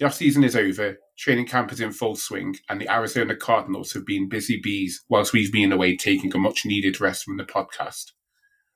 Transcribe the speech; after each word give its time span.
The 0.00 0.06
off-season 0.06 0.42
is 0.42 0.56
over, 0.56 0.96
training 1.16 1.46
camp 1.46 1.70
is 1.70 1.80
in 1.80 1.92
full 1.92 2.16
swing, 2.16 2.56
and 2.68 2.80
the 2.80 2.92
Arizona 2.92 3.36
Cardinals 3.36 3.92
have 3.92 4.04
been 4.04 4.28
busy 4.28 4.60
bees 4.60 5.04
whilst 5.08 5.32
we've 5.32 5.52
been 5.52 5.70
away 5.70 5.96
taking 5.96 6.34
a 6.34 6.38
much-needed 6.38 7.00
rest 7.00 7.22
from 7.22 7.36
the 7.36 7.44
podcast. 7.44 8.10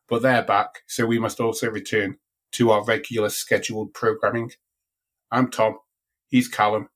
But 0.09 0.23
they're 0.23 0.45
back, 0.45 0.83
so 0.87 1.07
we 1.07 1.19
must 1.19 1.41
also 1.41 1.71
return 1.71 2.19
to 2.53 2.71
our 2.71 2.85
regular 2.85 3.31
scheduled 3.31 3.95
programming. 3.95 4.53
I'm 5.33 5.51
Tom, 5.51 5.79
he's 6.29 6.47
Callum. 6.47 6.89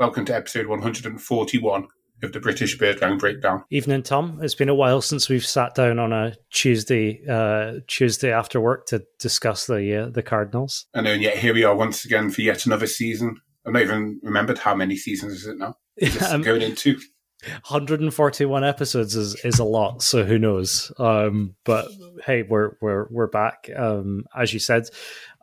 Welcome 0.00 0.24
to 0.24 0.34
episode 0.34 0.66
141 0.66 1.86
of 2.24 2.32
the 2.32 2.40
British 2.40 2.76
Birdgang 2.76 3.16
Breakdown. 3.16 3.62
Evening, 3.70 4.02
Tom. 4.02 4.40
It's 4.42 4.56
been 4.56 4.68
a 4.68 4.74
while 4.74 5.00
since 5.00 5.28
we've 5.28 5.46
sat 5.46 5.76
down 5.76 6.00
on 6.00 6.12
a 6.12 6.34
Tuesday 6.50 7.22
uh, 7.28 7.74
Tuesday 7.86 8.32
after 8.32 8.60
work 8.60 8.86
to 8.86 9.04
discuss 9.20 9.68
the 9.68 10.06
uh, 10.06 10.08
the 10.10 10.24
Cardinals. 10.24 10.86
And 10.94 11.22
yet 11.22 11.38
here 11.38 11.54
we 11.54 11.62
are 11.62 11.76
once 11.76 12.04
again 12.04 12.30
for 12.30 12.42
yet 12.42 12.66
another 12.66 12.88
season. 12.88 13.40
I've 13.68 13.74
not 13.74 13.82
even 13.82 14.18
remembered 14.22 14.58
how 14.58 14.74
many 14.74 14.96
seasons 14.96 15.34
is 15.34 15.46
it 15.46 15.58
now. 15.58 15.76
Is 15.98 16.22
um, 16.22 16.42
going 16.42 16.62
into 16.62 16.98
141 17.42 18.64
episodes 18.64 19.14
is 19.14 19.34
is 19.44 19.58
a 19.58 19.64
lot, 19.64 20.02
so 20.02 20.24
who 20.24 20.38
knows? 20.38 20.90
Um, 20.98 21.54
but 21.64 21.88
hey, 22.24 22.42
we're 22.42 22.76
we're 22.80 23.06
we're 23.10 23.26
back. 23.26 23.68
Um, 23.76 24.24
as 24.34 24.54
you 24.54 24.58
said, 24.58 24.88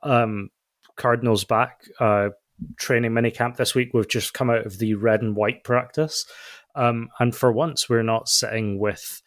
um, 0.01 0.49
Cardinals 0.95 1.43
back. 1.43 1.81
Uh, 1.99 2.29
training 2.77 3.13
mini 3.13 3.31
camp 3.31 3.57
this 3.57 3.75
week. 3.75 3.89
We've 3.93 4.07
just 4.07 4.33
come 4.33 4.49
out 4.49 4.65
of 4.65 4.79
the 4.79 4.95
red 4.95 5.21
and 5.21 5.35
white 5.35 5.63
practice. 5.63 6.25
Um, 6.73 7.09
and 7.19 7.35
for 7.35 7.51
once, 7.51 7.89
we're 7.89 8.01
not 8.01 8.29
sitting 8.29 8.79
with 8.79 9.21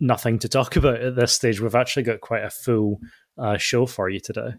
nothing 0.00 0.38
to 0.40 0.48
talk 0.48 0.76
about 0.76 1.00
at 1.00 1.14
this 1.14 1.34
stage. 1.34 1.60
We've 1.60 1.74
actually 1.74 2.02
got 2.02 2.20
quite 2.20 2.44
a 2.44 2.50
full 2.50 2.98
uh, 3.38 3.58
show 3.58 3.86
for 3.86 4.08
you 4.08 4.18
today. 4.18 4.54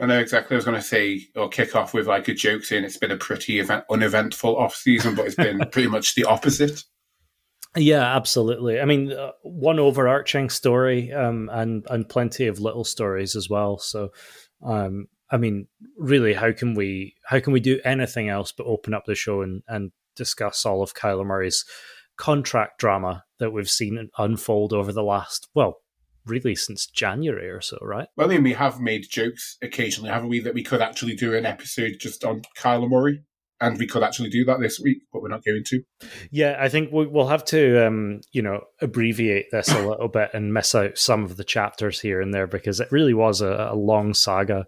I 0.00 0.06
know 0.06 0.18
exactly. 0.18 0.54
I 0.54 0.58
was 0.58 0.64
going 0.64 0.80
to 0.80 0.86
say, 0.86 1.28
or 1.36 1.48
kick 1.48 1.76
off 1.76 1.94
with 1.94 2.06
like 2.06 2.28
a 2.28 2.34
joke 2.34 2.64
saying 2.64 2.84
it's 2.84 2.96
been 2.96 3.10
a 3.10 3.16
pretty 3.16 3.60
event- 3.60 3.84
uneventful 3.90 4.56
off 4.56 4.74
season, 4.74 5.14
but 5.14 5.26
it's 5.26 5.36
been 5.36 5.58
pretty 5.70 5.88
much 5.88 6.14
the 6.14 6.24
opposite. 6.24 6.82
Yeah, 7.76 8.16
absolutely. 8.16 8.80
I 8.80 8.84
mean, 8.84 9.12
uh, 9.12 9.32
one 9.42 9.78
overarching 9.78 10.50
story, 10.50 11.12
um, 11.12 11.48
and 11.52 11.86
and 11.88 12.08
plenty 12.08 12.46
of 12.46 12.60
little 12.60 12.84
stories 12.84 13.34
as 13.34 13.48
well. 13.48 13.78
So, 13.78 14.10
um, 14.62 15.06
I 15.30 15.38
mean, 15.38 15.68
really, 15.96 16.34
how 16.34 16.52
can 16.52 16.74
we 16.74 17.14
how 17.24 17.40
can 17.40 17.52
we 17.52 17.60
do 17.60 17.80
anything 17.84 18.28
else 18.28 18.52
but 18.52 18.66
open 18.66 18.92
up 18.92 19.04
the 19.06 19.14
show 19.14 19.40
and 19.40 19.62
and 19.68 19.92
discuss 20.16 20.66
all 20.66 20.82
of 20.82 20.94
Kyler 20.94 21.24
Murray's 21.24 21.64
contract 22.16 22.78
drama 22.78 23.24
that 23.38 23.50
we've 23.50 23.70
seen 23.70 24.08
unfold 24.18 24.72
over 24.72 24.92
the 24.92 25.02
last, 25.02 25.48
well, 25.54 25.78
really 26.26 26.54
since 26.54 26.86
January 26.86 27.48
or 27.48 27.60
so, 27.60 27.78
right? 27.80 28.08
Well, 28.16 28.28
I 28.28 28.34
mean, 28.34 28.42
we 28.42 28.52
have 28.54 28.80
made 28.80 29.06
jokes 29.10 29.56
occasionally, 29.62 30.10
haven't 30.10 30.28
we, 30.28 30.40
that 30.40 30.54
we 30.54 30.62
could 30.62 30.80
actually 30.80 31.14
do 31.14 31.34
an 31.34 31.46
episode 31.46 31.96
just 31.98 32.24
on 32.24 32.42
Kyler 32.58 32.88
Murray. 32.88 33.22
And 33.60 33.78
we 33.78 33.86
could 33.86 34.02
actually 34.02 34.30
do 34.30 34.44
that 34.46 34.58
this 34.58 34.80
week, 34.82 35.02
but 35.12 35.22
we're 35.22 35.28
not 35.28 35.44
going 35.44 35.62
to. 35.66 35.82
Yeah, 36.32 36.56
I 36.58 36.68
think 36.68 36.88
we'll 36.90 37.28
have 37.28 37.44
to, 37.44 37.86
um, 37.86 38.20
you 38.32 38.42
know, 38.42 38.62
abbreviate 38.80 39.52
this 39.52 39.68
a 39.68 39.88
little 39.88 40.08
bit 40.08 40.30
and 40.34 40.52
miss 40.52 40.74
out 40.74 40.98
some 40.98 41.22
of 41.22 41.36
the 41.36 41.44
chapters 41.44 42.00
here 42.00 42.20
and 42.20 42.34
there 42.34 42.48
because 42.48 42.80
it 42.80 42.90
really 42.90 43.14
was 43.14 43.40
a, 43.40 43.68
a 43.70 43.76
long 43.76 44.14
saga. 44.14 44.64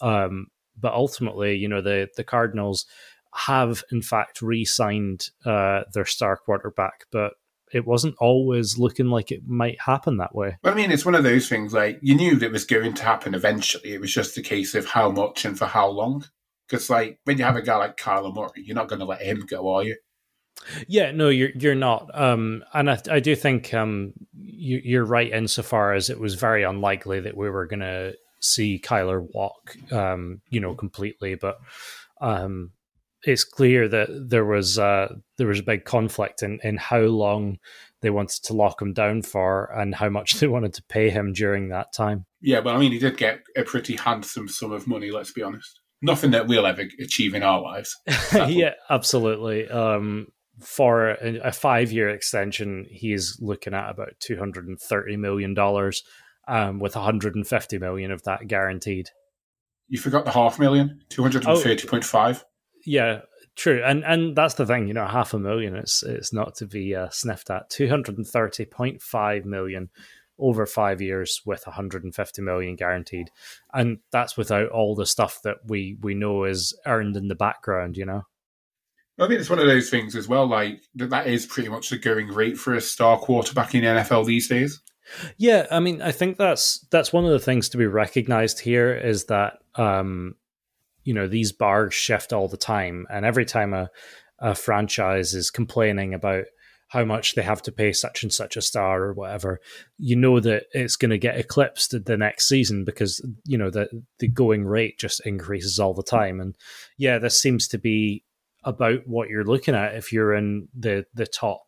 Um, 0.00 0.46
but 0.74 0.94
ultimately, 0.94 1.56
you 1.56 1.68
know, 1.68 1.82
the 1.82 2.08
the 2.16 2.24
Cardinals 2.24 2.86
have 3.34 3.84
in 3.92 4.00
fact 4.00 4.40
re-signed 4.40 5.26
uh, 5.44 5.82
their 5.92 6.06
star 6.06 6.38
quarterback, 6.38 7.04
but 7.12 7.34
it 7.72 7.86
wasn't 7.86 8.16
always 8.18 8.78
looking 8.78 9.06
like 9.06 9.30
it 9.30 9.46
might 9.46 9.80
happen 9.80 10.16
that 10.16 10.34
way. 10.34 10.56
Well, 10.62 10.72
I 10.72 10.76
mean, 10.76 10.90
it's 10.90 11.04
one 11.04 11.14
of 11.14 11.24
those 11.24 11.48
things 11.48 11.72
like 11.72 11.98
you 12.02 12.14
knew 12.14 12.36
that 12.36 12.46
it 12.46 12.52
was 12.52 12.64
going 12.64 12.94
to 12.94 13.04
happen 13.04 13.34
eventually. 13.34 13.92
It 13.92 14.00
was 14.00 14.12
just 14.12 14.36
a 14.38 14.42
case 14.42 14.74
of 14.74 14.86
how 14.86 15.10
much 15.10 15.44
and 15.44 15.58
for 15.58 15.66
how 15.66 15.88
long. 15.88 16.24
Because, 16.68 16.88
like, 16.88 17.18
when 17.24 17.36
you 17.36 17.44
have 17.44 17.56
a 17.56 17.62
guy 17.62 17.76
like 17.76 17.96
Kyler 17.96 18.32
Murray, 18.32 18.62
you're 18.64 18.76
not 18.76 18.88
going 18.88 19.00
to 19.00 19.04
let 19.04 19.22
him 19.22 19.44
go, 19.48 19.68
are 19.74 19.82
you? 19.82 19.96
Yeah, 20.86 21.10
no, 21.10 21.28
you're 21.28 21.50
you're 21.54 21.74
not. 21.74 22.10
Um, 22.14 22.62
and 22.72 22.90
I, 22.90 22.98
I 23.10 23.20
do 23.20 23.34
think 23.34 23.72
um, 23.74 24.12
you, 24.34 24.80
you're 24.84 25.04
right 25.04 25.32
insofar 25.32 25.94
as 25.94 26.10
it 26.10 26.20
was 26.20 26.34
very 26.34 26.62
unlikely 26.62 27.20
that 27.20 27.36
we 27.36 27.50
were 27.50 27.66
going 27.66 27.80
to 27.80 28.14
see 28.40 28.80
Kyler 28.82 29.26
walk, 29.34 29.76
um, 29.90 30.42
you 30.48 30.60
know, 30.60 30.74
completely. 30.74 31.34
But 31.34 31.58
um, 32.20 32.72
it's 33.24 33.44
clear 33.44 33.88
that 33.88 34.08
there 34.28 34.44
was 34.44 34.78
uh, 34.78 35.14
there 35.36 35.46
was 35.46 35.60
a 35.60 35.64
big 35.64 35.84
conflict 35.84 36.42
in, 36.42 36.58
in 36.62 36.76
how 36.76 37.00
long 37.00 37.58
they 38.00 38.10
wanted 38.10 38.42
to 38.44 38.54
lock 38.54 38.80
him 38.80 38.92
down 38.92 39.22
for 39.22 39.66
and 39.78 39.94
how 39.94 40.08
much 40.08 40.32
they 40.40 40.46
wanted 40.46 40.74
to 40.74 40.82
pay 40.84 41.10
him 41.10 41.32
during 41.32 41.68
that 41.68 41.92
time. 41.92 42.26
Yeah, 42.40 42.60
but 42.60 42.74
I 42.74 42.78
mean, 42.78 42.92
he 42.92 42.98
did 42.98 43.16
get 43.16 43.40
a 43.56 43.62
pretty 43.62 43.96
handsome 43.96 44.48
sum 44.48 44.72
of 44.72 44.86
money. 44.86 45.10
Let's 45.10 45.32
be 45.32 45.42
honest. 45.42 45.80
Nothing 46.02 46.30
that 46.30 46.46
we'll 46.46 46.66
ever 46.66 46.84
achieve 46.98 47.34
in 47.34 47.42
our 47.42 47.60
lives. 47.60 47.94
yeah, 48.48 48.72
absolutely. 48.88 49.68
Um, 49.68 50.28
for 50.58 51.10
a, 51.10 51.40
a 51.44 51.52
five 51.52 51.92
year 51.92 52.08
extension, 52.08 52.86
he's 52.88 53.36
looking 53.40 53.74
at 53.74 53.90
about 53.90 54.14
two 54.18 54.38
hundred 54.38 54.66
and 54.66 54.80
thirty 54.80 55.16
million 55.16 55.52
dollars, 55.52 56.02
um, 56.48 56.78
with 56.78 56.96
one 56.96 57.04
hundred 57.04 57.34
and 57.34 57.46
fifty 57.46 57.78
million 57.78 58.10
of 58.12 58.22
that 58.22 58.48
guaranteed. 58.48 59.10
You 59.88 59.98
forgot 59.98 60.24
the 60.24 60.30
half 60.30 60.58
million, 60.58 61.02
two 61.10 61.20
hundred 61.20 61.46
and 61.46 61.58
thirty 61.58 61.86
point 61.86 62.04
five. 62.04 62.44
Yeah, 62.84 63.20
true, 63.56 63.82
and 63.84 64.04
and 64.04 64.36
that's 64.36 64.54
the 64.54 64.66
thing. 64.66 64.88
You 64.88 64.94
know, 64.94 65.06
half 65.06 65.34
a 65.34 65.38
million. 65.38 65.76
It's 65.76 66.02
it's 66.02 66.32
not 66.32 66.54
to 66.56 66.66
be 66.66 66.94
uh, 66.94 67.08
sniffed 67.10 67.50
at. 67.50 67.70
Two 67.70 67.88
hundred 67.88 68.16
and 68.18 68.26
thirty 68.26 68.64
point 68.64 69.02
five 69.02 69.44
million 69.44 69.90
over 70.38 70.64
five 70.64 71.02
years 71.02 71.42
with 71.44 71.66
150 71.66 72.40
million 72.42 72.74
guaranteed, 72.74 73.30
and 73.74 73.98
that's 74.10 74.36
without 74.36 74.70
all 74.70 74.94
the 74.94 75.06
stuff 75.06 75.40
that 75.44 75.58
we 75.66 75.98
we 76.00 76.14
know 76.14 76.44
is 76.44 76.78
earned 76.86 77.16
in 77.16 77.28
the 77.28 77.34
background. 77.34 77.96
You 77.96 78.06
know. 78.06 78.22
I 79.18 79.28
think 79.28 79.40
it's 79.40 79.50
one 79.50 79.58
of 79.58 79.66
those 79.66 79.90
things 79.90 80.16
as 80.16 80.28
well. 80.28 80.46
Like 80.46 80.80
that, 80.94 81.10
that 81.10 81.26
is 81.26 81.44
pretty 81.44 81.68
much 81.68 81.90
the 81.90 81.98
going 81.98 82.28
rate 82.28 82.56
for 82.56 82.74
a 82.74 82.80
star 82.80 83.18
quarterback 83.18 83.74
in 83.74 83.82
the 83.82 83.88
NFL 83.88 84.24
these 84.24 84.48
days. 84.48 84.80
Yeah, 85.36 85.66
I 85.70 85.80
mean, 85.80 86.00
I 86.00 86.12
think 86.12 86.38
that's 86.38 86.86
that's 86.90 87.12
one 87.12 87.24
of 87.24 87.30
the 87.30 87.38
things 87.38 87.68
to 87.70 87.76
be 87.76 87.86
recognized 87.86 88.60
here 88.60 88.94
is 88.94 89.26
that 89.26 89.58
um, 89.74 90.36
you 91.04 91.14
know 91.14 91.28
these 91.28 91.52
bars 91.52 91.94
shift 91.94 92.32
all 92.32 92.48
the 92.48 92.56
time, 92.56 93.06
and 93.10 93.24
every 93.24 93.44
time 93.44 93.74
a, 93.74 93.90
a 94.38 94.54
franchise 94.54 95.34
is 95.34 95.50
complaining 95.50 96.14
about 96.14 96.44
how 96.88 97.04
much 97.04 97.36
they 97.36 97.42
have 97.42 97.62
to 97.62 97.70
pay 97.70 97.92
such 97.92 98.24
and 98.24 98.32
such 98.32 98.56
a 98.56 98.62
star 98.62 99.04
or 99.04 99.12
whatever, 99.12 99.60
you 99.96 100.16
know 100.16 100.40
that 100.40 100.64
it's 100.72 100.96
going 100.96 101.12
to 101.12 101.18
get 101.18 101.38
eclipsed 101.38 101.94
the 102.04 102.16
next 102.16 102.48
season 102.48 102.84
because 102.84 103.24
you 103.44 103.56
know 103.56 103.70
the 103.70 103.88
the 104.18 104.28
going 104.28 104.64
rate 104.64 104.98
just 104.98 105.24
increases 105.24 105.78
all 105.78 105.94
the 105.94 106.02
time. 106.02 106.40
And 106.40 106.56
yeah, 106.98 107.18
this 107.18 107.40
seems 107.40 107.68
to 107.68 107.78
be 107.78 108.24
about 108.64 109.06
what 109.06 109.28
you're 109.28 109.44
looking 109.44 109.74
at 109.74 109.94
if 109.94 110.12
you're 110.12 110.34
in 110.34 110.68
the 110.76 111.04
the 111.14 111.26
top 111.26 111.62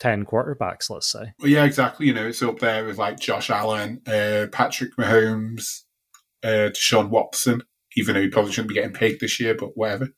ten 0.00 0.24
quarterbacks, 0.24 0.90
let's 0.90 1.10
say. 1.10 1.32
Well, 1.38 1.48
yeah, 1.48 1.64
exactly. 1.64 2.06
You 2.06 2.14
know, 2.14 2.26
it's 2.26 2.42
up 2.42 2.58
there 2.58 2.84
with 2.84 2.98
like 2.98 3.20
Josh 3.20 3.50
Allen, 3.50 4.02
uh, 4.06 4.48
Patrick 4.50 4.96
Mahomes, 4.96 5.82
uh, 6.42 6.70
Deshaun 6.70 7.10
Watson 7.10 7.62
even 7.96 8.14
though 8.14 8.22
he 8.22 8.28
probably 8.28 8.52
shouldn't 8.52 8.68
be 8.68 8.74
getting 8.74 8.92
paid 8.92 9.20
this 9.20 9.40
year, 9.40 9.54
but 9.54 9.76
whatever. 9.76 10.08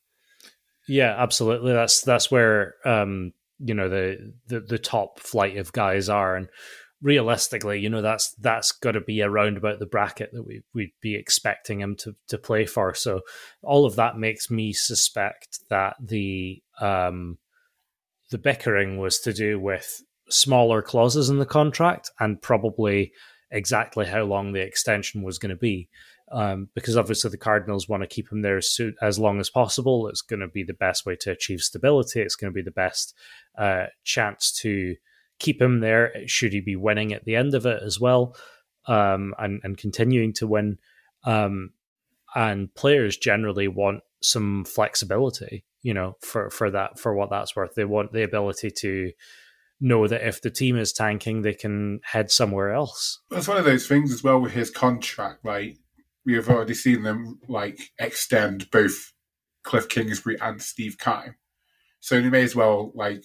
Yeah, 0.87 1.15
absolutely. 1.17 1.73
That's 1.73 2.01
that's 2.01 2.31
where 2.31 2.75
um, 2.85 3.33
you 3.59 3.73
know 3.73 3.89
the, 3.89 4.33
the 4.47 4.61
the 4.61 4.79
top 4.79 5.19
flight 5.19 5.57
of 5.57 5.73
guys 5.73 6.09
are, 6.09 6.35
and 6.35 6.47
realistically, 7.01 7.79
you 7.79 7.89
know 7.89 8.01
that's 8.01 8.33
that's 8.35 8.71
got 8.71 8.93
to 8.93 9.01
be 9.01 9.21
around 9.21 9.57
about 9.57 9.79
the 9.79 9.85
bracket 9.85 10.31
that 10.33 10.43
we 10.43 10.63
we'd 10.73 10.93
be 11.01 11.15
expecting 11.15 11.81
him 11.81 11.95
to 11.97 12.15
to 12.29 12.37
play 12.37 12.65
for. 12.65 12.93
So 12.93 13.21
all 13.61 13.85
of 13.85 13.95
that 13.97 14.17
makes 14.17 14.49
me 14.49 14.71
suspect 14.73 15.59
that 15.69 15.95
the 15.99 16.61
um, 16.79 17.37
the 18.31 18.37
bickering 18.37 18.97
was 18.97 19.19
to 19.19 19.33
do 19.33 19.59
with 19.59 20.01
smaller 20.29 20.81
clauses 20.81 21.29
in 21.29 21.39
the 21.39 21.45
contract 21.45 22.11
and 22.19 22.41
probably 22.41 23.11
exactly 23.49 24.05
how 24.05 24.23
long 24.23 24.51
the 24.51 24.61
extension 24.61 25.21
was 25.21 25.39
going 25.39 25.49
to 25.49 25.55
be 25.55 25.89
um, 26.31 26.69
because 26.73 26.97
obviously 26.97 27.29
the 27.29 27.37
Cardinals 27.37 27.87
want 27.87 28.03
to 28.03 28.07
keep 28.07 28.31
him 28.31 28.41
there 28.41 28.57
as, 28.57 28.79
as 29.01 29.17
long 29.17 29.39
as 29.39 29.49
possible. 29.49 30.07
It's 30.07 30.21
going 30.21 30.41
to 30.41 30.47
be 30.47 30.63
the 30.63 30.73
best 30.73 31.05
way 31.05 31.15
to 31.17 31.31
achieve 31.31 31.61
stability. 31.61 32.21
It's 32.21 32.35
going 32.35 32.51
to 32.51 32.55
be 32.55 32.61
the 32.61 32.71
best 32.71 33.15
uh, 33.57 33.85
chance 34.03 34.51
to 34.61 34.95
keep 35.39 35.61
him 35.61 35.79
there 35.79 36.13
should 36.25 36.51
he 36.51 36.59
be 36.61 36.75
winning 36.75 37.13
at 37.13 37.25
the 37.25 37.35
end 37.35 37.53
of 37.53 37.65
it 37.65 37.81
as 37.83 37.99
well 37.99 38.35
um, 38.87 39.33
and, 39.37 39.61
and 39.63 39.77
continuing 39.77 40.33
to 40.33 40.47
win. 40.47 40.79
Um, 41.23 41.71
and 42.35 42.73
players 42.75 43.17
generally 43.17 43.67
want 43.67 44.01
some 44.21 44.65
flexibility, 44.65 45.63
you 45.81 45.93
know, 45.93 46.17
for, 46.21 46.49
for 46.49 46.69
that, 46.71 46.99
for 46.99 47.13
what 47.13 47.29
that's 47.29 47.55
worth. 47.55 47.75
They 47.75 47.85
want 47.85 48.11
the 48.11 48.23
ability 48.23 48.71
to 48.79 49.11
know 49.79 50.07
that 50.07 50.27
if 50.27 50.41
the 50.41 50.49
team 50.49 50.77
is 50.77 50.91
tanking, 50.91 51.41
they 51.41 51.53
can 51.53 51.99
head 52.03 52.31
somewhere 52.31 52.73
else. 52.73 53.19
That's 53.29 53.47
one 53.47 53.57
of 53.57 53.65
those 53.65 53.87
things 53.87 54.11
as 54.11 54.23
well 54.23 54.39
with 54.39 54.53
his 54.53 54.69
contract. 54.69 55.45
Like 55.45 55.77
we 56.27 56.35
have 56.35 56.49
already 56.49 56.73
seen 56.73 57.01
them 57.01 57.39
like 57.47 57.79
extend 57.97 58.69
both 58.69 59.13
Cliff 59.63 59.87
Kingsbury 59.87 60.37
and 60.41 60.61
Steve 60.61 60.97
Keim. 60.99 61.35
So 62.01 62.15
you 62.17 62.29
may 62.29 62.43
as 62.43 62.55
well 62.55 62.91
like 62.93 63.23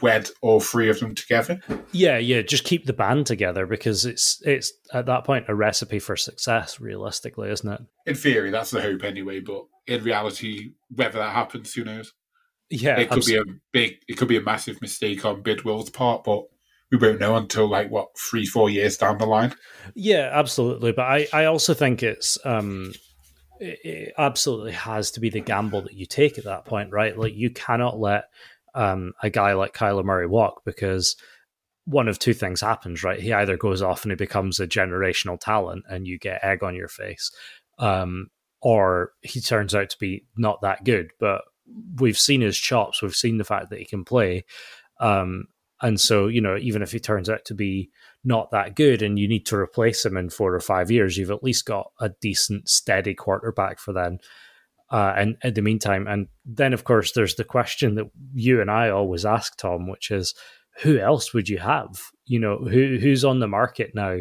wed 0.00 0.28
all 0.40 0.60
three 0.60 0.90
of 0.90 0.98
them 0.98 1.14
together. 1.14 1.60
Yeah, 1.92 2.18
yeah, 2.18 2.42
just 2.42 2.64
keep 2.64 2.86
the 2.86 2.92
band 2.92 3.26
together 3.26 3.66
because 3.66 4.04
it's 4.04 4.42
it's 4.44 4.72
at 4.92 5.06
that 5.06 5.24
point 5.24 5.46
a 5.48 5.54
recipe 5.54 6.00
for 6.00 6.16
success, 6.16 6.80
realistically, 6.80 7.50
isn't 7.50 7.72
it? 7.72 7.80
In 8.06 8.16
theory, 8.16 8.50
that's 8.50 8.72
the 8.72 8.82
hope 8.82 9.04
anyway. 9.04 9.38
But 9.38 9.64
in 9.86 10.02
reality, 10.02 10.72
whether 10.90 11.18
that 11.18 11.32
happens, 11.32 11.72
who 11.72 11.84
knows? 11.84 12.12
Yeah, 12.68 12.98
it 12.98 13.10
could 13.10 13.24
be 13.24 13.36
a 13.36 13.44
big, 13.72 13.98
it 14.08 14.16
could 14.16 14.28
be 14.28 14.38
a 14.38 14.42
massive 14.42 14.80
mistake 14.82 15.24
on 15.24 15.42
Bidwill's 15.42 15.90
part, 15.90 16.24
but 16.24 16.46
we 16.92 16.98
won't 16.98 17.18
know 17.18 17.36
until 17.36 17.68
like 17.68 17.90
what 17.90 18.08
three, 18.18 18.44
four 18.44 18.68
years 18.68 18.98
down 18.98 19.18
the 19.18 19.26
line. 19.26 19.54
Yeah, 19.94 20.28
absolutely. 20.30 20.92
But 20.92 21.06
I, 21.06 21.26
I 21.32 21.44
also 21.46 21.72
think 21.72 22.02
it's 22.02 22.38
um, 22.44 22.92
it, 23.58 24.12
absolutely 24.18 24.72
has 24.72 25.10
to 25.12 25.20
be 25.20 25.30
the 25.30 25.40
gamble 25.40 25.80
that 25.82 25.94
you 25.94 26.04
take 26.04 26.36
at 26.36 26.44
that 26.44 26.66
point, 26.66 26.92
right? 26.92 27.18
Like 27.18 27.34
you 27.34 27.50
cannot 27.50 27.98
let 27.98 28.24
um 28.74 29.12
a 29.22 29.30
guy 29.30 29.54
like 29.54 29.74
Kyler 29.74 30.04
Murray 30.04 30.26
walk 30.26 30.62
because 30.64 31.16
one 31.84 32.08
of 32.08 32.18
two 32.18 32.34
things 32.34 32.60
happens, 32.60 33.02
right? 33.02 33.20
He 33.20 33.32
either 33.32 33.56
goes 33.56 33.82
off 33.82 34.04
and 34.04 34.12
he 34.12 34.16
becomes 34.16 34.60
a 34.60 34.68
generational 34.68 35.40
talent, 35.40 35.84
and 35.88 36.06
you 36.06 36.18
get 36.18 36.44
egg 36.44 36.62
on 36.62 36.76
your 36.76 36.88
face, 36.88 37.30
um, 37.78 38.28
or 38.60 39.12
he 39.22 39.40
turns 39.40 39.74
out 39.74 39.90
to 39.90 39.96
be 39.98 40.26
not 40.36 40.60
that 40.60 40.84
good. 40.84 41.10
But 41.18 41.42
we've 41.98 42.18
seen 42.18 42.42
his 42.42 42.58
chops, 42.58 43.00
we've 43.00 43.16
seen 43.16 43.38
the 43.38 43.44
fact 43.44 43.70
that 43.70 43.78
he 43.78 43.86
can 43.86 44.04
play. 44.04 44.44
Um, 45.00 45.46
and 45.82 46.00
so, 46.00 46.28
you 46.28 46.40
know, 46.40 46.56
even 46.56 46.80
if 46.80 46.92
he 46.92 47.00
turns 47.00 47.28
out 47.28 47.44
to 47.46 47.54
be 47.54 47.90
not 48.24 48.52
that 48.52 48.76
good 48.76 49.02
and 49.02 49.18
you 49.18 49.26
need 49.26 49.44
to 49.46 49.56
replace 49.56 50.04
him 50.04 50.16
in 50.16 50.30
four 50.30 50.54
or 50.54 50.60
five 50.60 50.92
years, 50.92 51.16
you've 51.16 51.32
at 51.32 51.42
least 51.42 51.66
got 51.66 51.90
a 52.00 52.10
decent, 52.20 52.68
steady 52.68 53.14
quarterback 53.14 53.80
for 53.80 53.92
then. 53.92 54.18
Uh, 54.90 55.12
and 55.16 55.36
in 55.42 55.54
the 55.54 55.62
meantime, 55.62 56.06
and 56.06 56.28
then 56.44 56.72
of 56.72 56.84
course, 56.84 57.12
there's 57.12 57.34
the 57.34 57.44
question 57.44 57.96
that 57.96 58.10
you 58.32 58.60
and 58.60 58.70
I 58.70 58.90
always 58.90 59.26
ask, 59.26 59.56
Tom, 59.56 59.88
which 59.88 60.10
is 60.10 60.34
who 60.82 60.98
else 60.98 61.34
would 61.34 61.48
you 61.48 61.58
have? 61.58 62.00
You 62.26 62.38
know, 62.38 62.58
who 62.58 62.98
who's 63.00 63.24
on 63.24 63.40
the 63.40 63.48
market 63.48 63.92
now 63.94 64.18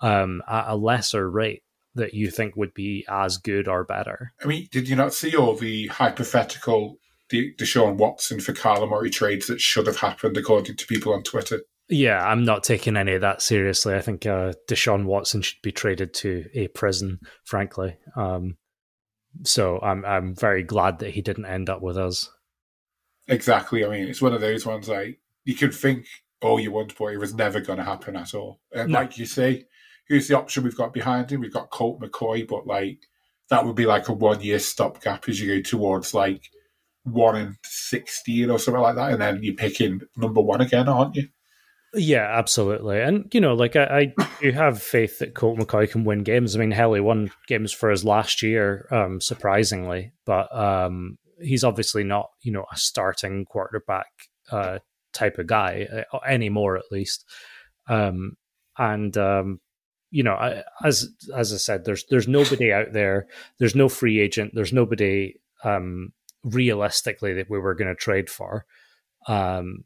um, 0.00 0.42
at 0.48 0.68
a 0.68 0.74
lesser 0.74 1.30
rate 1.30 1.62
that 1.94 2.14
you 2.14 2.30
think 2.30 2.56
would 2.56 2.74
be 2.74 3.04
as 3.08 3.36
good 3.36 3.68
or 3.68 3.84
better? 3.84 4.32
I 4.42 4.46
mean, 4.46 4.68
did 4.70 4.88
you 4.88 4.96
not 4.96 5.14
see 5.14 5.36
all 5.36 5.54
the 5.54 5.86
hypothetical 5.88 6.98
the 7.30 7.54
Deshaun 7.58 7.96
Watson 7.96 8.40
for 8.40 8.52
Kyler 8.52 8.88
Murray 8.88 9.10
trades 9.10 9.46
that 9.46 9.60
should 9.60 9.86
have 9.86 9.98
happened 9.98 10.36
according 10.36 10.76
to 10.76 10.86
people 10.86 11.12
on 11.12 11.22
Twitter? 11.22 11.60
Yeah, 11.88 12.24
I'm 12.24 12.44
not 12.44 12.64
taking 12.64 12.96
any 12.96 13.14
of 13.14 13.20
that 13.20 13.42
seriously. 13.42 13.94
I 13.94 14.00
think 14.00 14.26
uh, 14.26 14.54
Deshaun 14.68 15.04
Watson 15.04 15.42
should 15.42 15.62
be 15.62 15.72
traded 15.72 16.14
to 16.14 16.46
a 16.54 16.68
prison, 16.68 17.20
frankly. 17.44 17.96
Um, 18.16 18.56
so 19.44 19.78
I'm 19.80 20.04
I'm 20.04 20.34
very 20.34 20.62
glad 20.62 20.98
that 21.00 21.10
he 21.10 21.22
didn't 21.22 21.46
end 21.46 21.70
up 21.70 21.82
with 21.82 21.96
us. 21.96 22.30
Exactly. 23.28 23.84
I 23.84 23.88
mean, 23.88 24.08
it's 24.08 24.22
one 24.22 24.32
of 24.32 24.40
those 24.40 24.66
ones 24.66 24.88
like 24.88 25.20
you 25.44 25.54
can 25.54 25.70
think 25.70 26.06
all 26.42 26.60
you 26.60 26.72
want, 26.72 26.96
but 26.98 27.06
it 27.06 27.18
was 27.18 27.34
never 27.34 27.60
going 27.60 27.78
to 27.78 27.84
happen 27.84 28.16
at 28.16 28.34
all. 28.34 28.60
And 28.72 28.90
no. 28.90 29.00
like 29.00 29.18
you 29.18 29.26
say, 29.26 29.66
who's 30.08 30.28
the 30.28 30.36
option 30.36 30.64
we've 30.64 30.76
got 30.76 30.92
behind 30.92 31.30
him? 31.30 31.40
We've 31.40 31.52
got 31.52 31.70
Colt 31.70 32.00
McCoy, 32.00 32.46
but 32.46 32.66
like 32.66 33.00
that 33.50 33.64
would 33.64 33.76
be 33.76 33.86
like 33.86 34.08
a 34.08 34.12
one 34.12 34.40
year 34.40 34.58
stopgap 34.58 35.28
as 35.28 35.40
you 35.40 35.56
go 35.56 35.62
towards 35.62 36.14
like 36.14 36.50
one 37.06 37.36
in 37.36 37.56
sixteen 37.64 38.50
or 38.50 38.58
something 38.58 38.82
like 38.82 38.96
that, 38.96 39.12
and 39.12 39.20
then 39.20 39.40
you're 39.42 39.54
picking 39.54 40.00
number 40.16 40.40
one 40.40 40.60
again, 40.60 40.88
aren't 40.88 41.16
you? 41.16 41.28
Yeah, 41.94 42.28
absolutely. 42.30 43.00
And 43.00 43.32
you 43.32 43.40
know, 43.40 43.54
like 43.54 43.76
I, 43.76 44.12
I 44.18 44.26
do 44.42 44.52
have 44.52 44.82
faith 44.82 45.18
that 45.20 45.34
Colt 45.34 45.58
McCoy 45.58 45.90
can 45.90 46.04
win 46.04 46.24
games. 46.24 46.54
I 46.54 46.58
mean, 46.58 46.70
hell, 46.70 46.92
he 46.92 47.00
won 47.00 47.30
games 47.46 47.72
for 47.72 47.90
us 47.90 48.04
last 48.04 48.42
year, 48.42 48.86
um, 48.90 49.20
surprisingly, 49.20 50.12
but 50.26 50.54
um, 50.54 51.16
he's 51.40 51.64
obviously 51.64 52.04
not, 52.04 52.30
you 52.42 52.52
know, 52.52 52.66
a 52.72 52.76
starting 52.76 53.44
quarterback 53.46 54.06
uh, 54.50 54.80
type 55.12 55.38
of 55.38 55.46
guy 55.46 55.86
uh, 56.12 56.18
anymore, 56.26 56.76
at 56.76 56.90
least. 56.90 57.24
Um, 57.88 58.36
and 58.76 59.16
um, 59.16 59.60
you 60.10 60.22
know, 60.22 60.34
I, 60.34 60.64
as 60.84 61.08
as 61.34 61.52
I 61.52 61.56
said, 61.56 61.84
there's 61.84 62.04
there's 62.10 62.28
nobody 62.28 62.72
out 62.72 62.92
there. 62.92 63.26
There's 63.58 63.74
no 63.74 63.88
free 63.88 64.20
agent. 64.20 64.52
There's 64.54 64.72
nobody 64.72 65.36
um, 65.64 66.12
realistically 66.46 67.34
that 67.34 67.50
we 67.50 67.58
were 67.58 67.74
going 67.74 67.88
to 67.88 67.94
trade 67.94 68.30
for 68.30 68.64
um, 69.26 69.84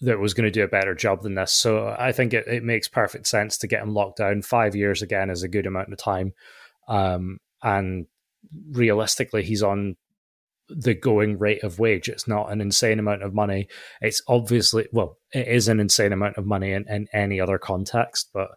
that 0.00 0.20
was 0.20 0.32
going 0.32 0.44
to 0.44 0.50
do 0.50 0.62
a 0.62 0.68
better 0.68 0.94
job 0.94 1.22
than 1.22 1.34
this. 1.34 1.52
So 1.52 1.94
I 1.98 2.12
think 2.12 2.32
it, 2.32 2.46
it 2.46 2.62
makes 2.62 2.88
perfect 2.88 3.26
sense 3.26 3.58
to 3.58 3.66
get 3.66 3.82
him 3.82 3.94
locked 3.94 4.18
down. 4.18 4.42
Five 4.42 4.76
years 4.76 5.02
again 5.02 5.28
is 5.28 5.42
a 5.42 5.48
good 5.48 5.66
amount 5.66 5.92
of 5.92 5.98
time. 5.98 6.32
Um, 6.86 7.38
and 7.62 8.06
realistically, 8.70 9.42
he's 9.42 9.62
on 9.62 9.96
the 10.68 10.94
going 10.94 11.38
rate 11.38 11.64
of 11.64 11.80
wage. 11.80 12.08
It's 12.08 12.28
not 12.28 12.52
an 12.52 12.60
insane 12.60 13.00
amount 13.00 13.22
of 13.22 13.34
money. 13.34 13.66
It's 14.00 14.22
obviously, 14.28 14.86
well, 14.92 15.18
it 15.32 15.48
is 15.48 15.66
an 15.66 15.80
insane 15.80 16.12
amount 16.12 16.36
of 16.36 16.46
money 16.46 16.72
in, 16.72 16.86
in 16.88 17.08
any 17.12 17.40
other 17.40 17.58
context, 17.58 18.30
but 18.32 18.50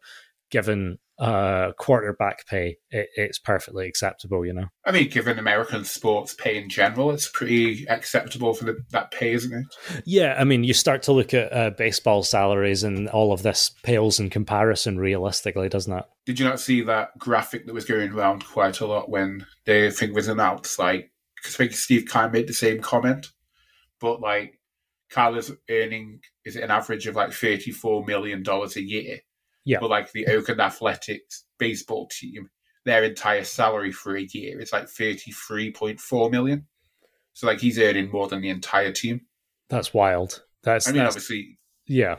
given 0.51 0.99
uh, 1.21 1.71
quarterback 1.77 2.45
pay, 2.47 2.77
it, 2.89 3.07
it's 3.15 3.39
perfectly 3.39 3.87
acceptable. 3.87 4.45
You 4.45 4.53
know, 4.53 4.65
I 4.85 4.91
mean, 4.91 5.09
given 5.09 5.39
American 5.39 5.85
sports 5.85 6.33
pay 6.33 6.57
in 6.57 6.67
general, 6.67 7.11
it's 7.11 7.29
pretty 7.29 7.85
acceptable 7.87 8.53
for 8.53 8.65
the, 8.65 8.77
that 8.89 9.11
pay, 9.11 9.33
isn't 9.33 9.53
it? 9.53 10.01
Yeah, 10.05 10.35
I 10.37 10.43
mean, 10.43 10.63
you 10.63 10.73
start 10.73 11.03
to 11.03 11.11
look 11.11 11.33
at 11.33 11.53
uh, 11.53 11.69
baseball 11.69 12.23
salaries, 12.23 12.83
and 12.83 13.07
all 13.09 13.31
of 13.31 13.43
this 13.43 13.71
pales 13.83 14.19
in 14.19 14.29
comparison, 14.29 14.97
realistically, 14.97 15.69
doesn't 15.69 15.97
it? 15.97 16.05
Did 16.25 16.39
you 16.39 16.45
not 16.45 16.59
see 16.59 16.81
that 16.81 17.17
graphic 17.17 17.67
that 17.67 17.73
was 17.73 17.85
going 17.85 18.11
around 18.11 18.43
quite 18.45 18.79
a 18.79 18.87
lot 18.87 19.09
when 19.09 19.45
the 19.65 19.91
thing 19.91 20.13
was 20.13 20.27
announced? 20.27 20.79
Like, 20.79 21.11
because 21.35 21.55
I 21.55 21.57
think 21.59 21.73
Steve 21.73 22.09
Keim 22.11 22.31
made 22.31 22.47
the 22.47 22.53
same 22.53 22.81
comment, 22.81 23.27
but 23.99 24.19
like. 24.19 24.57
Kyler's 25.13 25.51
earning 25.69 26.21
is 26.45 26.55
it 26.55 26.63
an 26.63 26.71
average 26.71 27.05
of 27.05 27.17
like 27.17 27.33
thirty 27.33 27.69
four 27.69 28.05
million 28.05 28.43
dollars 28.43 28.77
a 28.77 28.81
year, 28.81 29.19
yeah. 29.65 29.79
But 29.79 29.89
like 29.89 30.11
the 30.11 30.27
Oakland 30.27 30.61
Athletics 30.61 31.45
baseball 31.59 32.07
team, 32.07 32.49
their 32.85 33.03
entire 33.03 33.43
salary 33.43 33.91
for 33.91 34.15
a 34.15 34.23
year 34.23 34.59
is 34.59 34.73
like 34.73 34.89
thirty 34.89 35.31
three 35.31 35.71
point 35.71 35.99
four 35.99 36.29
million. 36.29 36.67
So 37.33 37.47
like 37.47 37.59
he's 37.59 37.79
earning 37.79 38.11
more 38.11 38.27
than 38.27 38.41
the 38.41 38.49
entire 38.49 38.91
team. 38.91 39.21
That's 39.69 39.93
wild. 39.93 40.43
That's 40.63 40.87
I 40.87 40.91
mean 40.91 41.03
that's, 41.03 41.15
obviously 41.15 41.57
Yeah. 41.87 42.17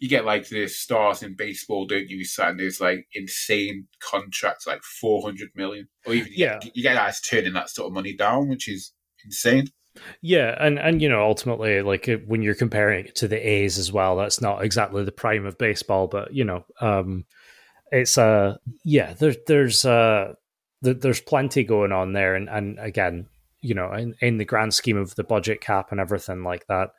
You 0.00 0.08
get 0.08 0.24
like 0.24 0.48
the 0.48 0.68
stars 0.68 1.24
in 1.24 1.34
baseball, 1.34 1.86
don't 1.86 2.08
you? 2.08 2.24
Sign 2.24 2.56
those 2.56 2.80
like 2.80 3.06
insane 3.14 3.88
contracts, 4.00 4.66
like 4.66 4.82
four 4.82 5.22
hundred 5.22 5.48
million, 5.56 5.88
or 6.06 6.14
even 6.14 6.32
yeah, 6.32 6.60
you 6.72 6.84
get 6.84 6.94
guys 6.94 7.20
turning 7.20 7.54
that 7.54 7.68
sort 7.68 7.88
of 7.88 7.94
money 7.94 8.14
down, 8.14 8.48
which 8.48 8.68
is 8.68 8.92
insane. 9.24 9.66
Yeah, 10.20 10.54
and 10.58 10.78
and 10.78 11.00
you 11.00 11.08
know 11.08 11.22
ultimately, 11.22 11.82
like 11.82 12.08
when 12.26 12.42
you're 12.42 12.54
comparing 12.54 13.06
it 13.06 13.14
to 13.16 13.28
the 13.28 13.36
A's 13.36 13.78
as 13.78 13.92
well, 13.92 14.16
that's 14.16 14.40
not 14.40 14.64
exactly 14.64 15.04
the 15.04 15.12
prime 15.12 15.46
of 15.46 15.58
baseball, 15.58 16.06
but 16.06 16.32
you 16.32 16.44
know, 16.44 16.64
um, 16.80 17.24
it's 17.90 18.18
uh 18.18 18.56
yeah, 18.84 19.14
there's 19.14 19.36
there's 19.46 19.84
uh 19.84 20.34
there's 20.82 21.20
plenty 21.20 21.64
going 21.64 21.92
on 21.92 22.12
there, 22.12 22.34
and 22.34 22.48
and 22.48 22.78
again, 22.78 23.28
you 23.60 23.74
know, 23.74 23.92
in, 23.92 24.14
in 24.20 24.38
the 24.38 24.44
grand 24.44 24.74
scheme 24.74 24.96
of 24.96 25.14
the 25.14 25.24
budget 25.24 25.60
cap 25.60 25.90
and 25.90 26.00
everything 26.00 26.44
like 26.44 26.66
that, 26.66 26.90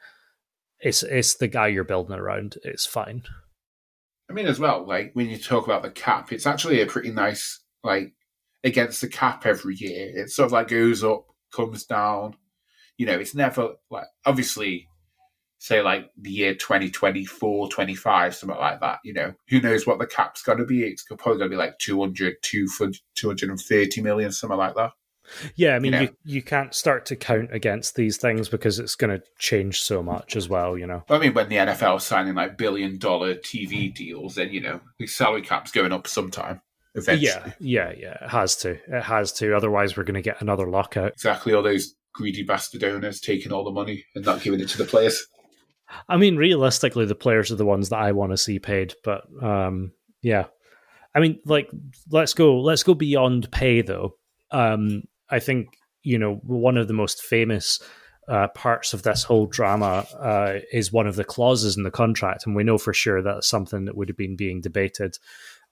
it's 0.80 1.04
it's 1.04 1.36
the 1.36 1.48
guy 1.48 1.68
you're 1.68 1.84
building 1.84 2.18
around. 2.18 2.58
It's 2.64 2.86
fine. 2.86 3.24
I 4.30 4.34
mean, 4.34 4.48
as 4.48 4.60
well, 4.60 4.86
like 4.86 5.12
when 5.14 5.30
you 5.30 5.38
talk 5.38 5.66
about 5.66 5.82
the 5.82 5.92
cap, 5.92 6.32
it's 6.32 6.46
actually 6.46 6.82
a 6.82 6.86
pretty 6.86 7.12
nice 7.12 7.62
like 7.84 8.14
against 8.64 9.02
the 9.02 9.08
cap 9.08 9.46
every 9.46 9.76
year. 9.76 10.12
It 10.16 10.30
sort 10.30 10.48
of 10.48 10.52
like 10.52 10.68
goes 10.68 11.04
up, 11.04 11.26
comes 11.52 11.86
down 11.86 12.36
you 13.00 13.06
know, 13.06 13.18
it's 13.18 13.34
never 13.34 13.76
like 13.90 14.08
obviously 14.26 14.88
say 15.58 15.82
like 15.82 16.10
the 16.18 16.30
year 16.30 16.54
2024, 16.54 17.70
25, 17.70 18.36
something 18.36 18.58
like 18.58 18.82
that, 18.82 19.00
you 19.06 19.14
know, 19.14 19.34
who 19.48 19.62
knows 19.62 19.88
what 19.88 20.00
the 20.00 20.06
cap's 20.06 20.44
going 20.44 20.58
to 20.58 20.66
be? 20.66 20.84
It's 20.84 21.06
probably 21.06 21.38
going 21.38 21.50
to 21.50 21.50
be 21.50 21.56
like 21.56 21.78
200, 21.80 22.36
230 22.44 24.02
million, 24.02 24.32
something 24.34 24.58
like 24.58 24.76
that. 24.76 24.92
Yeah, 25.56 25.76
I 25.76 25.80
mean, 25.80 25.94
you, 25.94 26.00
know? 26.00 26.02
you, 26.02 26.16
you, 26.26 26.42
can't 26.42 26.74
start 26.74 27.06
to 27.08 27.16
count 27.16 27.54
against 27.54 27.96
these 27.96 28.18
things 28.18 28.50
because 28.50 28.80
it's 28.80 28.96
going 28.96 29.18
to 29.18 29.24
change 29.38 29.80
so 29.80 30.04
much 30.04 30.36
as 30.36 30.50
well, 30.50 30.78
you 30.78 30.88
know. 30.88 31.04
I 31.10 31.20
mean, 31.20 31.34
when 31.34 31.50
the 31.50 31.58
NFL 31.58 31.98
is 31.98 32.04
signing 32.04 32.34
like 32.34 32.58
billion 32.58 32.98
dollar 32.98 33.36
TV 33.36 33.94
deals, 33.94 34.36
then, 34.36 34.52
you 34.52 34.60
know, 34.60 34.82
the 34.98 35.08
salary 35.08 35.44
cap's 35.44 35.72
going 35.72 35.94
up 35.94 36.08
sometime. 36.08 36.62
Eventually. 36.96 37.54
Yeah, 37.60 37.92
yeah, 37.92 37.94
yeah. 37.96 38.26
It 38.26 38.30
has 38.30 38.56
to. 38.58 38.72
It 38.72 39.04
has 39.04 39.32
to. 39.34 39.56
Otherwise, 39.56 39.96
we're 39.96 40.04
going 40.04 40.16
to 40.16 40.22
get 40.22 40.42
another 40.42 40.68
lockout. 40.68 41.12
Exactly. 41.14 41.54
All 41.54 41.62
those 41.62 41.94
greedy 42.14 42.44
bastard 42.44 42.84
owners 42.84 43.20
taking 43.20 43.52
all 43.52 43.64
the 43.64 43.72
money 43.72 44.06
and 44.16 44.26
not 44.26 44.42
giving 44.42 44.60
it 44.60 44.70
to 44.70 44.78
the 44.78 44.86
players. 44.86 45.26
I 46.08 46.18
mean, 46.18 46.38
realistically, 46.38 47.06
the 47.06 47.16
players 47.16 47.52
are 47.52 47.56
the 47.56 47.66
ones 47.66 47.90
that 47.90 48.00
I 48.00 48.12
want 48.12 48.32
to 48.32 48.38
see 48.38 48.60
paid. 48.60 48.94
But 49.04 49.24
um, 49.42 49.92
yeah, 50.22 50.46
I 51.16 51.20
mean, 51.20 51.40
like, 51.46 51.70
let's 52.12 52.34
go. 52.34 52.60
Let's 52.60 52.84
go 52.84 52.94
beyond 52.94 53.52
pay, 53.52 53.82
though. 53.82 54.16
Um, 54.52 55.04
I 55.30 55.40
think 55.40 55.70
you 56.04 56.18
know 56.18 56.36
one 56.44 56.78
of 56.78 56.88
the 56.88 56.94
most 56.94 57.22
famous 57.24 57.82
uh, 58.28 58.48
parts 58.50 58.94
of 58.94 59.04
this 59.04 59.24
whole 59.24 59.48
drama 59.48 60.06
uh, 60.20 60.60
is 60.72 60.94
one 60.94 61.08
of 61.08 61.16
the 61.16 61.24
clauses 61.24 61.78
in 61.78 61.84
the 61.84 61.92
contract, 61.92 62.46
and 62.46 62.56
we 62.56 62.64
know 62.64 62.78
for 62.78 62.94
sure 62.94 63.22
that's 63.22 63.50
something 63.50 63.86
that 63.86 63.98
would 63.98 64.10
have 64.10 64.18
been 64.18 64.36
being 64.36 64.62
debated. 64.62 65.18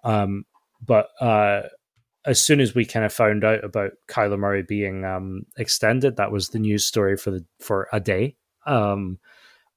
Um, 0.03 0.46
but 0.84 1.10
uh, 1.22 1.63
as 2.27 2.43
soon 2.43 2.60
as 2.60 2.75
we 2.75 2.86
kind 2.86 3.05
of 3.05 3.13
found 3.13 3.43
out 3.43 3.63
about 3.63 3.91
Kyler 4.10 4.38
Murray 4.38 4.62
being 4.62 5.05
um, 5.05 5.43
extended, 5.57 6.17
that 6.17 6.31
was 6.31 6.50
the 6.50 6.60
news 6.60 6.86
story 6.86 7.15
for 7.15 7.31
the 7.31 7.46
for 7.60 7.88
a 7.93 8.00
day. 8.00 8.36
Um, 8.65 9.19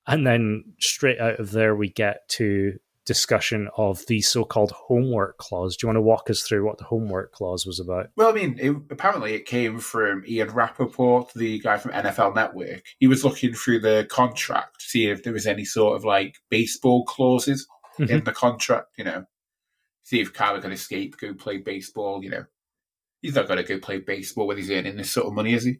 and 0.06 0.26
then 0.26 0.64
straight 0.80 1.20
out 1.20 1.38
of 1.38 1.52
there, 1.52 1.76
we 1.76 1.88
get 1.88 2.28
to 2.30 2.78
discussion 3.06 3.68
of 3.76 4.04
the 4.06 4.20
so-called 4.20 4.72
homework 4.72 5.38
clause. 5.38 5.76
Do 5.76 5.84
you 5.84 5.88
want 5.88 5.96
to 5.96 6.02
walk 6.02 6.28
us 6.28 6.42
through 6.42 6.66
what 6.66 6.78
the 6.78 6.84
homework 6.84 7.32
clause 7.32 7.64
was 7.66 7.80
about? 7.80 8.08
Well, 8.16 8.28
I 8.28 8.32
mean, 8.32 8.58
it, 8.60 8.70
apparently 8.90 9.34
it 9.34 9.46
came 9.46 9.78
from 9.78 10.24
Ian 10.26 10.50
Rapoport, 10.50 11.32
the 11.34 11.60
guy 11.60 11.78
from 11.78 11.92
NFL 11.92 12.34
Network. 12.34 12.82
He 12.98 13.06
was 13.06 13.24
looking 13.24 13.54
through 13.54 13.80
the 13.80 14.06
contract 14.10 14.80
to 14.80 14.86
see 14.86 15.06
if 15.08 15.22
there 15.22 15.32
was 15.32 15.46
any 15.46 15.64
sort 15.64 15.96
of 15.96 16.04
like 16.04 16.36
baseball 16.50 17.04
clauses 17.04 17.66
mm-hmm. 17.98 18.12
in 18.12 18.24
the 18.24 18.32
contract, 18.32 18.88
you 18.96 19.04
know, 19.04 19.24
see 20.10 20.20
if 20.20 20.32
can 20.32 20.72
escape, 20.72 21.16
go 21.18 21.32
play 21.34 21.58
baseball, 21.58 22.22
you 22.22 22.30
know. 22.30 22.44
He's 23.22 23.36
not 23.36 23.46
going 23.46 23.58
to 23.58 23.68
go 23.68 23.78
play 23.78 23.98
baseball 23.98 24.48
when 24.48 24.56
he's 24.56 24.70
earning 24.70 24.96
this 24.96 25.12
sort 25.12 25.26
of 25.26 25.34
money, 25.34 25.54
is 25.54 25.64
he? 25.64 25.78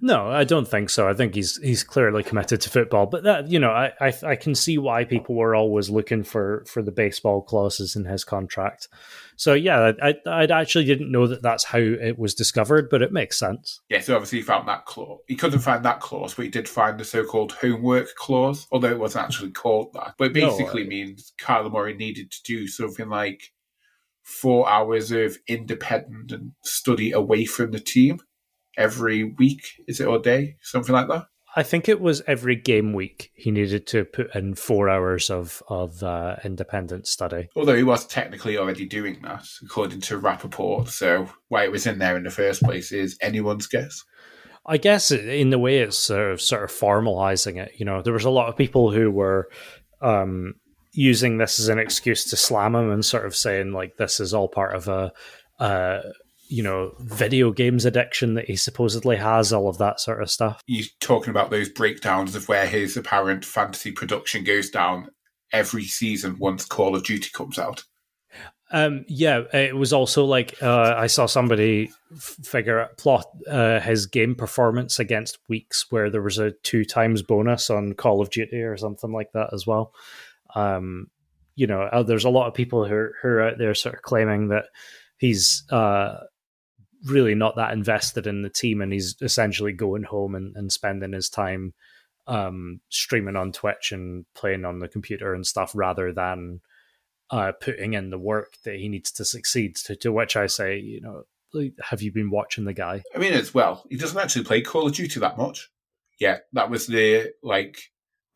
No, 0.00 0.28
I 0.28 0.44
don't 0.44 0.66
think 0.66 0.90
so. 0.90 1.08
I 1.08 1.14
think 1.14 1.34
he's 1.34 1.58
he's 1.58 1.84
clearly 1.84 2.22
committed 2.22 2.60
to 2.62 2.70
football, 2.70 3.06
but 3.06 3.24
that 3.24 3.50
you 3.50 3.58
know, 3.58 3.70
I, 3.70 3.92
I 4.00 4.12
I, 4.24 4.36
can 4.36 4.54
see 4.54 4.78
why 4.78 5.04
people 5.04 5.34
were 5.34 5.54
always 5.54 5.90
looking 5.90 6.22
for 6.22 6.64
for 6.66 6.82
the 6.82 6.92
baseball 6.92 7.42
clauses 7.42 7.94
in 7.94 8.06
his 8.06 8.24
contract. 8.24 8.88
So 9.36 9.52
yeah, 9.52 9.92
I 10.02 10.14
I 10.26 10.44
actually 10.44 10.86
didn't 10.86 11.12
know 11.12 11.26
that 11.26 11.42
that's 11.42 11.64
how 11.64 11.78
it 11.78 12.18
was 12.18 12.34
discovered, 12.34 12.88
but 12.88 13.02
it 13.02 13.12
makes 13.12 13.38
sense. 13.38 13.80
Yeah, 13.90 14.00
so 14.00 14.14
obviously 14.14 14.38
he 14.38 14.44
found 14.44 14.66
that 14.68 14.86
clause. 14.86 15.20
He 15.26 15.36
couldn't 15.36 15.58
find 15.58 15.84
that 15.84 16.00
clause, 16.00 16.32
but 16.34 16.46
he 16.46 16.50
did 16.50 16.68
find 16.68 16.98
the 16.98 17.04
so-called 17.04 17.52
homework 17.52 18.14
clause, 18.14 18.66
although 18.72 18.90
it 18.90 18.98
wasn't 18.98 19.26
actually 19.26 19.50
called 19.50 19.92
that. 19.92 20.14
But 20.16 20.28
it 20.28 20.34
basically 20.34 20.84
no, 20.84 20.88
means 20.88 21.34
Kyler 21.38 21.70
Murray 21.70 21.94
needed 21.94 22.30
to 22.30 22.42
do 22.44 22.66
something 22.66 23.08
like 23.08 23.52
four 24.26 24.68
hours 24.68 25.12
of 25.12 25.38
independent 25.46 26.32
and 26.32 26.52
study 26.64 27.12
away 27.12 27.44
from 27.44 27.70
the 27.70 27.78
team 27.78 28.18
every 28.76 29.22
week, 29.22 29.62
is 29.86 30.00
it, 30.00 30.06
or 30.06 30.18
day, 30.18 30.56
something 30.60 30.92
like 30.92 31.06
that? 31.06 31.26
I 31.58 31.62
think 31.62 31.88
it 31.88 32.00
was 32.00 32.22
every 32.26 32.56
game 32.56 32.92
week 32.92 33.30
he 33.34 33.50
needed 33.50 33.86
to 33.86 34.04
put 34.04 34.34
in 34.34 34.56
four 34.56 34.90
hours 34.90 35.30
of 35.30 35.62
of 35.68 36.02
uh, 36.02 36.36
independent 36.44 37.06
study. 37.06 37.48
Although 37.56 37.76
he 37.76 37.82
was 37.82 38.04
technically 38.04 38.58
already 38.58 38.84
doing 38.84 39.22
that, 39.22 39.46
according 39.64 40.02
to 40.02 40.18
Rapoport. 40.18 40.88
So 40.88 41.30
why 41.48 41.64
it 41.64 41.72
was 41.72 41.86
in 41.86 41.98
there 41.98 42.16
in 42.16 42.24
the 42.24 42.30
first 42.30 42.62
place 42.62 42.92
is 42.92 43.16
anyone's 43.22 43.68
guess. 43.68 44.04
I 44.66 44.76
guess 44.76 45.12
in 45.12 45.50
the 45.50 45.58
way 45.58 45.78
it's 45.78 45.96
sort 45.96 46.32
of 46.32 46.42
sort 46.42 46.64
of 46.64 46.70
formalizing 46.70 47.56
it. 47.58 47.72
You 47.78 47.86
know, 47.86 48.02
there 48.02 48.12
was 48.12 48.24
a 48.24 48.30
lot 48.30 48.48
of 48.48 48.56
people 48.56 48.90
who 48.90 49.10
were 49.10 49.48
um, 50.02 50.56
using 50.96 51.38
this 51.38 51.60
as 51.60 51.68
an 51.68 51.78
excuse 51.78 52.24
to 52.24 52.36
slam 52.36 52.74
him 52.74 52.90
and 52.90 53.04
sort 53.04 53.26
of 53.26 53.36
saying 53.36 53.72
like 53.72 53.96
this 53.96 54.18
is 54.20 54.34
all 54.34 54.48
part 54.48 54.74
of 54.74 54.88
a. 54.88 55.12
Uh, 55.58 56.00
you 56.48 56.62
know, 56.62 56.92
video 57.00 57.50
games 57.50 57.84
addiction 57.84 58.34
that 58.34 58.44
he 58.44 58.54
supposedly 58.54 59.16
has, 59.16 59.52
all 59.52 59.68
of 59.68 59.78
that 59.78 59.98
sort 59.98 60.22
of 60.22 60.30
stuff. 60.30 60.62
He's 60.66 60.92
talking 61.00 61.30
about 61.30 61.50
those 61.50 61.68
breakdowns 61.68 62.36
of 62.36 62.46
where 62.48 62.68
his 62.68 62.96
apparent 62.96 63.44
fantasy 63.44 63.90
production 63.90 64.44
goes 64.44 64.70
down 64.70 65.08
every 65.52 65.84
season 65.84 66.38
once 66.38 66.64
Call 66.64 66.94
of 66.94 67.02
Duty 67.02 67.30
comes 67.32 67.58
out. 67.58 67.82
Um, 68.72 69.04
yeah, 69.08 69.42
it 69.52 69.76
was 69.76 69.92
also 69.92 70.24
like 70.24 70.60
uh, 70.60 70.94
I 70.96 71.06
saw 71.06 71.26
somebody 71.26 71.90
figure 72.18 72.80
out 72.80 72.96
plot 72.96 73.26
uh, 73.48 73.78
his 73.78 74.06
game 74.06 74.34
performance 74.34 74.98
against 74.98 75.38
weeks 75.48 75.86
where 75.90 76.10
there 76.10 76.22
was 76.22 76.38
a 76.38 76.50
two 76.62 76.84
times 76.84 77.22
bonus 77.22 77.70
on 77.70 77.94
Call 77.94 78.20
of 78.20 78.30
Duty 78.30 78.62
or 78.62 78.76
something 78.76 79.12
like 79.12 79.30
that 79.32 79.50
as 79.52 79.66
well. 79.66 79.92
Um, 80.54 81.08
you 81.54 81.66
know, 81.66 81.82
uh, 81.82 82.02
there's 82.02 82.24
a 82.24 82.30
lot 82.30 82.48
of 82.48 82.54
people 82.54 82.84
who 82.84 82.94
are, 82.94 83.14
who 83.22 83.28
are 83.28 83.42
out 83.42 83.58
there 83.58 83.74
sort 83.74 83.94
of 83.94 84.02
claiming 84.02 84.48
that 84.48 84.66
he's 85.18 85.64
uh, 85.70 86.18
really 87.06 87.34
not 87.34 87.56
that 87.56 87.72
invested 87.72 88.26
in 88.26 88.42
the 88.42 88.50
team 88.50 88.80
and 88.80 88.92
he's 88.92 89.16
essentially 89.20 89.72
going 89.72 90.02
home 90.02 90.34
and, 90.34 90.54
and 90.56 90.72
spending 90.72 91.12
his 91.12 91.28
time 91.28 91.72
um, 92.26 92.80
streaming 92.88 93.36
on 93.36 93.52
Twitch 93.52 93.92
and 93.92 94.26
playing 94.34 94.64
on 94.64 94.80
the 94.80 94.88
computer 94.88 95.34
and 95.34 95.46
stuff 95.46 95.72
rather 95.74 96.12
than 96.12 96.60
uh, 97.30 97.52
putting 97.60 97.94
in 97.94 98.10
the 98.10 98.18
work 98.18 98.54
that 98.64 98.76
he 98.76 98.88
needs 98.88 99.10
to 99.12 99.24
succeed. 99.24 99.76
To, 99.76 99.96
to 99.96 100.12
which 100.12 100.36
I 100.36 100.46
say, 100.46 100.78
you 100.78 101.00
know, 101.00 101.22
have 101.80 102.02
you 102.02 102.12
been 102.12 102.30
watching 102.30 102.64
the 102.64 102.74
guy? 102.74 103.02
I 103.14 103.18
mean, 103.18 103.32
as 103.32 103.54
well, 103.54 103.84
he 103.88 103.96
doesn't 103.96 104.18
actually 104.18 104.44
play 104.44 104.60
Call 104.60 104.86
of 104.86 104.94
Duty 104.94 105.20
that 105.20 105.38
much. 105.38 105.70
Yeah, 106.18 106.38
that 106.52 106.70
was 106.70 106.86
the 106.86 107.32
like 107.42 107.78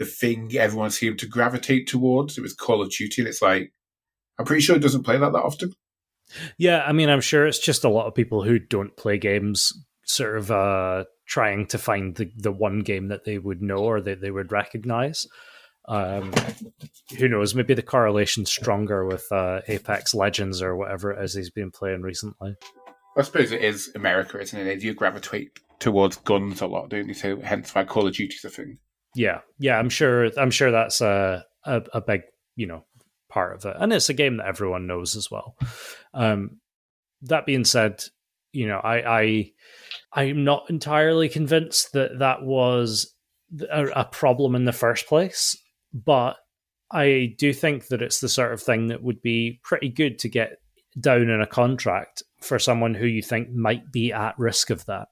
the 0.01 0.07
thing 0.07 0.51
everyone 0.57 0.91
seemed 0.91 1.19
to 1.19 1.27
gravitate 1.27 1.87
towards. 1.87 2.39
It 2.39 2.41
was 2.41 2.55
Call 2.55 2.81
of 2.81 2.91
Duty, 2.91 3.21
and 3.21 3.29
it's 3.29 3.43
like 3.43 3.71
I'm 4.39 4.47
pretty 4.47 4.63
sure 4.63 4.75
he 4.75 4.81
doesn't 4.81 5.05
play 5.05 5.19
that 5.19 5.33
that 5.33 5.43
often. 5.43 5.75
Yeah, 6.57 6.83
I 6.87 6.93
mean, 6.93 7.11
I'm 7.11 7.21
sure 7.21 7.47
it's 7.47 7.59
just 7.59 7.85
a 7.85 7.91
lot 7.91 8.07
of 8.07 8.15
people 8.15 8.43
who 8.43 8.59
don't 8.59 8.97
play 8.97 9.19
games 9.19 9.75
sort 10.05 10.39
of 10.39 10.51
uh, 10.51 11.05
trying 11.27 11.67
to 11.67 11.79
find 11.79 12.17
the, 12.17 12.33
the 12.35 12.51
one 12.51 12.81
game 12.81 13.09
that 13.09 13.25
they 13.25 13.37
would 13.37 13.61
know 13.61 13.79
or 13.79 14.01
that 14.01 14.23
they 14.23 14.31
would 14.31 14.51
recognize. 14.51 15.27
Um, 15.87 16.33
who 17.19 17.29
knows? 17.29 17.55
Maybe 17.55 17.75
the 17.75 17.83
correlation's 17.83 18.51
stronger 18.51 19.05
with 19.05 19.27
uh, 19.31 19.61
Apex 19.69 20.15
Legends 20.15 20.63
or 20.63 20.77
whatever 20.77 21.11
it 21.11 21.23
is 21.23 21.35
he's 21.35 21.51
been 21.51 21.71
playing 21.71 22.01
recently. 22.01 22.55
I 23.19 23.23
suppose 23.23 23.53
it 23.53 23.63
is 23.63 23.93
America, 23.95 24.41
isn't 24.41 24.59
it? 24.59 24.65
They 24.65 24.77
do 24.77 24.95
gravitate 24.95 25.61
towards 25.79 26.17
guns 26.17 26.63
a 26.63 26.67
lot, 26.67 26.89
don't 26.89 27.09
they? 27.09 27.13
So 27.13 27.39
hence 27.41 27.75
why 27.75 27.85
Call 27.85 28.07
of 28.07 28.15
Duty's 28.15 28.45
a 28.47 28.51
thing. 28.51 28.79
Yeah, 29.15 29.41
yeah, 29.59 29.79
I'm 29.79 29.89
sure. 29.89 30.31
I'm 30.39 30.51
sure 30.51 30.71
that's 30.71 31.01
a 31.01 31.45
a, 31.65 31.83
a 31.95 32.01
big, 32.01 32.23
you 32.57 32.67
know, 32.67 32.85
part 33.29 33.57
of 33.57 33.65
it, 33.65 33.77
and 33.79 33.93
it's 33.93 34.09
a 34.09 34.15
game 34.15 34.37
that 34.37 34.47
everyone 34.47 34.87
knows 34.87 35.17
as 35.17 35.31
well. 35.31 35.57
Um, 36.15 36.61
that 37.23 37.47
being 37.47 37.65
said, 37.65 38.03
you 38.53 38.67
know, 38.67 38.79
I, 38.79 39.21
I 39.21 39.53
I'm 40.13 40.45
not 40.45 40.71
entirely 40.71 41.29
convinced 41.29 41.93
that 41.93 42.19
that 42.21 42.43
was 42.43 43.15
a, 43.71 43.87
a 43.87 44.05
problem 44.05 44.55
in 44.55 44.65
the 44.65 44.73
first 44.73 45.07
place, 45.07 45.57
but 45.93 46.37
I 46.91 47.35
do 47.39 47.53
think 47.53 47.89
that 47.89 48.03
it's 48.03 48.21
the 48.21 48.29
sort 48.29 48.53
of 48.53 48.63
thing 48.63 48.89
that 48.89 49.03
would 49.03 49.23
be 49.23 49.61
pretty 49.63 49.89
good 49.89 50.19
to 50.21 50.29
get 50.29 50.59
down 50.99 51.29
in 51.29 51.41
a 51.41 51.47
contract 51.47 52.23
for 52.41 52.59
someone 52.59 52.95
who 52.95 53.07
you 53.07 53.23
think 53.23 53.51
might 53.51 53.93
be 53.93 54.13
at 54.13 54.39
risk 54.39 54.71
of 54.71 54.87
that. 54.87 55.09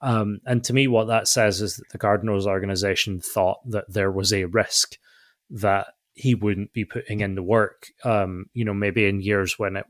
Um, 0.00 0.40
and 0.44 0.62
to 0.64 0.72
me, 0.72 0.88
what 0.88 1.06
that 1.06 1.28
says 1.28 1.60
is 1.60 1.76
that 1.76 1.88
the 1.90 1.98
Cardinals 1.98 2.46
organization 2.46 3.20
thought 3.20 3.58
that 3.70 3.86
there 3.88 4.10
was 4.10 4.32
a 4.32 4.44
risk 4.44 4.98
that 5.50 5.88
he 6.12 6.34
wouldn't 6.34 6.72
be 6.72 6.84
putting 6.84 7.20
in 7.20 7.34
the 7.34 7.42
work. 7.42 7.88
Um, 8.04 8.46
you 8.52 8.64
know, 8.64 8.74
maybe 8.74 9.06
in 9.06 9.20
years 9.20 9.58
when 9.58 9.76
it 9.76 9.86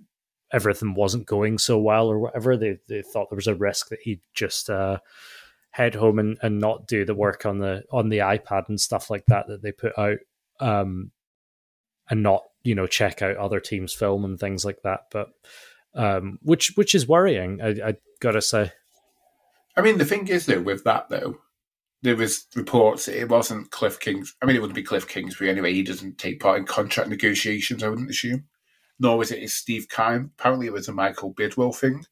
everything 0.53 0.95
wasn't 0.95 1.27
going 1.27 1.59
so 1.59 1.79
well 1.79 2.09
or 2.09 2.19
whatever, 2.19 2.57
they 2.57 2.79
they 2.89 3.03
thought 3.03 3.31
there 3.31 3.37
was 3.37 3.47
a 3.47 3.55
risk 3.55 3.89
that 3.89 4.01
he'd 4.03 4.21
just 4.35 4.71
uh, 4.71 4.99
head 5.71 5.95
home 5.95 6.19
and, 6.19 6.39
and 6.43 6.59
not 6.59 6.87
do 6.87 7.05
the 7.05 7.15
work 7.15 7.47
on 7.47 7.59
the 7.59 7.85
on 7.91 8.09
the 8.09 8.19
iPad 8.19 8.69
and 8.69 8.81
stuff 8.81 9.11
like 9.11 9.25
that 9.27 9.47
that 9.49 9.63
they 9.63 9.73
put 9.73 9.97
out, 9.99 10.19
um, 10.61 11.11
and 12.11 12.23
not 12.23 12.43
you 12.63 12.75
know 12.75 12.87
check 12.87 13.23
out 13.23 13.37
other 13.37 13.61
teams' 13.61 13.93
film 13.93 14.25
and 14.25 14.39
things 14.39 14.65
like 14.65 14.83
that. 14.83 15.01
But 15.11 15.29
um, 15.95 16.39
which 16.43 16.73
which 16.77 16.95
is 16.95 17.09
worrying, 17.09 17.61
I, 17.63 17.89
I 17.89 17.95
gotta 18.21 18.43
say. 18.43 18.73
I 19.77 19.83
mean, 19.83 19.99
the 19.99 20.05
thing 20.05 20.29
is 20.29 20.47
though, 20.47 20.61
with 20.61 20.85
that 20.85 21.09
though, 21.09 21.39
there 22.03 22.17
was 22.17 22.47
reports 22.55 23.09
it 23.09 23.29
wasn't 23.29 23.71
Cliff 23.71 23.99
Kings. 24.01 24.35
I 24.41 24.47
mean, 24.47 24.57
it 24.57 24.61
wouldn't 24.61 24.77
be 24.77 24.83
Cliff 24.83 25.09
Kingsbury 25.09 25.51
anyway. 25.51 25.73
He 25.73 25.83
doesn't 25.83 26.19
take 26.19 26.41
part 26.41 26.59
in 26.59 26.65
contract 26.65 27.09
negotiations. 27.09 27.83
I 27.83 27.89
wouldn't 27.89 28.11
assume. 28.11 28.45
Nor 28.99 29.19
was 29.19 29.31
it 29.31 29.49
Steve 29.51 29.89
Keim. 29.89 30.33
Apparently, 30.39 30.67
it 30.67 30.73
was 30.73 30.89
a 30.89 30.93
Michael 30.93 31.35
Bidwill 31.35 31.75
thing. 31.75 32.07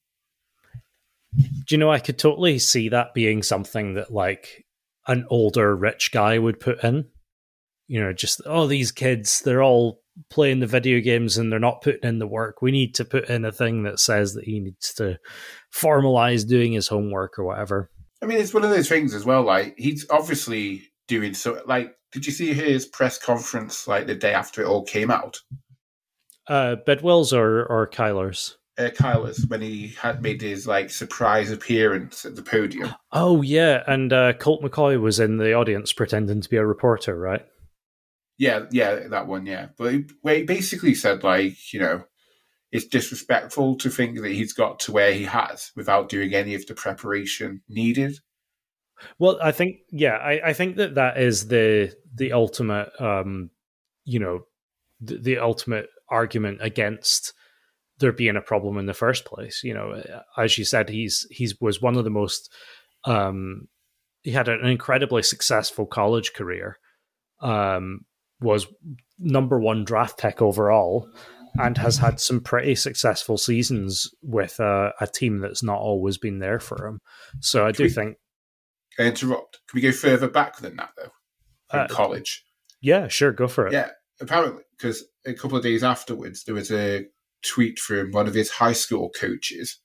Do 1.36 1.44
you 1.70 1.78
know? 1.78 1.90
I 1.90 1.98
could 1.98 2.18
totally 2.18 2.58
see 2.58 2.90
that 2.90 3.14
being 3.14 3.42
something 3.42 3.94
that 3.94 4.12
like 4.12 4.66
an 5.06 5.26
older 5.30 5.74
rich 5.74 6.12
guy 6.12 6.38
would 6.38 6.60
put 6.60 6.84
in. 6.84 7.06
You 7.86 8.00
know, 8.00 8.12
just 8.12 8.40
oh, 8.46 8.66
these 8.66 8.92
kids, 8.92 9.40
they're 9.40 9.62
all 9.62 10.02
playing 10.30 10.60
the 10.60 10.66
video 10.66 11.00
games 11.00 11.36
and 11.36 11.50
they're 11.50 11.58
not 11.58 11.82
putting 11.82 12.08
in 12.08 12.18
the 12.18 12.26
work. 12.26 12.62
We 12.62 12.70
need 12.70 12.94
to 12.96 13.04
put 13.04 13.28
in 13.28 13.44
a 13.44 13.52
thing 13.52 13.82
that 13.82 13.98
says 13.98 14.34
that 14.34 14.44
he 14.44 14.60
needs 14.60 14.94
to 14.94 15.18
formalize 15.74 16.46
doing 16.46 16.72
his 16.72 16.88
homework 16.88 17.38
or 17.38 17.44
whatever. 17.44 17.90
I 18.22 18.26
mean, 18.26 18.38
it's 18.38 18.54
one 18.54 18.64
of 18.64 18.70
those 18.70 18.88
things 18.88 19.14
as 19.14 19.24
well. 19.24 19.42
Like 19.42 19.74
he's 19.76 20.06
obviously 20.10 20.82
doing 21.08 21.34
so. 21.34 21.60
Like, 21.66 21.94
did 22.12 22.26
you 22.26 22.32
see 22.32 22.54
his 22.54 22.86
press 22.86 23.18
conference 23.18 23.88
like 23.88 24.06
the 24.06 24.14
day 24.14 24.32
after 24.32 24.62
it 24.62 24.66
all 24.66 24.84
came 24.84 25.10
out? 25.10 25.40
Uh, 26.48 26.76
Bidwill's 26.86 27.32
or 27.32 27.64
or 27.66 27.88
Kyler's? 27.88 28.56
Uh, 28.76 28.88
Kyler's 28.88 29.46
when 29.46 29.60
he 29.60 29.94
had 30.00 30.22
made 30.22 30.42
his 30.42 30.66
like 30.66 30.90
surprise 30.90 31.50
appearance 31.50 32.24
at 32.24 32.36
the 32.36 32.42
podium. 32.42 32.94
Oh 33.12 33.42
yeah, 33.42 33.82
and 33.86 34.12
uh, 34.12 34.32
Colt 34.34 34.62
McCoy 34.62 35.00
was 35.00 35.20
in 35.20 35.36
the 35.36 35.52
audience 35.52 35.92
pretending 35.92 36.40
to 36.40 36.48
be 36.48 36.56
a 36.56 36.66
reporter, 36.66 37.18
right? 37.18 37.44
Yeah, 38.38 38.66
yeah, 38.70 39.08
that 39.08 39.26
one, 39.26 39.46
yeah. 39.46 39.68
But 39.76 39.92
he, 39.92 40.04
he 40.24 40.42
basically 40.42 40.94
said 40.94 41.22
like, 41.22 41.72
you 41.72 41.80
know, 41.80 42.04
it's 42.72 42.86
disrespectful 42.86 43.76
to 43.76 43.88
think 43.88 44.20
that 44.20 44.32
he's 44.32 44.52
got 44.52 44.80
to 44.80 44.92
where 44.92 45.12
he 45.12 45.22
has 45.24 45.70
without 45.76 46.08
doing 46.08 46.34
any 46.34 46.54
of 46.54 46.66
the 46.66 46.74
preparation 46.74 47.62
needed. 47.68 48.18
Well, 49.18 49.38
I 49.42 49.52
think 49.52 49.78
yeah, 49.90 50.16
I, 50.16 50.40
I 50.46 50.52
think 50.52 50.76
that 50.76 50.96
that 50.96 51.18
is 51.18 51.48
the 51.48 51.94
the 52.12 52.32
ultimate, 52.32 52.90
um, 53.00 53.50
you 54.04 54.18
know, 54.18 54.46
the, 55.00 55.18
the 55.18 55.38
ultimate 55.38 55.86
argument 56.08 56.58
against 56.60 57.32
there 57.98 58.12
being 58.12 58.36
a 58.36 58.42
problem 58.42 58.76
in 58.78 58.86
the 58.86 58.94
first 58.94 59.24
place. 59.24 59.62
You 59.62 59.74
know, 59.74 60.02
as 60.36 60.58
you 60.58 60.64
said, 60.64 60.88
he's 60.88 61.26
he's 61.30 61.60
was 61.60 61.80
one 61.80 61.96
of 61.96 62.04
the 62.04 62.10
most 62.10 62.52
um, 63.04 63.68
he 64.22 64.32
had 64.32 64.48
an 64.48 64.66
incredibly 64.66 65.22
successful 65.22 65.86
college 65.86 66.32
career. 66.32 66.78
Um, 67.40 68.00
was 68.40 68.66
number 69.18 69.58
one 69.58 69.84
draft 69.84 70.18
pick 70.18 70.42
overall 70.42 71.08
and 71.58 71.78
has 71.78 71.98
had 71.98 72.20
some 72.20 72.40
pretty 72.40 72.74
successful 72.74 73.38
seasons 73.38 74.10
with 74.22 74.58
a, 74.58 74.92
a 75.00 75.06
team 75.06 75.38
that's 75.38 75.62
not 75.62 75.78
always 75.78 76.18
been 76.18 76.40
there 76.40 76.58
for 76.58 76.86
him. 76.86 77.00
So 77.40 77.66
I 77.66 77.72
do 77.72 77.84
we, 77.84 77.90
think. 77.90 78.16
Can 78.96 79.06
I 79.06 79.08
interrupt? 79.10 79.60
Can 79.68 79.76
we 79.76 79.82
go 79.82 79.92
further 79.92 80.28
back 80.28 80.58
than 80.58 80.76
that 80.76 80.90
though? 80.96 81.10
In 81.72 81.80
uh, 81.80 81.88
college. 81.88 82.44
Yeah, 82.80 83.08
sure, 83.08 83.32
go 83.32 83.48
for 83.48 83.66
it. 83.66 83.72
Yeah, 83.72 83.90
apparently, 84.20 84.62
because 84.76 85.04
a 85.24 85.32
couple 85.32 85.56
of 85.56 85.62
days 85.62 85.82
afterwards, 85.82 86.44
there 86.44 86.54
was 86.54 86.70
a 86.70 87.06
tweet 87.44 87.78
from 87.78 88.10
one 88.10 88.26
of 88.26 88.34
his 88.34 88.50
high 88.50 88.72
school 88.72 89.10
coaches, 89.18 89.80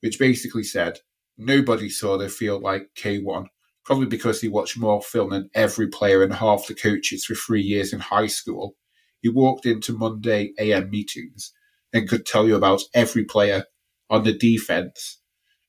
which 0.00 0.18
basically 0.18 0.64
said 0.64 0.98
nobody 1.36 1.88
saw 1.88 2.16
the 2.16 2.28
field 2.28 2.62
like 2.62 2.88
K1, 2.98 3.46
probably 3.86 4.06
because 4.06 4.40
he 4.40 4.48
watched 4.48 4.76
more 4.76 5.00
film 5.00 5.30
than 5.30 5.48
every 5.54 5.86
player 5.86 6.22
and 6.22 6.34
half 6.34 6.66
the 6.66 6.74
coaches 6.74 7.24
for 7.24 7.34
three 7.34 7.62
years 7.62 7.92
in 7.92 8.00
high 8.00 8.26
school 8.26 8.76
he 9.26 9.28
walked 9.28 9.66
into 9.66 9.92
Monday 9.92 10.52
AM 10.58 10.88
meetings 10.88 11.52
and 11.92 12.08
could 12.08 12.26
tell 12.26 12.46
you 12.46 12.54
about 12.54 12.82
every 12.94 13.24
player 13.24 13.64
on 14.08 14.22
the 14.22 14.32
defense. 14.32 15.20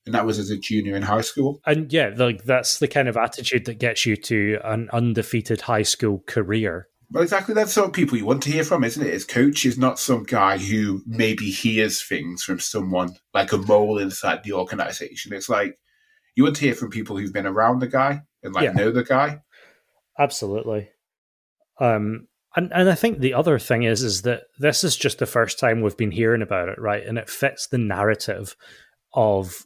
And 0.05 0.13
that 0.13 0.27
was 0.27 0.37
as 0.37 0.51
a 0.51 0.57
junior 0.57 0.95
in 0.95 1.01
high 1.01 1.21
school. 1.21 1.59
And 1.65 1.91
yeah, 1.91 2.11
like 2.15 2.43
that's 2.43 2.77
the 2.77 2.87
kind 2.87 3.07
of 3.07 3.17
attitude 3.17 3.65
that 3.65 3.79
gets 3.79 4.05
you 4.05 4.15
to 4.15 4.59
an 4.63 4.89
undefeated 4.93 5.61
high 5.61 5.81
school 5.81 6.23
career. 6.27 6.87
Well, 7.09 7.23
exactly. 7.23 7.55
That's 7.55 7.73
sort 7.73 7.87
of 7.87 7.93
people 7.93 8.15
you 8.15 8.27
want 8.27 8.43
to 8.43 8.51
hear 8.51 8.63
from, 8.63 8.83
isn't 8.83 9.05
it? 9.05 9.11
His 9.11 9.25
coach 9.25 9.65
is 9.65 9.77
not 9.77 9.97
some 9.97 10.21
guy 10.21 10.59
who 10.59 11.01
maybe 11.07 11.49
hears 11.49 12.03
things 12.03 12.43
from 12.43 12.59
someone 12.59 13.15
like 13.33 13.51
a 13.53 13.57
mole 13.57 13.97
inside 13.97 14.43
the 14.43 14.53
organization. 14.53 15.33
It's 15.33 15.49
like 15.49 15.79
you 16.37 16.43
want 16.43 16.55
to 16.55 16.65
hear 16.65 16.75
from 16.75 16.91
people 16.91 17.17
who've 17.17 17.33
been 17.33 17.47
around 17.47 17.79
the 17.79 17.87
guy 17.87 18.21
and 18.43 18.53
like 18.53 18.65
yeah. 18.65 18.71
know 18.71 18.91
the 18.91 19.03
guy. 19.03 19.41
Absolutely. 20.19 20.87
Um, 21.79 22.27
and 22.55 22.71
and 22.71 22.89
I 22.89 22.95
think 22.95 23.19
the 23.19 23.33
other 23.33 23.57
thing 23.57 23.83
is 23.83 24.03
is 24.03 24.21
that 24.21 24.43
this 24.59 24.83
is 24.83 24.95
just 24.95 25.17
the 25.17 25.25
first 25.25 25.59
time 25.59 25.81
we've 25.81 25.97
been 25.97 26.11
hearing 26.11 26.43
about 26.43 26.69
it, 26.69 26.79
right? 26.79 27.03
And 27.03 27.17
it 27.17 27.27
fits 27.27 27.67
the 27.67 27.79
narrative 27.79 28.55
of 29.13 29.65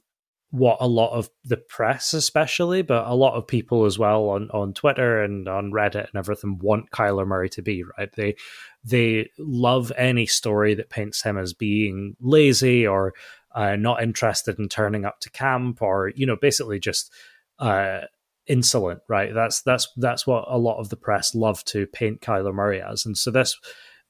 what 0.51 0.77
a 0.79 0.87
lot 0.87 1.11
of 1.11 1.29
the 1.43 1.57
press 1.57 2.13
especially, 2.13 2.81
but 2.81 3.05
a 3.05 3.15
lot 3.15 3.35
of 3.35 3.47
people 3.47 3.85
as 3.85 3.99
well 3.99 4.29
on, 4.29 4.49
on 4.51 4.73
Twitter 4.73 5.21
and 5.21 5.49
on 5.49 5.71
Reddit 5.71 6.07
and 6.07 6.15
everything 6.15 6.57
want 6.57 6.91
Kyler 6.91 7.27
Murray 7.27 7.49
to 7.49 7.61
be, 7.61 7.83
right? 7.97 8.09
They 8.15 8.35
they 8.83 9.29
love 9.37 9.91
any 9.97 10.25
story 10.25 10.73
that 10.75 10.89
paints 10.89 11.21
him 11.21 11.37
as 11.37 11.53
being 11.53 12.15
lazy 12.21 12.87
or 12.87 13.13
uh, 13.55 13.75
not 13.75 14.03
interested 14.03 14.60
in 14.60 14.70
turning 14.70 15.05
up 15.05 15.20
to 15.22 15.29
camp 15.29 15.81
or, 15.81 16.12
you 16.15 16.25
know, 16.25 16.36
basically 16.36 16.79
just 16.79 17.12
uh, 17.60 18.01
insolent, 18.48 19.01
right? 19.08 19.34
That's 19.34 19.62
that's 19.62 19.88
that's 19.98 20.25
what 20.25 20.46
a 20.48 20.58
lot 20.58 20.79
of 20.79 20.89
the 20.89 20.98
press 20.98 21.36
love 21.36 21.63
to 21.65 21.88
paint 21.88 22.22
Kyler 22.22 22.53
Murray 22.53 22.81
as, 22.81 23.05
and 23.05 23.17
so 23.17 23.31
this 23.31 23.58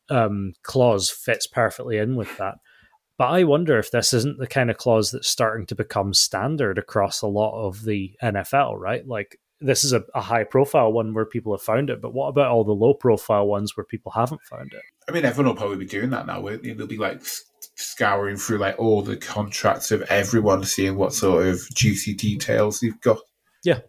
um, 0.09 0.53
clause 0.63 1.09
fits 1.09 1.47
perfectly 1.47 1.97
in 1.97 2.15
with 2.15 2.37
that. 2.37 2.55
But 3.17 3.29
I 3.29 3.43
wonder 3.43 3.77
if 3.77 3.91
this 3.91 4.13
isn't 4.13 4.39
the 4.39 4.47
kind 4.47 4.71
of 4.71 4.77
clause 4.77 5.11
that's 5.11 5.27
starting 5.27 5.67
to 5.67 5.75
become 5.75 6.13
standard 6.13 6.77
across 6.77 7.21
a 7.21 7.27
lot 7.27 7.53
of 7.53 7.83
the 7.83 8.13
NFL, 8.23 8.79
right? 8.79 9.07
Like 9.07 9.39
this 9.61 9.83
is 9.83 9.93
a, 9.93 10.03
a 10.15 10.21
high 10.21 10.43
profile 10.43 10.91
one 10.91 11.13
where 11.13 11.25
people 11.25 11.53
have 11.53 11.61
found 11.61 11.89
it, 11.89 12.01
but 12.01 12.13
what 12.13 12.27
about 12.27 12.51
all 12.51 12.63
the 12.63 12.71
low 12.71 12.93
profile 12.93 13.47
ones 13.47 13.77
where 13.77 13.85
people 13.85 14.11
haven't 14.11 14.41
found 14.43 14.73
it? 14.73 14.81
I 15.07 15.11
mean, 15.11 15.23
everyone 15.23 15.53
will 15.53 15.57
probably 15.57 15.77
be 15.77 15.85
doing 15.85 16.09
that 16.09 16.25
now. 16.25 16.41
They'll 16.41 16.87
be 16.87 16.97
like 16.97 17.21
scouring 17.75 18.37
through 18.37 18.57
like 18.57 18.79
all 18.79 19.01
the 19.01 19.17
contracts 19.17 19.91
of 19.91 20.01
everyone, 20.03 20.63
seeing 20.63 20.95
what 20.95 21.13
sort 21.13 21.47
of 21.47 21.61
juicy 21.73 22.13
details 22.13 22.79
they've 22.79 22.99
got. 23.01 23.19
Yeah, 23.63 23.79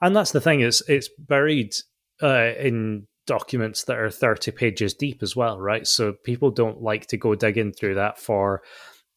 and 0.00 0.14
that's 0.14 0.32
the 0.32 0.40
thing 0.40 0.60
is 0.60 0.82
it's 0.88 1.08
buried 1.18 1.74
uh, 2.22 2.52
in 2.58 3.06
documents 3.26 3.84
that 3.84 3.98
are 3.98 4.10
30 4.10 4.52
pages 4.52 4.94
deep 4.94 5.22
as 5.22 5.36
well 5.36 5.60
right 5.60 5.86
so 5.86 6.14
people 6.24 6.50
don't 6.50 6.80
like 6.80 7.06
to 7.06 7.18
go 7.18 7.34
digging 7.34 7.70
through 7.70 7.94
that 7.94 8.18
for 8.18 8.62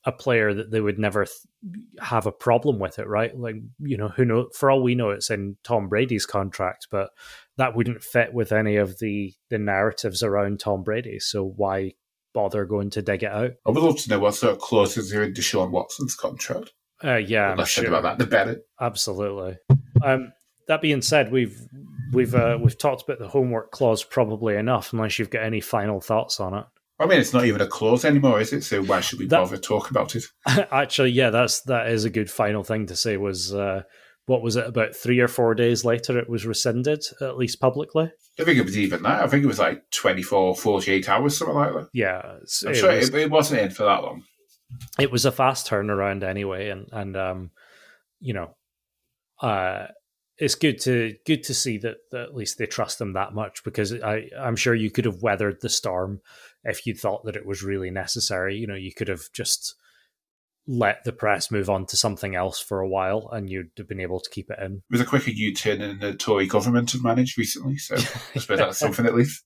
a 0.06 0.12
player 0.12 0.54
that 0.54 0.72
they 0.72 0.82
would 0.82 0.98
never 0.98 1.26
th- 1.26 1.86
have 2.00 2.26
a 2.26 2.32
problem 2.32 2.80
with 2.80 3.00
it 3.00 3.08
right? 3.08 3.38
Like 3.38 3.56
you 3.80 3.98
know 3.98 4.10
who 4.10 4.26
know 4.26 4.50
for 4.54 4.72
all 4.72 4.82
we 4.82 4.96
know 4.96 5.12
it's 5.12 5.30
in 5.30 5.58
tom 5.64 5.90
brady's 5.90 6.26
contract 6.26 6.88
but 6.90 7.12
that 7.58 7.76
wouldn't 7.76 8.04
fit 8.04 8.34
with 8.34 8.52
any 8.52 8.78
of 8.78 9.00
the 9.00 9.34
the 9.50 9.58
narratives 9.58 10.24
around 10.24 10.60
tom 10.60 10.84
brady 10.84 11.20
so 11.20 11.44
why 11.44 11.94
bother 12.34 12.66
going 12.66 12.90
to 12.92 13.02
dig 13.02 13.24
it 13.24 13.32
out? 13.32 13.52
I 13.68 13.72
would 13.72 13.84
love 13.84 13.98
to 14.00 14.10
know 14.10 14.20
what 14.20 14.36
sort 14.36 14.54
of 14.54 14.60
clauses 14.60 15.14
are 15.14 15.24
in 15.24 15.34
deshaun 15.34 15.72
watson's 15.72 16.16
contract. 16.16 16.72
Uh, 17.04 17.16
yeah 17.16 17.52
the 17.52 17.58
less 17.58 17.70
sure. 17.70 17.88
about 17.88 18.04
that? 18.04 18.18
The 18.18 18.28
better. 18.28 18.62
Absolutely. 18.80 19.58
Um 20.04 20.34
that 20.68 20.82
being 20.82 21.02
said, 21.02 21.32
we've 21.32 21.60
we've 22.14 22.34
uh, 22.34 22.58
we've 22.62 22.78
talked 22.78 23.04
about 23.04 23.20
the 23.20 23.28
homework 23.28 23.72
clause 23.72 24.04
probably 24.04 24.56
enough, 24.56 24.94
unless 24.94 25.20
you've 25.20 25.30
got 25.30 25.44
any 25.44 25.60
final 25.60 26.00
thoughts 26.00 26.40
on 26.40 26.54
it. 26.54 26.66
I 27.02 27.08
mean, 27.08 27.20
it's 27.20 27.34
not 27.34 27.46
even 27.46 27.62
a 27.62 27.68
clause 27.68 28.06
anymore, 28.06 28.40
is 28.40 28.54
it? 28.54 28.64
So 28.64 28.84
why 28.84 29.02
should 29.02 29.20
we 29.20 29.28
that, 29.28 29.38
bother 29.38 29.58
talk 29.58 29.90
about 29.90 30.16
it? 30.16 30.26
Actually, 30.72 31.12
yeah, 31.12 31.32
that's 31.32 31.62
that 31.62 31.88
is 31.88 32.06
a 32.06 32.10
good 32.10 32.30
final 32.30 32.64
thing 32.64 32.86
to 32.88 32.96
say. 32.96 33.18
Was 33.18 33.54
uh, 33.54 33.84
what 34.28 34.44
was 34.44 34.56
it 34.56 34.68
about 34.68 34.96
three 34.96 35.20
or 35.20 35.28
four 35.28 35.56
days 35.56 35.84
later? 35.84 36.20
It 36.20 36.30
was 36.30 36.46
rescinded, 36.46 37.04
at 37.20 37.38
least 37.38 37.60
publicly. 37.60 38.12
I 38.40 38.44
think 38.44 38.60
it 38.60 38.66
was 38.66 38.78
even 38.78 39.02
that. 39.04 39.24
I 39.24 39.28
think 39.28 39.44
it 39.44 39.48
was 39.48 39.60
like 39.60 39.90
24, 39.92 40.56
48 40.56 41.10
hours, 41.10 41.38
something 41.38 41.56
like 41.56 41.74
that. 41.74 41.90
Yeah, 41.94 42.22
I'm 42.24 42.72
it 42.72 42.76
sure 42.76 42.96
was, 42.96 43.10
it, 43.10 43.16
it, 43.16 43.32
wasn't 43.32 43.62
in 43.62 43.72
for 43.72 43.84
that 43.84 44.04
long. 44.04 44.24
It 45.00 45.12
was 45.12 45.26
a 45.26 45.32
fast 45.32 45.68
turnaround 45.68 46.24
anyway, 46.24 46.70
and 46.70 46.88
and 46.92 47.18
um, 47.18 47.52
you 48.20 48.34
know, 48.34 48.56
uh, 49.42 49.88
it's 50.38 50.56
good 50.56 50.80
to 50.82 51.16
good 51.26 51.44
to 51.44 51.54
see 51.54 51.78
that, 51.80 51.98
that, 52.12 52.22
at 52.22 52.36
least 52.36 52.58
they 52.58 52.66
trust 52.66 53.00
them 53.00 53.14
that 53.14 53.34
much 53.34 53.64
because 53.64 53.94
I 53.94 54.30
I'm 54.40 54.56
sure 54.56 54.74
you 54.74 54.92
could 54.92 55.06
have 55.06 55.22
weathered 55.22 55.62
the 55.62 55.70
storm 55.70 56.22
if 56.64 56.86
you 56.86 56.94
thought 56.94 57.26
that 57.26 57.36
it 57.36 57.46
was 57.46 57.64
really 57.64 57.90
necessary. 57.90 58.56
You 58.56 58.68
know, 58.68 58.76
you 58.76 58.94
could 58.94 59.08
have 59.08 59.24
just 59.34 59.76
let 60.68 61.04
the 61.04 61.12
press 61.12 61.52
move 61.52 61.70
on 61.70 61.86
to 61.88 61.98
something 61.98 62.36
else 62.36 62.60
for 62.60 62.80
a 62.82 62.88
while 62.88 63.30
and 63.32 63.50
you'd 63.50 63.72
have 63.78 63.88
been 63.88 64.00
able 64.00 64.20
to 64.20 64.30
keep 64.30 64.50
it 64.52 64.60
in. 64.60 64.76
It 64.76 64.92
was 64.92 65.02
a 65.02 65.06
quicker 65.06 65.32
U-turn 65.32 65.80
than 65.80 66.00
the 66.00 66.14
Tory 66.14 66.46
government 66.46 66.92
have 66.92 67.04
managed 67.04 67.38
recently, 67.38 67.78
so 67.78 67.96
I 67.96 68.40
suppose 68.40 68.60
that's 68.60 68.78
something 68.80 69.06
at 69.06 69.16
least. 69.16 69.44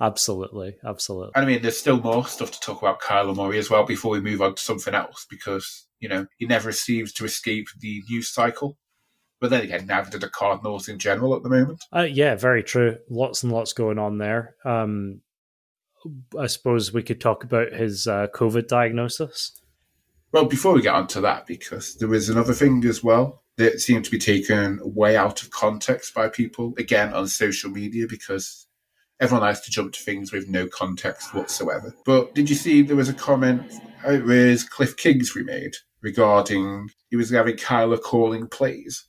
Absolutely, 0.00 0.76
absolutely. 0.86 1.32
And 1.34 1.44
I 1.44 1.48
mean, 1.48 1.60
there's 1.60 1.78
still 1.78 2.00
more 2.00 2.26
stuff 2.26 2.50
to 2.52 2.60
talk 2.60 2.80
about 2.80 3.02
Kyler 3.02 3.36
Murray 3.36 3.58
as 3.58 3.68
well 3.68 3.84
before 3.84 4.12
we 4.12 4.20
move 4.20 4.40
on 4.40 4.54
to 4.54 4.62
something 4.62 4.94
else 4.94 5.26
because 5.28 5.86
you 6.00 6.08
know 6.08 6.26
he 6.38 6.46
never 6.46 6.72
seems 6.72 7.12
to 7.14 7.24
escape 7.24 7.66
the 7.80 8.02
news 8.08 8.32
cycle. 8.32 8.78
But 9.40 9.50
then 9.50 9.62
again, 9.62 9.86
neither 9.86 10.10
do 10.10 10.18
the 10.18 10.28
Cardinals 10.28 10.88
in 10.88 10.98
general 10.98 11.34
at 11.36 11.42
the 11.42 11.50
moment. 11.50 11.84
Uh, 11.94 12.08
yeah, 12.10 12.34
very 12.34 12.62
true. 12.62 12.96
Lots 13.08 13.42
and 13.42 13.52
lots 13.52 13.72
going 13.72 13.98
on 13.98 14.18
there. 14.18 14.56
Um, 14.64 15.20
I 16.38 16.46
suppose 16.46 16.92
we 16.92 17.02
could 17.02 17.20
talk 17.20 17.44
about 17.44 17.72
his 17.72 18.06
uh, 18.06 18.28
COVID 18.34 18.68
diagnosis. 18.68 19.52
Well, 20.32 20.44
before 20.44 20.74
we 20.74 20.82
get 20.82 20.94
on 20.94 21.06
to 21.08 21.20
that, 21.22 21.46
because 21.46 21.96
there 21.96 22.08
was 22.08 22.28
another 22.28 22.52
thing 22.52 22.84
as 22.84 23.02
well 23.02 23.42
that 23.56 23.80
seemed 23.80 24.04
to 24.04 24.10
be 24.10 24.18
taken 24.18 24.78
way 24.82 25.16
out 25.16 25.42
of 25.42 25.50
context 25.50 26.14
by 26.14 26.28
people, 26.28 26.74
again, 26.78 27.12
on 27.14 27.26
social 27.28 27.70
media, 27.70 28.06
because 28.08 28.66
everyone 29.20 29.46
likes 29.46 29.60
to 29.60 29.70
jump 29.70 29.92
to 29.92 30.02
things 30.02 30.32
with 30.32 30.48
no 30.48 30.66
context 30.66 31.34
whatsoever. 31.34 31.94
But 32.04 32.34
did 32.34 32.48
you 32.48 32.56
see 32.56 32.82
there 32.82 32.96
was 32.96 33.08
a 33.08 33.14
comment, 33.14 33.72
it 34.06 34.24
was 34.24 34.64
Cliff 34.64 34.96
Kingsbury 34.96 35.44
made 35.44 35.74
regarding 36.00 36.90
he 37.10 37.16
was 37.16 37.30
having 37.30 37.56
Kyler 37.56 38.00
calling 38.00 38.48
plays. 38.48 39.06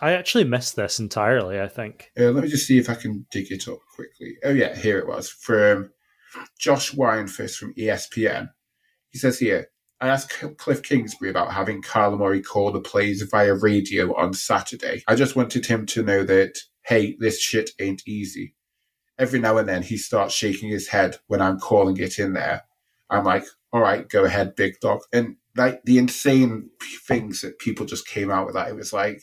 I 0.00 0.12
actually 0.12 0.44
missed 0.44 0.76
this 0.76 0.98
entirely, 0.98 1.60
I 1.60 1.68
think. 1.68 2.10
Uh, 2.18 2.30
let 2.30 2.42
me 2.42 2.48
just 2.48 2.66
see 2.66 2.78
if 2.78 2.88
I 2.88 2.94
can 2.94 3.26
dig 3.30 3.52
it 3.52 3.68
up 3.68 3.80
quickly. 3.94 4.36
Oh, 4.42 4.50
yeah, 4.50 4.74
here 4.74 4.98
it 4.98 5.06
was 5.06 5.28
from 5.28 5.90
Josh 6.58 6.92
Weinfuss 6.92 7.56
from 7.56 7.74
ESPN. 7.74 8.50
He 9.08 9.18
says 9.18 9.38
here, 9.38 9.68
I 10.00 10.08
asked 10.08 10.38
Cliff 10.56 10.82
Kingsbury 10.82 11.30
about 11.30 11.52
having 11.52 11.82
Kyler 11.82 12.18
Murray 12.18 12.40
call 12.40 12.72
the 12.72 12.80
plays 12.80 13.22
via 13.22 13.54
radio 13.54 14.16
on 14.16 14.32
Saturday. 14.32 15.02
I 15.06 15.14
just 15.14 15.36
wanted 15.36 15.66
him 15.66 15.84
to 15.86 16.02
know 16.02 16.24
that, 16.24 16.58
hey, 16.86 17.16
this 17.18 17.40
shit 17.40 17.70
ain't 17.78 18.02
easy. 18.06 18.54
Every 19.18 19.38
now 19.38 19.58
and 19.58 19.68
then 19.68 19.82
he 19.82 19.98
starts 19.98 20.34
shaking 20.34 20.70
his 20.70 20.88
head 20.88 21.18
when 21.26 21.42
I'm 21.42 21.58
calling 21.58 21.98
it 21.98 22.18
in 22.18 22.32
there. 22.32 22.62
I'm 23.10 23.24
like, 23.24 23.44
all 23.72 23.82
right, 23.82 24.08
go 24.08 24.24
ahead, 24.24 24.56
big 24.56 24.80
dog. 24.80 25.00
And 25.12 25.36
like 25.56 25.82
the 25.84 25.98
insane 25.98 26.70
things 27.06 27.42
that 27.42 27.58
people 27.58 27.84
just 27.84 28.08
came 28.08 28.30
out 28.30 28.46
with 28.46 28.54
that, 28.54 28.68
it 28.68 28.76
was 28.76 28.92
like, 28.94 29.22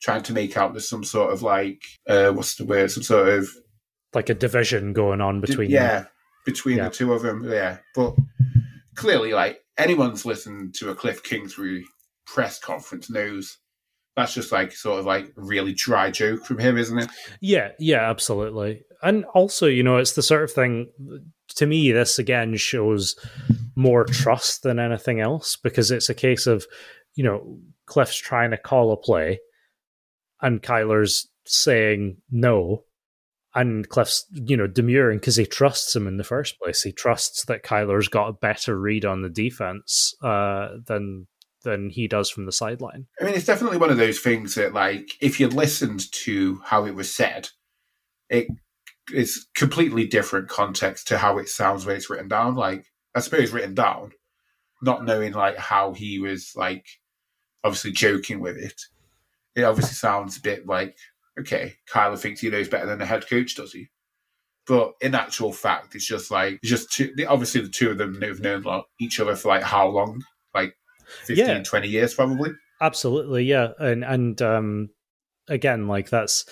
trying 0.00 0.22
to 0.22 0.32
make 0.32 0.56
out 0.56 0.72
there's 0.72 0.88
some 0.88 1.04
sort 1.04 1.32
of 1.32 1.42
like 1.42 1.82
uh, 2.08 2.30
what's 2.30 2.56
the 2.56 2.64
word? 2.64 2.90
Some 2.90 3.02
sort 3.02 3.28
of 3.28 3.48
like 4.14 4.28
a 4.28 4.34
division 4.34 4.92
going 4.92 5.20
on 5.20 5.40
between 5.40 5.70
yeah 5.70 6.00
them. 6.00 6.08
Between 6.44 6.78
yeah. 6.78 6.88
the 6.88 6.94
two 6.94 7.12
of 7.12 7.22
them. 7.22 7.44
Yeah, 7.44 7.78
but 7.94 8.14
clearly, 8.94 9.32
like 9.32 9.60
anyone's 9.76 10.24
listened 10.24 10.74
to 10.76 10.90
a 10.90 10.94
Cliff 10.94 11.22
Kingsbury 11.22 11.84
press 12.26 12.58
conference 12.58 13.10
knows 13.10 13.58
that's 14.16 14.34
just 14.34 14.50
like 14.50 14.72
sort 14.72 14.98
of 14.98 15.06
like 15.06 15.32
really 15.36 15.72
dry 15.72 16.10
joke 16.10 16.44
from 16.44 16.58
him, 16.58 16.76
isn't 16.76 16.98
it? 16.98 17.08
Yeah, 17.40 17.70
yeah, 17.78 18.10
absolutely. 18.10 18.82
And 19.00 19.24
also, 19.26 19.66
you 19.66 19.84
know, 19.84 19.98
it's 19.98 20.14
the 20.14 20.22
sort 20.22 20.42
of 20.42 20.50
thing 20.50 20.88
to 21.54 21.66
me, 21.66 21.92
this 21.92 22.18
again 22.18 22.56
shows 22.56 23.14
more 23.76 24.04
trust 24.04 24.64
than 24.64 24.78
anything 24.78 25.20
else 25.20 25.56
because 25.56 25.90
it's 25.90 26.08
a 26.08 26.14
case 26.14 26.46
of, 26.46 26.66
you 27.14 27.22
know, 27.22 27.58
Cliff's 27.86 28.16
trying 28.16 28.50
to 28.50 28.58
call 28.58 28.92
a 28.92 28.96
play 28.96 29.38
and 30.42 30.62
Kyler's 30.62 31.28
saying 31.46 32.16
no, 32.30 32.82
and 33.54 33.88
Cliff's, 33.88 34.26
you 34.32 34.56
know, 34.56 34.66
demurring 34.66 35.18
because 35.18 35.36
he 35.36 35.46
trusts 35.46 35.94
him 35.96 36.06
in 36.06 36.16
the 36.16 36.24
first 36.24 36.58
place. 36.60 36.82
He 36.82 36.92
trusts 36.92 37.44
that 37.46 37.64
Kyler's 37.64 38.08
got 38.08 38.28
a 38.28 38.32
better 38.32 38.78
read 38.78 39.04
on 39.04 39.22
the 39.22 39.28
defense 39.28 40.14
uh, 40.22 40.68
than 40.86 41.26
than 41.64 41.90
he 41.90 42.06
does 42.06 42.30
from 42.30 42.46
the 42.46 42.52
sideline. 42.52 43.06
I 43.20 43.24
mean, 43.24 43.34
it's 43.34 43.46
definitely 43.46 43.78
one 43.78 43.90
of 43.90 43.96
those 43.96 44.20
things 44.20 44.54
that, 44.54 44.72
like, 44.72 45.10
if 45.20 45.40
you 45.40 45.48
listened 45.48 46.10
to 46.12 46.60
how 46.64 46.86
it 46.86 46.94
was 46.94 47.12
said, 47.12 47.48
it 48.28 48.46
is 49.12 49.48
completely 49.56 50.06
different 50.06 50.48
context 50.48 51.08
to 51.08 51.18
how 51.18 51.38
it 51.38 51.48
sounds 51.48 51.84
when 51.84 51.96
it's 51.96 52.08
written 52.08 52.28
down. 52.28 52.54
Like, 52.54 52.86
I 53.14 53.20
suppose 53.20 53.50
written 53.50 53.74
down, 53.74 54.12
not 54.82 55.04
knowing 55.04 55.32
like 55.32 55.56
how 55.56 55.92
he 55.92 56.20
was 56.20 56.52
like 56.54 56.86
obviously 57.64 57.92
joking 57.92 58.40
with 58.40 58.56
it. 58.56 58.80
It 59.56 59.64
obviously 59.64 59.94
sounds 59.94 60.36
a 60.36 60.42
bit 60.42 60.66
like 60.66 60.96
okay, 61.40 61.74
Kyler 61.90 62.18
thinks 62.18 62.40
he 62.40 62.50
knows 62.50 62.68
better 62.68 62.86
than 62.86 62.98
the 62.98 63.06
head 63.06 63.28
coach, 63.28 63.54
does 63.54 63.72
he? 63.72 63.88
But 64.66 64.94
in 65.00 65.14
actual 65.14 65.52
fact, 65.52 65.94
it's 65.94 66.06
just 66.06 66.30
like 66.30 66.58
it's 66.62 66.70
just 66.70 66.92
two, 66.92 67.14
obviously 67.26 67.62
the 67.62 67.68
two 67.68 67.90
of 67.90 67.98
them 67.98 68.20
have 68.20 68.40
known 68.40 68.82
each 69.00 69.18
other 69.18 69.34
for 69.34 69.48
like 69.48 69.62
how 69.62 69.88
long? 69.88 70.22
Like 70.54 70.74
15, 71.24 71.46
yeah. 71.46 71.62
20 71.62 71.88
years 71.88 72.14
probably. 72.14 72.50
Absolutely, 72.80 73.44
yeah. 73.44 73.68
And 73.78 74.04
and 74.04 74.40
um 74.42 74.90
again, 75.48 75.88
like 75.88 76.10
that's 76.10 76.44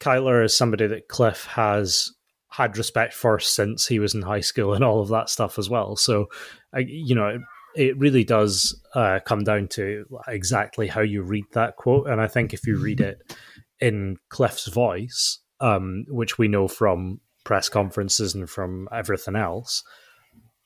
Kyler 0.00 0.44
is 0.44 0.56
somebody 0.56 0.86
that 0.86 1.08
Cliff 1.08 1.46
has 1.46 2.12
had 2.50 2.76
respect 2.76 3.14
for 3.14 3.38
since 3.38 3.86
he 3.86 3.98
was 3.98 4.14
in 4.14 4.22
high 4.22 4.40
school 4.40 4.74
and 4.74 4.84
all 4.84 5.00
of 5.00 5.08
that 5.08 5.30
stuff 5.30 5.58
as 5.58 5.70
well. 5.70 5.96
So, 5.96 6.26
I, 6.74 6.80
you 6.80 7.14
know, 7.14 7.28
it, 7.28 7.40
it 7.76 7.98
really 7.98 8.24
does 8.24 8.78
uh, 8.94 9.20
come 9.24 9.44
down 9.44 9.68
to 9.68 10.04
exactly 10.26 10.88
how 10.88 11.02
you 11.02 11.22
read 11.22 11.44
that 11.52 11.76
quote. 11.76 12.08
And 12.08 12.20
I 12.20 12.26
think 12.26 12.52
if 12.52 12.66
you 12.66 12.76
read 12.76 13.00
it 13.00 13.36
in 13.80 14.16
Cliff's 14.28 14.66
voice, 14.66 15.38
um, 15.60 16.04
which 16.08 16.38
we 16.38 16.48
know 16.48 16.68
from 16.68 17.20
press 17.44 17.68
conferences 17.68 18.34
and 18.34 18.48
from 18.48 18.88
everything 18.92 19.36
else, 19.36 19.82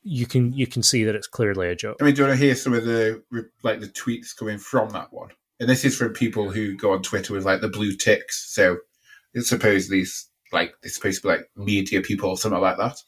you 0.02 0.26
can 0.26 0.52
you 0.52 0.66
can 0.66 0.82
see 0.82 1.04
that 1.04 1.14
it's 1.14 1.26
clearly 1.26 1.68
a 1.68 1.74
joke. 1.74 1.96
I 2.00 2.04
mean, 2.04 2.14
do 2.14 2.22
you 2.22 2.28
want 2.28 2.38
to 2.38 2.44
hear 2.44 2.54
some 2.54 2.74
of 2.74 2.84
the 2.84 3.22
like 3.62 3.80
the 3.80 3.88
tweets 3.88 4.36
coming 4.36 4.58
from 4.58 4.90
that 4.90 5.12
one? 5.12 5.30
And 5.60 5.68
this 5.68 5.84
is 5.84 5.96
from 5.96 6.12
people 6.12 6.50
who 6.50 6.76
go 6.76 6.92
on 6.92 7.02
Twitter 7.02 7.32
with 7.32 7.44
like 7.44 7.60
the 7.60 7.68
blue 7.68 7.94
ticks. 7.94 8.52
So 8.52 8.78
it's 9.32 9.48
supposedly 9.48 10.04
like 10.52 10.74
it's 10.82 10.96
supposed 10.96 11.22
to 11.22 11.28
be 11.28 11.34
like 11.34 11.50
media 11.56 12.02
people 12.02 12.30
or 12.30 12.36
something 12.36 12.60
like 12.60 12.76
that. 12.76 13.02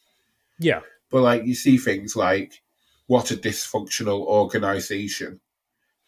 Yeah, 0.58 0.80
but 1.10 1.22
like 1.22 1.44
you 1.44 1.54
see 1.54 1.76
things 1.76 2.16
like 2.16 2.62
what 3.08 3.30
a 3.30 3.36
dysfunctional 3.36 4.20
organization 4.26 5.40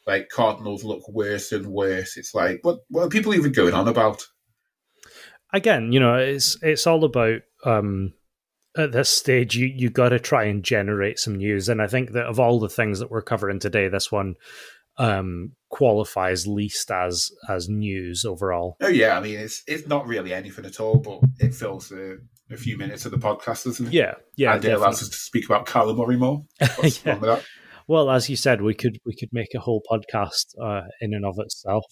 like 0.08 0.30
Cardinals 0.30 0.82
look 0.82 1.06
worse 1.08 1.52
and 1.52 1.66
worse. 1.66 2.16
It's 2.16 2.34
like 2.34 2.60
what 2.62 2.78
what 2.88 3.04
are 3.04 3.10
people 3.10 3.34
even 3.34 3.52
going 3.52 3.74
on 3.74 3.86
about? 3.86 4.26
Again, 5.52 5.92
you 5.92 6.00
know, 6.00 6.14
it's 6.14 6.56
it's 6.62 6.86
all 6.86 7.04
about 7.04 7.42
um 7.64 8.14
at 8.76 8.92
this 8.92 9.10
stage 9.10 9.54
you 9.54 9.66
you 9.66 9.90
got 9.90 10.08
to 10.10 10.18
try 10.18 10.44
and 10.44 10.64
generate 10.64 11.18
some 11.18 11.36
news 11.36 11.68
and 11.68 11.82
I 11.82 11.86
think 11.86 12.12
that 12.12 12.26
of 12.26 12.40
all 12.40 12.58
the 12.58 12.68
things 12.68 12.98
that 13.00 13.10
we're 13.10 13.22
covering 13.22 13.58
today 13.58 13.88
this 13.88 14.12
one 14.12 14.36
um 14.98 15.52
qualifies 15.68 16.46
least 16.46 16.90
as 16.90 17.30
as 17.48 17.68
news 17.68 18.24
overall. 18.24 18.76
Oh 18.80 18.88
yeah, 18.88 19.16
I 19.16 19.20
mean 19.20 19.38
it's 19.38 19.62
it's 19.66 19.86
not 19.86 20.06
really 20.06 20.32
anything 20.32 20.64
at 20.64 20.80
all, 20.80 20.96
but 20.96 21.20
it 21.38 21.54
fills 21.54 21.92
a, 21.92 22.16
a 22.50 22.56
few 22.56 22.78
minutes 22.78 23.04
of 23.04 23.12
the 23.12 23.18
podcast, 23.18 23.64
doesn't 23.64 23.88
it? 23.88 23.92
Yeah, 23.92 24.14
yeah. 24.36 24.54
And 24.54 24.64
it 24.64 24.72
allows 24.72 25.02
us 25.02 25.10
to 25.10 25.16
speak 25.16 25.44
about 25.44 25.68
Murray 25.74 26.16
more. 26.16 26.44
Yeah. 27.04 27.40
That? 27.88 27.92
Well, 27.92 28.10
as 28.10 28.28
you 28.28 28.36
said, 28.36 28.62
we 28.62 28.74
could 28.74 28.98
we 29.04 29.14
could 29.14 29.30
make 29.32 29.54
a 29.54 29.60
whole 29.60 29.82
podcast 29.90 30.46
uh, 30.62 30.86
in 31.00 31.14
and 31.14 31.24
of 31.24 31.36
itself, 31.38 31.84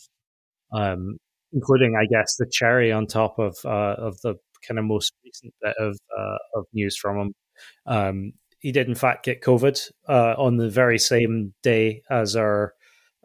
um, 0.72 1.16
including, 1.52 1.94
I 1.96 2.06
guess, 2.06 2.36
the 2.38 2.46
cherry 2.50 2.92
on 2.92 3.06
top 3.06 3.38
of 3.38 3.56
uh, 3.64 3.96
of 3.98 4.16
the 4.22 4.34
kind 4.66 4.78
of 4.78 4.84
most 4.84 5.12
recent 5.24 5.54
bit 5.62 5.74
of 5.78 5.98
uh, 6.16 6.36
of 6.54 6.66
news 6.72 6.96
from 6.96 7.18
him. 7.18 7.34
Um, 7.86 8.32
he 8.58 8.72
did, 8.72 8.88
in 8.88 8.94
fact, 8.94 9.24
get 9.24 9.42
COVID 9.42 9.90
uh, 10.08 10.34
on 10.38 10.56
the 10.56 10.70
very 10.70 10.98
same 10.98 11.54
day 11.62 12.02
as 12.10 12.36
our 12.36 12.72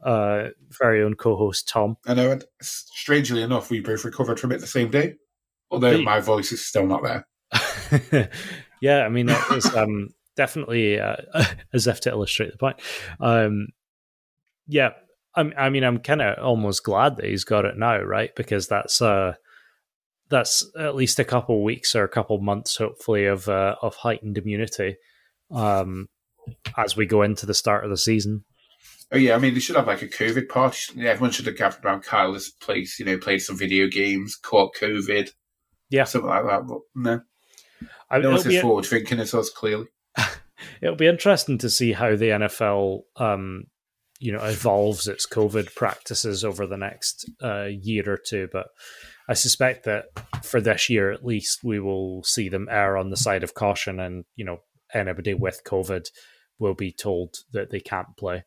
uh, 0.03 0.49
very 0.79 1.03
own 1.03 1.15
co-host 1.15 1.67
Tom. 1.67 1.95
I 2.05 2.13
know. 2.13 2.31
And 2.31 2.43
strangely 2.61 3.41
enough, 3.41 3.69
we 3.69 3.79
both 3.79 4.03
recovered 4.03 4.39
from 4.39 4.51
it 4.51 4.59
the 4.59 4.67
same 4.67 4.91
day, 4.91 5.15
although 5.69 6.01
my 6.01 6.19
voice 6.19 6.51
is 6.51 6.65
still 6.65 6.85
not 6.85 7.03
there. 7.03 8.29
yeah, 8.81 9.05
I 9.05 9.09
mean, 9.09 9.29
it 9.29 9.49
was. 9.49 9.73
Um, 9.75 10.09
definitely 10.41 10.99
uh, 10.99 11.17
as 11.73 11.85
if 11.85 12.01
to 12.01 12.09
illustrate 12.09 12.51
the 12.51 12.57
point. 12.57 12.77
Um, 13.19 13.67
yeah, 14.67 14.91
I, 15.35 15.51
I 15.57 15.69
mean, 15.69 15.83
I'm 15.83 15.99
kind 15.99 16.21
of 16.21 16.43
almost 16.43 16.83
glad 16.83 17.17
that 17.17 17.25
he's 17.25 17.43
got 17.43 17.65
it 17.65 17.77
now, 17.77 18.01
right? 18.01 18.31
Because 18.35 18.67
that's 18.67 19.01
uh, 19.01 19.33
that's 20.29 20.65
at 20.77 20.95
least 20.95 21.19
a 21.19 21.23
couple 21.23 21.63
weeks 21.63 21.95
or 21.95 22.03
a 22.03 22.09
couple 22.09 22.39
months, 22.39 22.77
hopefully, 22.77 23.25
of 23.25 23.47
uh, 23.47 23.75
of 23.83 23.95
heightened 23.95 24.37
immunity 24.37 24.97
um, 25.51 26.07
as 26.75 26.97
we 26.97 27.05
go 27.05 27.21
into 27.21 27.45
the 27.45 27.53
start 27.53 27.83
of 27.83 27.91
the 27.91 27.97
season. 27.97 28.43
Oh 29.11 29.17
yeah, 29.17 29.35
I 29.35 29.39
mean 29.39 29.53
they 29.53 29.59
should 29.59 29.75
have 29.75 29.87
like 29.87 30.01
a 30.01 30.07
COVID 30.07 30.49
party. 30.49 31.05
Everyone 31.05 31.31
should 31.31 31.45
have 31.45 31.57
gathered 31.57 31.85
around 31.85 32.03
Kyle's 32.03 32.49
place, 32.49 32.97
you 32.97 33.05
know, 33.05 33.17
played 33.17 33.39
some 33.39 33.57
video 33.57 33.87
games, 33.87 34.37
caught 34.37 34.73
COVID, 34.75 35.29
yeah, 35.91 36.05
something 36.05 36.29
like 36.29 36.45
that. 36.45 36.65
But 36.65 36.79
no, 36.95 37.21
I, 38.09 38.19
no 38.19 38.31
one's 38.31 38.59
forward 38.59 38.85
thinking 38.85 39.19
as 39.19 39.35
us 39.35 39.51
clearly. 39.51 39.87
It'll 40.81 40.95
be 40.95 41.07
interesting 41.07 41.57
to 41.59 41.69
see 41.69 41.93
how 41.93 42.15
the 42.15 42.29
NFL, 42.29 43.01
um, 43.17 43.65
you 44.19 44.31
know, 44.31 44.43
evolves 44.43 45.07
its 45.07 45.27
COVID 45.27 45.73
practices 45.75 46.43
over 46.43 46.65
the 46.65 46.77
next 46.77 47.29
uh, 47.43 47.65
year 47.65 48.03
or 48.07 48.19
two. 48.23 48.47
But 48.51 48.67
I 49.27 49.33
suspect 49.33 49.85
that 49.85 50.05
for 50.43 50.61
this 50.61 50.89
year, 50.89 51.11
at 51.11 51.25
least, 51.25 51.63
we 51.63 51.79
will 51.79 52.23
see 52.23 52.49
them 52.49 52.67
err 52.69 52.97
on 52.97 53.09
the 53.09 53.17
side 53.17 53.43
of 53.43 53.53
caution, 53.53 53.99
and 53.99 54.25
you 54.35 54.45
know, 54.45 54.57
anybody 54.93 55.33
with 55.33 55.61
COVID 55.65 56.07
will 56.59 56.75
be 56.75 56.91
told 56.91 57.35
that 57.53 57.71
they 57.71 57.79
can't 57.79 58.15
play. 58.17 58.43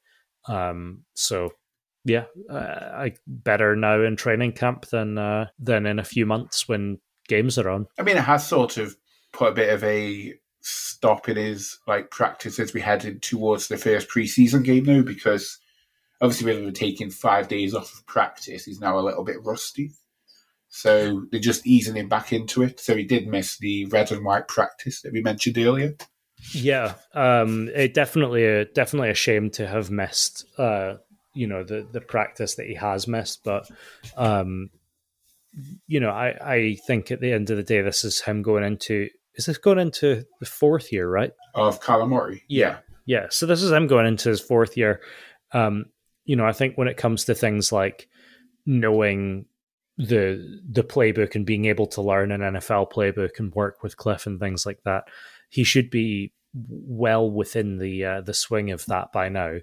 Um, 0.48 1.04
so 1.14 1.50
yeah, 2.04 2.24
uh, 2.50 2.54
I 2.56 3.14
better 3.26 3.74
now 3.76 4.02
in 4.02 4.16
training 4.16 4.52
camp 4.52 4.86
than 4.86 5.18
uh, 5.18 5.46
than 5.58 5.86
in 5.86 5.98
a 5.98 6.04
few 6.04 6.26
months 6.26 6.68
when 6.68 6.98
games 7.28 7.58
are 7.58 7.70
on. 7.70 7.86
I 7.98 8.02
mean, 8.02 8.16
it 8.16 8.24
has 8.24 8.46
sort 8.46 8.76
of 8.76 8.96
put 9.32 9.52
a 9.52 9.54
bit 9.54 9.70
of 9.70 9.82
a 9.84 10.34
stop 10.64 11.28
in 11.28 11.36
his 11.36 11.78
like 11.86 12.10
practice 12.10 12.58
as 12.58 12.72
we 12.72 12.80
headed 12.80 13.20
towards 13.22 13.68
the 13.68 13.76
first 13.76 14.08
preseason 14.08 14.64
game 14.64 14.84
though, 14.84 15.02
because 15.02 15.58
obviously 16.20 16.56
we 16.56 16.64
have 16.64 16.74
taking 16.74 17.10
five 17.10 17.48
days 17.48 17.74
off 17.74 17.92
of 17.92 18.06
practice. 18.06 18.64
He's 18.64 18.80
now 18.80 18.98
a 18.98 19.00
little 19.00 19.24
bit 19.24 19.44
rusty. 19.44 19.92
So 20.70 21.26
they're 21.30 21.38
just 21.38 21.66
easing 21.66 21.96
him 21.96 22.08
back 22.08 22.32
into 22.32 22.62
it. 22.62 22.80
So 22.80 22.96
he 22.96 23.04
did 23.04 23.28
miss 23.28 23.58
the 23.58 23.84
red 23.86 24.10
and 24.10 24.24
white 24.24 24.48
practice 24.48 25.02
that 25.02 25.12
we 25.12 25.20
mentioned 25.20 25.58
earlier. 25.58 25.94
Yeah, 26.52 26.94
um, 27.12 27.70
it 27.74 27.94
definitely 27.94 28.44
a, 28.44 28.64
definitely 28.64 29.10
a 29.10 29.14
shame 29.14 29.50
to 29.50 29.66
have 29.66 29.90
missed. 29.90 30.46
Uh, 30.58 30.96
you 31.34 31.46
know 31.46 31.64
the 31.64 31.86
the 31.90 32.00
practice 32.00 32.54
that 32.56 32.66
he 32.66 32.74
has 32.74 33.06
missed, 33.06 33.44
but 33.44 33.68
um, 34.16 34.70
you 35.86 36.00
know 36.00 36.10
I 36.10 36.36
I 36.40 36.76
think 36.86 37.10
at 37.10 37.20
the 37.20 37.32
end 37.32 37.50
of 37.50 37.56
the 37.56 37.62
day, 37.62 37.82
this 37.82 38.04
is 38.04 38.22
him 38.22 38.42
going 38.42 38.64
into 38.64 39.08
is 39.36 39.46
this 39.46 39.58
going 39.58 39.78
into 39.78 40.24
the 40.40 40.46
fourth 40.46 40.92
year, 40.92 41.08
right? 41.08 41.32
Of 41.54 41.80
Kyler 41.80 42.08
Yeah. 42.48 42.78
Yeah. 43.06 43.26
So 43.30 43.46
this 43.46 43.62
is 43.62 43.72
him 43.72 43.86
going 43.86 44.06
into 44.06 44.28
his 44.28 44.40
fourth 44.40 44.76
year. 44.76 45.00
Um, 45.52 45.86
you 46.24 46.36
know, 46.36 46.46
I 46.46 46.52
think 46.52 46.76
when 46.76 46.88
it 46.88 46.96
comes 46.96 47.24
to 47.24 47.34
things 47.34 47.72
like 47.72 48.08
knowing 48.66 49.46
the 49.96 50.60
the 50.68 50.82
playbook 50.82 51.34
and 51.34 51.46
being 51.46 51.66
able 51.66 51.86
to 51.86 52.02
learn 52.02 52.32
an 52.32 52.40
NFL 52.40 52.90
playbook 52.90 53.38
and 53.38 53.54
work 53.54 53.82
with 53.82 53.96
Cliff 53.96 54.26
and 54.26 54.40
things 54.40 54.66
like 54.66 54.82
that, 54.84 55.04
he 55.50 55.64
should 55.64 55.90
be 55.90 56.32
well 56.54 57.30
within 57.30 57.78
the 57.78 58.04
uh, 58.04 58.20
the 58.20 58.34
swing 58.34 58.70
of 58.70 58.86
that 58.86 59.12
by 59.12 59.28
now. 59.28 59.58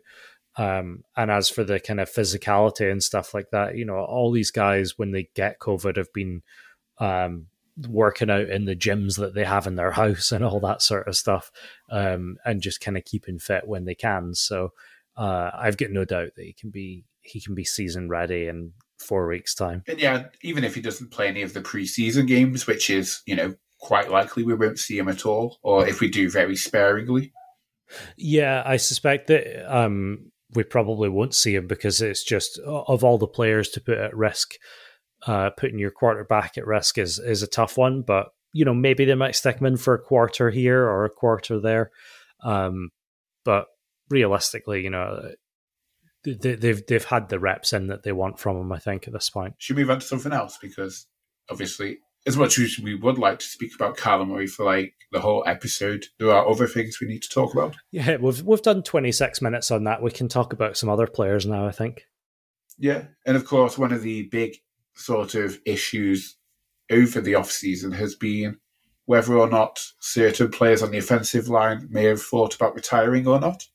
Um, 0.58 1.04
and 1.16 1.32
as 1.32 1.50
for 1.50 1.64
the 1.64 1.80
kind 1.80 2.00
of 2.00 2.12
physicality 2.12 2.92
and 2.92 3.02
stuff 3.02 3.34
like 3.34 3.52
that, 3.52 3.78
you 3.78 3.86
know, 3.86 3.98
all 3.98 4.32
these 4.32 4.52
guys 4.52 4.98
when 4.98 5.12
they 5.12 5.30
get 5.34 5.60
COVID 5.60 5.96
have 5.96 6.12
been 6.14 6.44
um, 7.00 7.48
working 7.88 8.30
out 8.30 8.50
in 8.50 8.66
the 8.66 8.76
gyms 8.76 9.18
that 9.18 9.34
they 9.34 9.46
have 9.46 9.68
in 9.68 9.76
their 9.76 9.92
house 9.92 10.32
and 10.32 10.44
all 10.44 10.60
that 10.60 10.82
sort 10.82 11.08
of 11.08 11.16
stuff, 11.16 11.52
um, 11.90 12.38
and 12.46 12.62
just 12.62 12.82
kind 12.82 12.98
of 12.98 13.06
keeping 13.06 13.40
fit 13.40 13.68
when 13.68 13.86
they 13.86 13.96
can. 13.96 14.34
So 14.36 14.74
uh, 15.18 15.52
I've 15.54 15.78
got 15.78 15.92
no 15.92 16.06
doubt 16.06 16.36
that 16.36 16.46
he 16.46 16.54
can 16.54 16.70
be 16.70 17.06
he 17.22 17.40
can 17.40 17.54
be 17.54 17.64
season 17.64 18.10
ready 18.10 18.48
in 18.48 18.74
four 19.00 19.28
weeks' 19.28 19.56
time. 19.56 19.84
And 19.88 20.00
yeah, 20.00 20.26
even 20.42 20.64
if 20.64 20.76
he 20.76 20.82
doesn't 20.82 21.12
play 21.12 21.28
any 21.28 21.42
of 21.42 21.54
the 21.54 21.62
preseason 21.62 22.28
games, 22.28 22.68
which 22.68 22.90
is 22.90 23.22
you 23.26 23.36
know 23.36 23.56
quite 23.80 24.12
likely 24.12 24.44
we 24.44 24.54
won't 24.54 24.80
see 24.80 24.98
him 24.98 25.10
at 25.10 25.26
all, 25.26 25.58
or 25.64 25.88
if 25.88 26.00
we 26.00 26.10
do, 26.10 26.30
very 26.30 26.56
sparingly. 26.56 27.34
Yeah, 28.16 28.64
I 28.66 28.78
suspect 28.78 29.28
that 29.28 29.76
um, 29.76 30.32
we 30.54 30.64
probably 30.64 31.10
won't 31.10 31.34
see 31.34 31.56
him 31.56 31.68
because 31.68 32.02
it's 32.02 32.24
just 32.24 32.60
of 32.60 33.04
all 33.04 33.18
the 33.18 33.28
players 33.28 33.70
to 33.70 33.82
put 33.82 33.98
at 33.98 34.16
risk 34.16 34.54
uh, 35.28 35.52
putting 35.52 35.80
your 35.80 35.92
quarterback 35.92 36.58
at 36.58 36.66
risk 36.68 36.98
is 36.98 37.20
is 37.20 37.44
a 37.44 37.48
tough 37.48 37.78
one. 37.78 38.02
But 38.02 38.30
you 38.54 38.66
know, 38.66 38.74
maybe 38.74 39.06
they 39.06 39.16
might 39.16 39.36
stick 39.36 39.58
him 39.60 39.68
in 39.68 39.78
for 39.78 39.94
a 39.94 40.02
quarter 40.02 40.50
here 40.50 40.84
or 40.84 41.06
a 41.06 41.10
quarter 41.10 41.60
there. 41.60 41.92
Um, 42.44 42.90
but 43.46 43.68
realistically, 44.10 44.84
you 44.84 44.90
know, 44.90 45.32
they, 46.24 46.56
they've 46.56 46.86
they've 46.86 47.06
had 47.06 47.30
the 47.30 47.40
reps 47.40 47.74
in 47.74 47.88
that 47.88 48.04
they 48.04 48.12
want 48.12 48.40
from 48.40 48.58
him. 48.58 48.72
I 48.72 48.80
think 48.80 49.08
at 49.08 49.14
this 49.14 49.30
point. 49.30 49.56
Should 49.58 49.78
we 49.78 49.84
move 49.84 49.92
on 49.92 50.00
to 50.00 50.06
something 50.06 50.34
else 50.34 50.58
because 50.62 51.08
obviously 51.50 52.00
as 52.28 52.38
much 52.38 52.60
as 52.60 52.78
we 52.80 52.96
would 52.96 53.18
like 53.18 53.40
to 53.40 53.46
speak 53.46 53.74
about 53.76 53.98
Kyler 53.98 54.28
Murray 54.28 54.48
for 54.48 54.66
like 54.66 54.94
the 55.12 55.20
whole 55.20 55.44
episode, 55.48 56.06
there 56.20 56.32
are 56.32 56.48
other 56.48 56.68
things 56.68 57.00
we 57.02 57.08
need 57.08 57.24
to 57.24 57.30
talk 57.30 57.54
about. 57.54 57.76
Yeah, 57.92 58.18
we've 58.18 58.42
we've 58.44 58.62
done 58.62 58.84
26 58.84 59.42
minutes 59.42 59.72
on 59.72 59.86
that. 59.86 60.02
We 60.02 60.12
can 60.12 60.28
talk 60.28 60.54
about 60.54 60.78
some 60.78 60.90
other 60.90 61.08
players 61.08 61.46
now, 61.46 61.68
I 61.68 61.72
think. 61.72 62.06
Yeah. 62.78 63.06
And 63.26 63.36
of 63.36 63.46
course, 63.46 63.78
one 63.78 63.92
of 63.92 64.02
the 64.02 64.24
big 64.32 64.58
sort 65.02 65.36
of 65.36 65.60
issues 65.66 66.38
over 66.92 67.22
the 67.22 67.36
off 67.36 67.52
season 67.52 67.92
has 67.92 68.16
been 68.16 68.58
whether 69.06 69.38
or 69.38 69.50
not 69.50 69.84
certain 70.00 70.50
players 70.50 70.84
on 70.84 70.92
the 70.92 70.98
offensive 70.98 71.50
line 71.50 71.88
may 71.90 72.04
have 72.04 72.22
thought 72.22 72.56
about 72.56 72.76
retiring 72.76 73.28
or 73.28 73.40
not. 73.40 73.68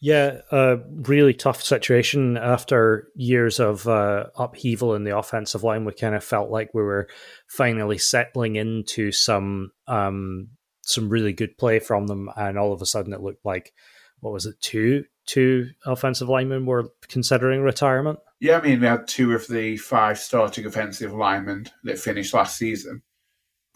Yeah, 0.00 0.40
a 0.50 0.78
really 0.92 1.34
tough 1.34 1.62
situation 1.62 2.36
after 2.36 3.08
years 3.14 3.60
of 3.60 3.86
uh, 3.86 4.26
upheaval 4.36 4.94
in 4.94 5.04
the 5.04 5.16
offensive 5.16 5.62
line. 5.62 5.84
We 5.84 5.92
kind 5.92 6.14
of 6.14 6.24
felt 6.24 6.50
like 6.50 6.74
we 6.74 6.82
were 6.82 7.08
finally 7.46 7.98
settling 7.98 8.56
into 8.56 9.12
some 9.12 9.70
um, 9.86 10.48
some 10.82 11.08
really 11.08 11.32
good 11.32 11.56
play 11.56 11.78
from 11.78 12.08
them, 12.08 12.28
and 12.36 12.58
all 12.58 12.72
of 12.72 12.82
a 12.82 12.86
sudden 12.86 13.12
it 13.12 13.20
looked 13.20 13.44
like 13.44 13.72
what 14.18 14.32
was 14.32 14.46
it 14.46 14.60
two 14.60 15.04
two 15.26 15.70
offensive 15.86 16.28
linemen 16.28 16.66
were 16.66 16.90
considering 17.08 17.62
retirement. 17.62 18.18
Yeah, 18.40 18.58
I 18.58 18.62
mean 18.62 18.80
we 18.80 18.86
had 18.86 19.06
two 19.06 19.34
of 19.34 19.46
the 19.48 19.76
five 19.76 20.18
starting 20.18 20.66
offensive 20.66 21.12
linemen 21.12 21.66
that 21.84 21.98
finished 21.98 22.34
last 22.34 22.56
season, 22.56 23.02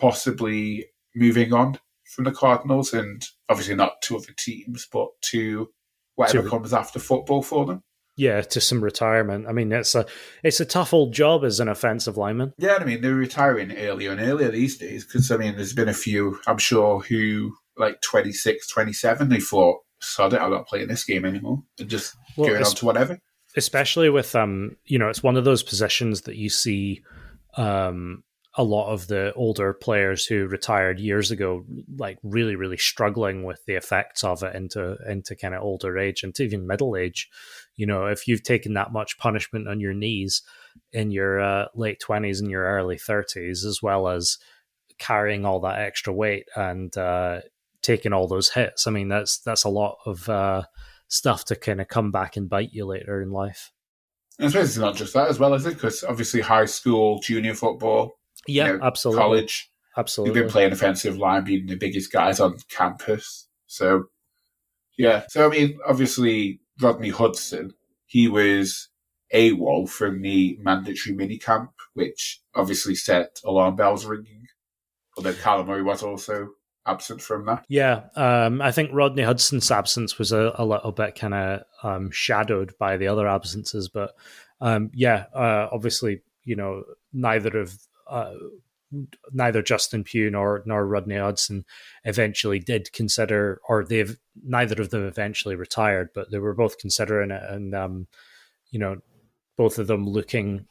possibly 0.00 0.86
moving 1.14 1.52
on 1.52 1.78
from 2.04 2.24
the 2.24 2.32
Cardinals, 2.32 2.92
and 2.92 3.24
obviously 3.48 3.74
not 3.74 4.00
to 4.02 4.16
other 4.16 4.32
teams, 4.38 4.88
but 4.90 5.08
to 5.30 5.68
whatever 6.14 6.44
to, 6.44 6.48
comes 6.48 6.72
after 6.72 6.98
football 6.98 7.42
for 7.42 7.66
them. 7.66 7.82
Yeah, 8.16 8.42
to 8.42 8.60
some 8.60 8.82
retirement. 8.82 9.46
I 9.48 9.52
mean, 9.52 9.72
it's 9.72 9.94
a 9.94 10.06
it's 10.42 10.60
a 10.60 10.64
tough 10.64 10.94
old 10.94 11.12
job 11.12 11.44
as 11.44 11.60
an 11.60 11.68
offensive 11.68 12.16
lineman. 12.16 12.54
Yeah, 12.56 12.78
I 12.80 12.84
mean 12.84 13.00
they're 13.00 13.14
retiring 13.14 13.76
earlier 13.76 14.12
and 14.12 14.20
earlier 14.20 14.50
these 14.50 14.78
days 14.78 15.04
because 15.04 15.30
I 15.30 15.36
mean 15.36 15.56
there's 15.56 15.72
been 15.72 15.88
a 15.88 15.94
few 15.94 16.40
I'm 16.46 16.58
sure 16.58 17.00
who 17.00 17.54
like 17.76 18.00
26, 18.02 18.68
27, 18.68 19.28
they 19.28 19.40
thought, 19.40 19.80
sod 20.00 20.32
it, 20.32 20.40
I'm 20.40 20.52
not 20.52 20.68
playing 20.68 20.86
this 20.86 21.04
game 21.04 21.24
anymore 21.24 21.62
and 21.78 21.88
just 21.88 22.14
well, 22.36 22.48
going 22.48 22.62
on 22.64 22.74
to 22.74 22.86
whatever. 22.86 23.18
Especially 23.56 24.10
with 24.10 24.34
um, 24.34 24.76
you 24.84 24.98
know, 24.98 25.08
it's 25.08 25.22
one 25.22 25.36
of 25.36 25.44
those 25.44 25.62
positions 25.62 26.22
that 26.22 26.36
you 26.36 26.48
see 26.48 27.02
um 27.56 28.24
a 28.56 28.62
lot 28.62 28.92
of 28.92 29.08
the 29.08 29.32
older 29.34 29.72
players 29.72 30.26
who 30.26 30.46
retired 30.46 31.00
years 31.00 31.32
ago, 31.32 31.64
like 31.96 32.18
really, 32.22 32.54
really 32.54 32.76
struggling 32.76 33.42
with 33.42 33.64
the 33.66 33.74
effects 33.74 34.22
of 34.22 34.44
it 34.44 34.54
into 34.54 34.96
into 35.08 35.34
kind 35.34 35.54
of 35.54 35.62
older 35.62 35.98
age 35.98 36.22
and 36.22 36.38
even 36.38 36.66
middle 36.66 36.96
age. 36.96 37.28
You 37.74 37.86
know, 37.86 38.06
if 38.06 38.28
you've 38.28 38.44
taken 38.44 38.74
that 38.74 38.92
much 38.92 39.18
punishment 39.18 39.66
on 39.66 39.80
your 39.80 39.92
knees 39.92 40.42
in 40.92 41.10
your 41.10 41.40
uh, 41.40 41.66
late 41.74 41.98
twenties 41.98 42.40
and 42.40 42.50
your 42.50 42.64
early 42.64 42.96
thirties, 42.96 43.64
as 43.64 43.82
well 43.82 44.06
as 44.06 44.38
carrying 44.98 45.44
all 45.44 45.58
that 45.60 45.80
extra 45.80 46.12
weight 46.12 46.48
and 46.54 46.96
uh, 46.96 47.40
taking 47.82 48.12
all 48.12 48.28
those 48.28 48.50
hits, 48.50 48.86
I 48.86 48.92
mean, 48.92 49.08
that's 49.08 49.38
that's 49.38 49.64
a 49.64 49.68
lot 49.68 49.98
of 50.06 50.28
uh, 50.28 50.62
stuff 51.08 51.44
to 51.46 51.56
kind 51.56 51.80
of 51.80 51.88
come 51.88 52.10
back 52.10 52.36
and 52.36 52.48
bite 52.48 52.72
you 52.72 52.86
later 52.86 53.22
in 53.22 53.30
life. 53.30 53.72
I 54.40 54.48
suppose 54.48 54.70
it's 54.70 54.78
not 54.78 54.96
just 54.96 55.14
that 55.14 55.28
as 55.28 55.38
well, 55.38 55.54
is 55.54 55.64
it? 55.66 55.74
Because 55.74 56.02
obviously, 56.02 56.40
high 56.40 56.64
school, 56.64 57.20
junior 57.20 57.54
football, 57.54 58.18
yeah, 58.46 58.66
you 58.66 58.78
know, 58.78 58.84
absolutely. 58.84 59.22
College. 59.22 59.70
Absolutely. 59.96 60.34
You've 60.34 60.46
been 60.46 60.52
playing 60.52 60.72
offensive 60.72 61.16
line, 61.18 61.44
being 61.44 61.66
the 61.66 61.76
biggest 61.76 62.10
guys 62.10 62.40
on 62.40 62.56
campus. 62.68 63.48
So, 63.66 64.06
yeah. 64.98 65.22
So, 65.28 65.46
I 65.46 65.50
mean, 65.50 65.78
obviously, 65.86 66.60
Rodney 66.80 67.10
Hudson, 67.10 67.74
he 68.06 68.26
was 68.26 68.88
a 69.30 69.52
AWOL 69.52 69.88
from 69.88 70.22
the 70.22 70.58
mandatory 70.60 71.16
minicamp, 71.16 71.68
which 71.92 72.40
obviously 72.56 72.96
set 72.96 73.38
alarm 73.44 73.76
bells 73.76 74.04
ringing. 74.04 74.46
Although 75.16 75.34
Kyler 75.34 75.64
Murray 75.64 75.82
was 75.82 76.02
also 76.02 76.48
absent 76.86 77.22
from 77.22 77.46
that. 77.46 77.64
Yeah, 77.68 78.02
um, 78.16 78.60
I 78.60 78.72
think 78.72 78.90
Rodney 78.92 79.22
Hudson's 79.22 79.70
absence 79.70 80.18
was 80.18 80.32
a, 80.32 80.52
a 80.56 80.64
little 80.64 80.92
bit 80.92 81.14
kind 81.14 81.34
of 81.34 81.62
um, 81.82 82.10
shadowed 82.10 82.74
by 82.78 82.96
the 82.96 83.08
other 83.08 83.26
absences, 83.28 83.88
but 83.88 84.14
um, 84.60 84.90
yeah, 84.94 85.26
uh, 85.34 85.68
obviously, 85.72 86.22
you 86.44 86.56
know, 86.56 86.84
neither 87.12 87.58
of 87.58 87.78
uh, 88.08 88.34
neither 89.32 89.62
Justin 89.62 90.04
Pugh 90.04 90.30
nor 90.30 90.62
nor 90.66 90.86
Rodney 90.86 91.16
Hudson 91.16 91.64
eventually 92.04 92.58
did 92.58 92.92
consider, 92.92 93.60
or 93.68 93.84
they've 93.84 94.16
neither 94.42 94.80
of 94.80 94.90
them 94.90 95.06
eventually 95.06 95.56
retired, 95.56 96.10
but 96.14 96.30
they 96.30 96.38
were 96.38 96.54
both 96.54 96.78
considering 96.78 97.30
it, 97.30 97.42
and 97.48 97.74
um, 97.74 98.06
you 98.70 98.78
know, 98.78 98.98
both 99.56 99.78
of 99.78 99.86
them 99.86 100.06
looking 100.06 100.66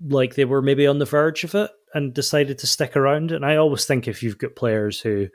like 0.00 0.34
they 0.34 0.44
were 0.44 0.62
maybe 0.62 0.86
on 0.86 0.98
the 0.98 1.04
verge 1.04 1.44
of 1.44 1.54
it 1.54 1.70
and 1.94 2.14
decided 2.14 2.58
to 2.58 2.66
stick 2.66 2.96
around. 2.96 3.32
And 3.32 3.44
I 3.44 3.56
always 3.56 3.84
think 3.84 4.08
if 4.08 4.22
you've 4.22 4.38
got 4.38 4.56
players 4.56 5.00
who, 5.00 5.28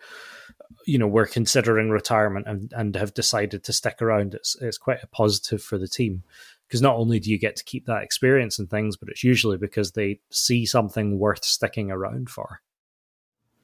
you 0.85 0.97
know, 0.97 1.07
were 1.07 1.25
considering 1.25 1.89
retirement 1.89 2.47
and, 2.47 2.71
and 2.75 2.95
have 2.95 3.13
decided 3.13 3.63
to 3.63 3.73
stick 3.73 4.01
around, 4.01 4.33
it's 4.33 4.55
it's 4.61 4.77
quite 4.77 5.03
a 5.03 5.07
positive 5.07 5.61
for 5.61 5.77
the 5.77 5.87
team 5.87 6.23
because 6.67 6.81
not 6.81 6.95
only 6.95 7.19
do 7.19 7.31
you 7.31 7.39
get 7.39 7.55
to 7.55 7.63
keep 7.63 7.85
that 7.85 8.03
experience 8.03 8.59
and 8.59 8.69
things, 8.69 8.97
but 8.97 9.09
it's 9.09 9.23
usually 9.23 9.57
because 9.57 9.91
they 9.91 10.19
see 10.29 10.65
something 10.65 11.17
worth 11.17 11.45
sticking 11.45 11.91
around 11.91 12.29
for. 12.29 12.61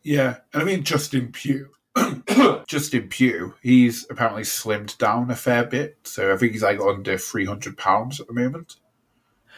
Yeah, 0.03 0.37
and 0.53 0.61
I 0.61 0.65
mean 0.65 0.83
Justin 0.83 1.31
Pugh. 1.31 1.69
Justin 2.67 3.07
Pugh, 3.07 3.53
he's 3.61 4.07
apparently 4.09 4.43
slimmed 4.43 4.97
down 4.97 5.29
a 5.29 5.35
fair 5.35 5.63
bit, 5.63 5.97
so 6.03 6.33
I 6.33 6.37
think 6.37 6.53
he's 6.53 6.63
like 6.63 6.79
under 6.79 7.17
three 7.17 7.45
hundred 7.45 7.77
pounds 7.77 8.19
at 8.19 8.27
the 8.27 8.33
moment. 8.33 8.75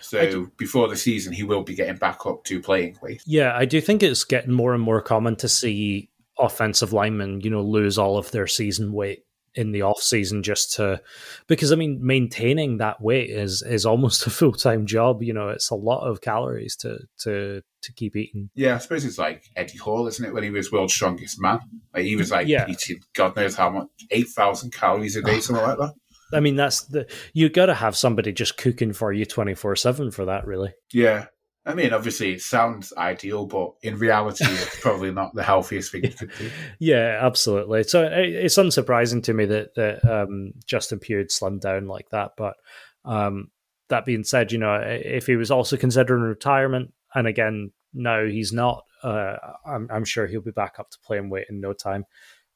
So 0.06 0.48
before 0.58 0.88
the 0.88 0.96
season, 0.96 1.34
he 1.34 1.44
will 1.44 1.64
be 1.64 1.76
getting 1.76 1.98
back 1.98 2.26
up 2.26 2.44
to 2.46 2.62
playing 2.62 2.98
weight. 3.02 3.22
Yeah, 3.26 3.56
I 3.56 3.66
do 3.66 3.82
think 3.82 4.04
it's 4.04 4.24
getting 4.24 4.54
more 4.54 4.74
and 4.74 4.84
more 4.84 5.02
common 5.02 5.36
to 5.38 5.50
see 5.50 6.10
offensive 6.38 6.94
linemen, 6.94 7.42
you 7.42 7.50
know, 7.50 7.62
lose 7.62 7.98
all 7.98 8.18
of 8.18 8.32
their 8.32 8.48
season 8.48 8.94
weight 8.94 9.26
in 9.56 9.72
the 9.72 9.82
off 9.82 10.02
season 10.02 10.44
just 10.44 10.74
to 10.74 11.02
because 11.48 11.72
I 11.72 11.76
mean 11.76 12.00
maintaining 12.06 12.78
that 12.78 13.02
weight 13.02 13.30
is 13.30 13.62
is 13.62 13.86
almost 13.86 14.28
a 14.28 14.30
full 14.30 14.52
time 14.52 14.86
job. 14.86 15.24
You 15.24 15.34
know, 15.34 15.50
it's 15.50 15.70
a 15.70 15.76
lot 15.76 16.06
of 16.06 16.22
calories 16.22 16.76
to 16.78 17.00
to 17.20 17.62
to 17.82 17.94
keep 17.94 18.16
eating. 18.16 18.50
Yeah, 18.54 18.76
I 18.76 18.78
suppose 18.80 19.06
it's 19.06 19.18
like 19.18 19.44
Eddie 19.56 19.78
Hall, 19.78 20.08
isn't 20.08 20.26
it? 20.26 20.34
When 20.34 20.44
he 20.44 20.50
was 20.50 20.72
world's 20.72 20.94
strongest 20.94 21.42
man, 21.42 21.60
like 21.94 22.04
he 22.04 22.16
was 22.16 22.32
like 22.32 22.48
yeah. 22.48 22.66
eating 22.68 23.00
God 23.14 23.36
knows 23.36 23.56
how 23.56 23.70
much 23.70 23.88
eight 24.12 24.28
thousand 24.30 24.74
calories 24.74 25.16
a 25.16 25.22
day, 25.22 25.40
something 25.40 25.66
like 25.66 25.78
that. 25.78 25.94
I 26.36 26.40
mean, 26.40 26.56
that's 26.56 26.82
the 26.82 27.08
you 27.34 27.50
got 27.50 27.68
to 27.68 27.74
have 27.74 27.96
somebody 27.96 28.32
just 28.32 28.58
cooking 28.58 28.94
for 28.94 29.12
you 29.14 29.26
twenty 29.26 29.54
four 29.54 29.76
seven 29.76 30.12
for 30.12 30.26
that, 30.26 30.46
really. 30.46 30.74
Yeah, 30.92 31.28
I 31.66 31.74
mean, 31.74 31.94
obviously, 31.94 32.34
it 32.34 32.42
sounds 32.42 32.94
ideal, 32.96 33.48
but 33.48 33.74
in 33.82 33.98
reality, 33.98 34.46
it's 34.46 34.80
probably 34.82 35.12
not 35.12 35.34
the 35.34 35.44
healthiest 35.44 35.92
thing 35.92 36.04
you 36.04 36.12
could 36.12 36.32
do. 36.38 36.52
Yeah, 36.80 37.20
absolutely. 37.22 37.84
So 37.84 38.08
it's 38.12 38.58
unsurprising 38.58 39.24
to 39.24 39.34
me 39.34 39.46
that 39.46 39.74
that 39.76 40.06
um, 40.06 40.54
Justin 40.66 41.00
Pugh 41.00 41.26
slimmed 41.26 41.62
down 41.62 41.88
like 41.88 42.10
that. 42.12 42.34
But 42.38 42.56
um, 43.04 43.50
that 43.90 44.06
being 44.06 44.24
said, 44.24 44.52
you 44.52 44.60
know, 44.60 44.76
if 44.76 45.26
he 45.26 45.36
was 45.38 45.50
also 45.50 45.76
considering 45.76 46.22
retirement, 46.22 46.94
and 47.16 47.26
again, 47.26 47.72
no, 47.94 48.28
he's 48.28 48.54
not. 48.54 48.84
Uh, 49.02 49.38
I'm, 49.66 49.88
I'm, 49.92 50.06
sure 50.06 50.28
he'll 50.28 50.42
be 50.42 50.52
back 50.52 50.76
up 50.80 50.90
to 50.92 51.00
playing 51.04 51.30
weight 51.30 51.48
in 51.50 51.62
no 51.62 51.74
time. 51.74 52.06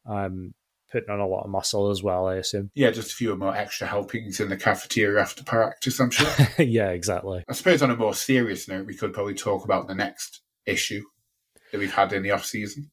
Um, 0.06 0.54
putting 0.92 1.10
on 1.10 1.20
a 1.20 1.28
lot 1.28 1.44
of 1.44 1.50
muscle 1.50 1.90
as 1.90 2.04
well, 2.04 2.28
I 2.28 2.36
assume. 2.36 2.72
Yeah, 2.76 2.92
just 2.92 3.12
a 3.12 3.16
few 3.16 3.36
more 3.36 3.56
extra 3.56 3.88
helpings 3.88 4.40
in 4.40 4.50
the 4.50 4.58
cafeteria 4.58 5.22
after 5.22 5.44
practice, 5.44 6.00
I'm 6.00 6.12
sure. 6.12 6.28
yeah, 6.64 6.90
exactly. 6.90 7.44
I 7.50 7.54
suppose 7.54 7.82
on 7.82 7.92
a 7.92 7.96
more 7.96 8.14
serious 8.14 8.68
note, 8.68 8.86
we 8.86 8.96
could 8.96 9.14
probably 9.14 9.36
talk 9.36 9.64
about 9.64 9.88
the 9.88 9.96
next 9.96 10.42
issue 10.66 11.04
that 11.72 11.78
we've 11.78 11.94
had 11.94 12.14
in 12.14 12.24
the 12.24 12.32
off 12.32 12.46
season. 12.46 12.92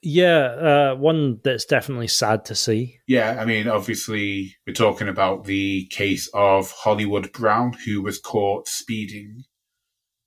Yeah, 0.00 0.92
uh, 0.92 0.94
one 0.94 1.40
that's 1.42 1.64
definitely 1.64 2.06
sad 2.06 2.44
to 2.46 2.54
see. 2.54 2.98
Yeah, 3.08 3.36
I 3.40 3.44
mean, 3.44 3.66
obviously, 3.66 4.54
we're 4.66 4.72
talking 4.72 5.08
about 5.08 5.44
the 5.44 5.86
case 5.86 6.30
of 6.32 6.70
Hollywood 6.70 7.32
Brown, 7.32 7.72
who 7.84 8.02
was 8.02 8.20
caught 8.20 8.68
speeding. 8.68 9.42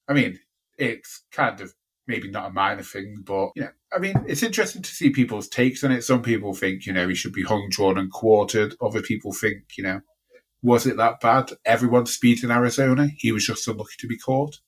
I 0.10 0.14
mean, 0.14 0.40
it's 0.78 1.24
kind 1.32 1.62
of 1.62 1.74
maybe 2.12 2.30
not 2.30 2.50
a 2.50 2.54
minor 2.54 2.84
thing, 2.84 3.24
but 3.26 3.50
you 3.56 3.64
know, 3.64 3.70
I 3.94 4.00
mean, 4.00 4.14
it's 4.28 4.44
interesting 4.44 4.82
to 4.82 4.92
see 4.92 5.10
people's 5.10 5.48
takes 5.48 5.84
on 5.84 5.92
it. 5.92 6.04
Some 6.04 6.22
people 6.22 6.54
think, 6.54 6.86
you 6.86 6.94
know, 6.94 7.08
he 7.08 7.16
should 7.16 7.34
be 7.34 7.44
hung, 7.44 7.68
drawn, 7.70 7.98
and 7.98 8.12
quartered. 8.12 8.76
Other 8.82 9.02
people 9.02 9.34
think, 9.34 9.64
you 9.78 9.84
know, 9.84 10.02
was 10.62 10.86
it 10.86 10.98
that 10.98 11.20
bad? 11.22 11.52
Everyone 11.66 12.06
speeds 12.06 12.44
in 12.44 12.52
Arizona. 12.52 13.08
He 13.18 13.32
was 13.32 13.46
just 13.46 13.68
unlucky 13.68 13.96
to 14.00 14.08
be 14.08 14.18
caught. 14.18 14.60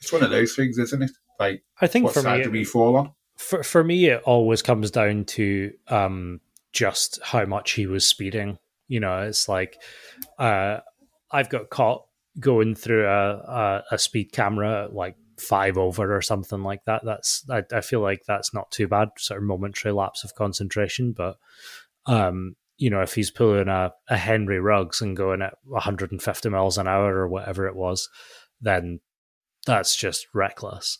It's 0.00 0.12
one 0.12 0.22
of 0.22 0.30
those 0.30 0.54
things, 0.54 0.78
isn't 0.78 1.02
it? 1.02 1.12
Like, 1.38 1.62
I 1.80 1.86
think 1.86 2.06
what 2.06 2.14
for 2.14 2.22
side 2.22 2.38
me, 2.38 2.44
do 2.44 2.50
we 2.50 2.64
fall 2.64 2.96
on? 2.96 3.12
For 3.38 3.62
for 3.62 3.84
me, 3.84 4.06
it 4.06 4.22
always 4.24 4.62
comes 4.62 4.90
down 4.90 5.24
to 5.26 5.72
um, 5.88 6.40
just 6.72 7.20
how 7.22 7.44
much 7.46 7.72
he 7.72 7.86
was 7.86 8.06
speeding. 8.06 8.58
You 8.88 9.00
know, 9.00 9.22
it's 9.22 9.48
like 9.48 9.80
uh, 10.38 10.80
I've 11.30 11.48
got 11.48 11.70
caught 11.70 12.04
going 12.38 12.74
through 12.74 13.06
a, 13.06 13.36
a, 13.36 13.84
a 13.92 13.98
speed 13.98 14.32
camera 14.32 14.88
like 14.92 15.16
five 15.40 15.78
over 15.78 16.14
or 16.14 16.22
something 16.22 16.62
like 16.62 16.84
that. 16.86 17.02
That's 17.04 17.44
I, 17.50 17.62
I 17.72 17.80
feel 17.80 18.00
like 18.00 18.22
that's 18.26 18.54
not 18.54 18.70
too 18.70 18.88
bad, 18.88 19.08
sort 19.18 19.38
of 19.38 19.44
momentary 19.44 19.92
lapse 19.92 20.24
of 20.24 20.34
concentration. 20.34 21.12
But 21.12 21.36
um, 22.06 22.56
you 22.76 22.90
know, 22.90 23.00
if 23.00 23.14
he's 23.14 23.30
pulling 23.30 23.68
a, 23.68 23.92
a 24.08 24.16
Henry 24.16 24.60
Ruggs 24.60 25.00
and 25.00 25.16
going 25.16 25.42
at 25.42 25.54
150 25.64 26.48
miles 26.48 26.78
an 26.78 26.88
hour 26.88 27.16
or 27.16 27.28
whatever 27.28 27.66
it 27.66 27.76
was, 27.76 28.08
then 28.60 29.00
that's 29.66 29.96
just 29.96 30.26
reckless. 30.34 30.98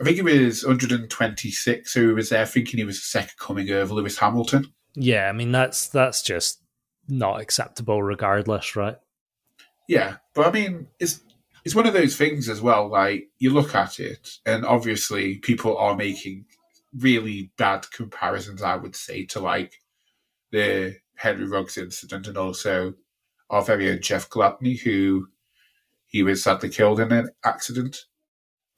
I 0.00 0.04
think 0.04 0.16
he 0.16 0.22
was 0.22 0.62
126, 0.62 1.92
so 1.92 2.00
he 2.00 2.06
was 2.08 2.28
there 2.28 2.44
thinking 2.44 2.78
he 2.78 2.84
was 2.84 2.98
the 2.98 3.06
second 3.06 3.38
coming 3.38 3.70
of 3.70 3.90
Lewis 3.90 4.18
Hamilton. 4.18 4.72
Yeah, 4.94 5.28
I 5.28 5.32
mean 5.32 5.52
that's 5.52 5.88
that's 5.88 6.22
just 6.22 6.60
not 7.08 7.40
acceptable, 7.40 8.02
regardless, 8.02 8.76
right? 8.76 8.96
Yeah, 9.88 10.16
but 10.34 10.46
I 10.46 10.50
mean, 10.50 10.88
it's 10.98 11.20
it's 11.66 11.74
one 11.74 11.88
of 11.88 11.94
those 11.94 12.16
things 12.16 12.48
as 12.48 12.62
well. 12.62 12.88
Like 12.88 13.28
you 13.40 13.50
look 13.50 13.74
at 13.74 13.98
it, 13.98 14.38
and 14.46 14.64
obviously 14.64 15.38
people 15.38 15.76
are 15.76 15.96
making 15.96 16.44
really 16.96 17.50
bad 17.58 17.90
comparisons. 17.90 18.62
I 18.62 18.76
would 18.76 18.94
say 18.94 19.24
to 19.26 19.40
like 19.40 19.72
the 20.52 20.94
Henry 21.16 21.44
Ruggs 21.44 21.76
incident, 21.76 22.28
and 22.28 22.36
also 22.38 22.94
our 23.50 23.62
very 23.62 23.90
own 23.90 24.00
Jeff 24.00 24.30
Gladney, 24.30 24.80
who 24.80 25.26
he 26.06 26.22
was 26.22 26.44
sadly 26.44 26.68
killed 26.68 27.00
in 27.00 27.10
an 27.10 27.30
accident. 27.44 28.04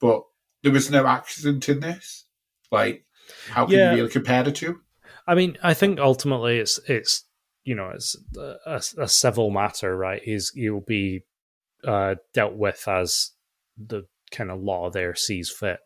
But 0.01 0.23
there 0.63 0.71
was 0.71 0.89
no 0.89 1.05
accident 1.05 1.69
in 1.69 1.81
this. 1.81 2.25
Like, 2.71 3.05
how 3.49 3.67
can 3.67 3.75
yeah. 3.75 3.91
you 3.91 3.97
really 3.97 4.09
compare 4.09 4.41
the 4.41 4.51
two? 4.51 4.79
I 5.27 5.35
mean, 5.35 5.59
I 5.61 5.75
think 5.75 5.99
ultimately 5.99 6.57
it's 6.57 6.79
it's 6.87 7.23
you 7.63 7.75
know 7.75 7.91
it's 7.93 8.17
a, 8.35 8.81
a 8.97 9.07
civil 9.07 9.51
matter, 9.51 9.95
right? 9.95 10.23
He's 10.23 10.49
he'll 10.55 10.79
be 10.79 11.21
uh, 11.85 12.15
dealt 12.33 12.55
with 12.55 12.87
as 12.87 13.31
the 13.77 14.03
kind 14.31 14.51
of 14.51 14.61
law 14.61 14.89
there 14.89 15.15
sees 15.15 15.49
fit. 15.49 15.79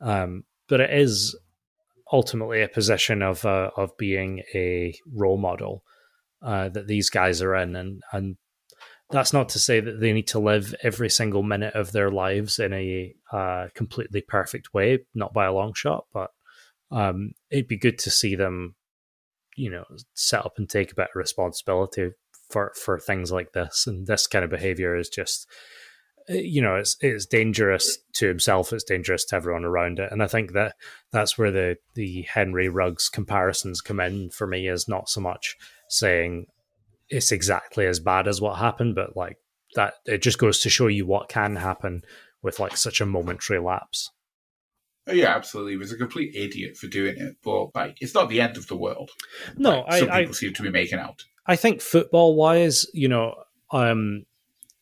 Um, 0.00 0.44
but 0.68 0.80
it 0.80 0.90
is 0.92 1.36
ultimately 2.12 2.62
a 2.62 2.68
position 2.68 3.22
of 3.22 3.44
uh, 3.44 3.70
of 3.76 3.96
being 3.96 4.42
a 4.54 4.94
role 5.14 5.38
model 5.38 5.84
uh, 6.42 6.68
that 6.70 6.86
these 6.86 7.10
guys 7.10 7.42
are 7.42 7.54
in, 7.54 7.76
and 7.76 8.02
and 8.12 8.36
that's 9.10 9.32
not 9.32 9.48
to 9.50 9.58
say 9.58 9.80
that 9.80 10.00
they 10.00 10.12
need 10.12 10.28
to 10.28 10.38
live 10.38 10.74
every 10.82 11.10
single 11.10 11.42
minute 11.42 11.74
of 11.74 11.92
their 11.92 12.10
lives 12.10 12.58
in 12.58 12.72
a 12.72 13.14
uh, 13.32 13.66
completely 13.74 14.20
perfect 14.20 14.72
way, 14.72 15.00
not 15.14 15.32
by 15.32 15.46
a 15.46 15.52
long 15.52 15.74
shot, 15.74 16.06
but 16.12 16.30
um, 16.92 17.32
it'd 17.50 17.68
be 17.68 17.76
good 17.76 17.98
to 18.00 18.10
see 18.10 18.36
them, 18.36 18.76
you 19.56 19.70
know, 19.70 19.84
set 20.14 20.44
up 20.44 20.54
and 20.56 20.68
take 20.68 20.92
a 20.92 20.94
bit 20.94 21.08
of 21.14 21.16
responsibility 21.16 22.12
for 22.50 22.72
for 22.74 22.98
things 22.98 23.32
like 23.32 23.52
this. 23.52 23.86
And 23.86 24.06
this 24.06 24.26
kind 24.26 24.44
of 24.44 24.50
behavior 24.50 24.96
is 24.96 25.08
just, 25.08 25.46
uh, 26.28 26.34
you 26.34 26.60
know, 26.60 26.76
it's 26.76 26.96
it's 27.00 27.26
dangerous 27.26 27.98
to 28.14 28.28
himself. 28.28 28.72
It's 28.72 28.84
dangerous 28.84 29.24
to 29.26 29.36
everyone 29.36 29.64
around 29.64 29.98
it. 29.98 30.10
And 30.12 30.22
I 30.22 30.26
think 30.26 30.52
that 30.52 30.74
that's 31.12 31.38
where 31.38 31.50
the 31.50 31.76
the 31.94 32.22
Henry 32.22 32.68
Ruggs 32.68 33.08
comparisons 33.08 33.80
come 33.80 34.00
in 34.00 34.30
for 34.30 34.46
me. 34.46 34.68
Is 34.68 34.88
not 34.88 35.08
so 35.08 35.20
much 35.20 35.56
saying 35.88 36.46
it's 37.08 37.32
exactly 37.32 37.86
as 37.86 38.00
bad 38.00 38.28
as 38.28 38.40
what 38.40 38.58
happened, 38.58 38.94
but 38.94 39.16
like 39.16 39.36
that, 39.74 39.94
it 40.06 40.22
just 40.22 40.38
goes 40.38 40.60
to 40.60 40.70
show 40.70 40.86
you 40.86 41.06
what 41.06 41.28
can 41.28 41.56
happen 41.56 42.02
with 42.42 42.60
like 42.60 42.76
such 42.76 43.00
a 43.00 43.06
momentary 43.06 43.58
lapse. 43.58 44.10
Oh, 45.06 45.12
yeah, 45.12 45.34
absolutely. 45.34 45.72
He 45.72 45.78
was 45.78 45.92
a 45.92 45.96
complete 45.96 46.36
idiot 46.36 46.76
for 46.76 46.86
doing 46.86 47.16
it, 47.18 47.36
but 47.42 47.74
like, 47.74 47.96
it's 48.00 48.14
not 48.14 48.28
the 48.28 48.40
end 48.40 48.56
of 48.56 48.68
the 48.68 48.76
world. 48.76 49.10
No, 49.56 49.80
like, 49.80 50.00
some 50.00 50.10
I, 50.10 50.20
people 50.20 50.34
I, 50.34 50.36
seem 50.36 50.54
to 50.54 50.62
be 50.62 50.70
making 50.70 50.98
out. 50.98 51.24
I 51.50 51.56
think 51.56 51.80
football 51.80 52.36
wise, 52.36 52.86
you 52.94 53.08
know, 53.08 53.34
um, 53.72 54.24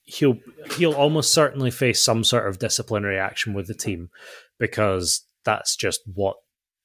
he'll 0.04 0.36
he'll 0.76 0.92
almost 0.92 1.32
certainly 1.32 1.70
face 1.70 1.98
some 1.98 2.22
sort 2.22 2.46
of 2.46 2.58
disciplinary 2.58 3.18
action 3.18 3.54
with 3.54 3.68
the 3.68 3.74
team 3.74 4.10
because 4.58 5.24
that's 5.46 5.76
just 5.76 6.02
what 6.12 6.36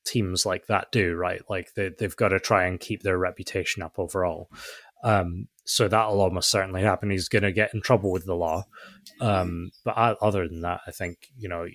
teams 0.06 0.46
like 0.46 0.68
that 0.68 0.90
do, 0.94 1.16
right? 1.16 1.42
Like 1.50 1.74
they 1.76 1.90
they've 2.00 2.16
got 2.16 2.30
to 2.30 2.40
try 2.40 2.66
and 2.66 2.80
keep 2.80 3.04
their 3.04 3.18
reputation 3.18 3.84
up 3.84 4.00
overall. 4.00 4.50
Um, 5.04 5.50
so 5.66 5.90
that'll 5.90 6.22
almost 6.22 6.50
certainly 6.50 6.84
happen. 6.84 7.10
He's 7.10 7.28
going 7.28 7.44
to 7.44 7.52
get 7.52 7.74
in 7.74 7.82
trouble 7.82 8.14
with 8.14 8.26
the 8.26 8.36
law. 8.36 8.64
Um, 9.20 9.72
but 9.84 9.98
I, 9.98 10.12
other 10.22 10.48
than 10.48 10.62
that, 10.62 10.80
I 10.88 10.92
think 10.92 11.28
you 11.38 11.50
know, 11.50 11.68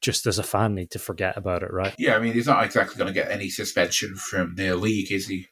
just 0.00 0.28
as 0.28 0.38
a 0.38 0.44
fan, 0.44 0.76
need 0.76 0.92
to 0.92 1.00
forget 1.00 1.36
about 1.36 1.64
it, 1.64 1.72
right? 1.72 1.92
Yeah, 1.98 2.14
I 2.14 2.20
mean, 2.20 2.34
he's 2.34 2.46
not 2.46 2.62
exactly 2.62 2.94
going 2.96 3.12
to 3.12 3.20
get 3.20 3.32
any 3.32 3.48
suspension 3.48 4.14
from 4.14 4.54
the 4.54 4.76
league, 4.76 5.10
is 5.10 5.26
he? 5.26 5.48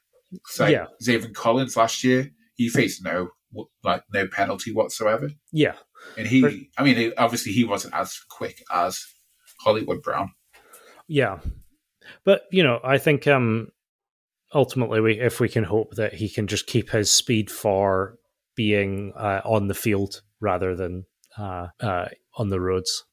So 0.46 0.66
yeah. 0.66 0.86
Zaven 1.02 1.34
Collins 1.34 1.76
last 1.76 2.04
year, 2.04 2.30
he 2.54 2.68
faced 2.68 3.04
no 3.04 3.28
like 3.84 4.02
no 4.12 4.26
penalty 4.26 4.72
whatsoever. 4.72 5.30
Yeah, 5.52 5.74
and 6.16 6.26
he, 6.26 6.40
but, 6.40 6.52
I 6.78 6.82
mean, 6.82 7.12
obviously 7.18 7.52
he 7.52 7.64
wasn't 7.64 7.94
as 7.94 8.18
quick 8.30 8.62
as 8.72 9.04
Hollywood 9.60 10.02
Brown. 10.02 10.32
Yeah, 11.08 11.40
but 12.24 12.42
you 12.50 12.62
know, 12.62 12.80
I 12.82 12.98
think 12.98 13.26
um, 13.26 13.68
ultimately, 14.54 15.00
we 15.00 15.20
if 15.20 15.40
we 15.40 15.48
can 15.48 15.64
hope 15.64 15.94
that 15.96 16.14
he 16.14 16.28
can 16.28 16.46
just 16.46 16.66
keep 16.66 16.90
his 16.90 17.10
speed 17.10 17.50
for 17.50 18.16
being 18.56 19.12
uh, 19.16 19.40
on 19.44 19.68
the 19.68 19.74
field 19.74 20.22
rather 20.40 20.74
than 20.74 21.04
uh, 21.38 21.68
uh, 21.80 22.08
on 22.36 22.48
the 22.48 22.60
roads. 22.60 23.04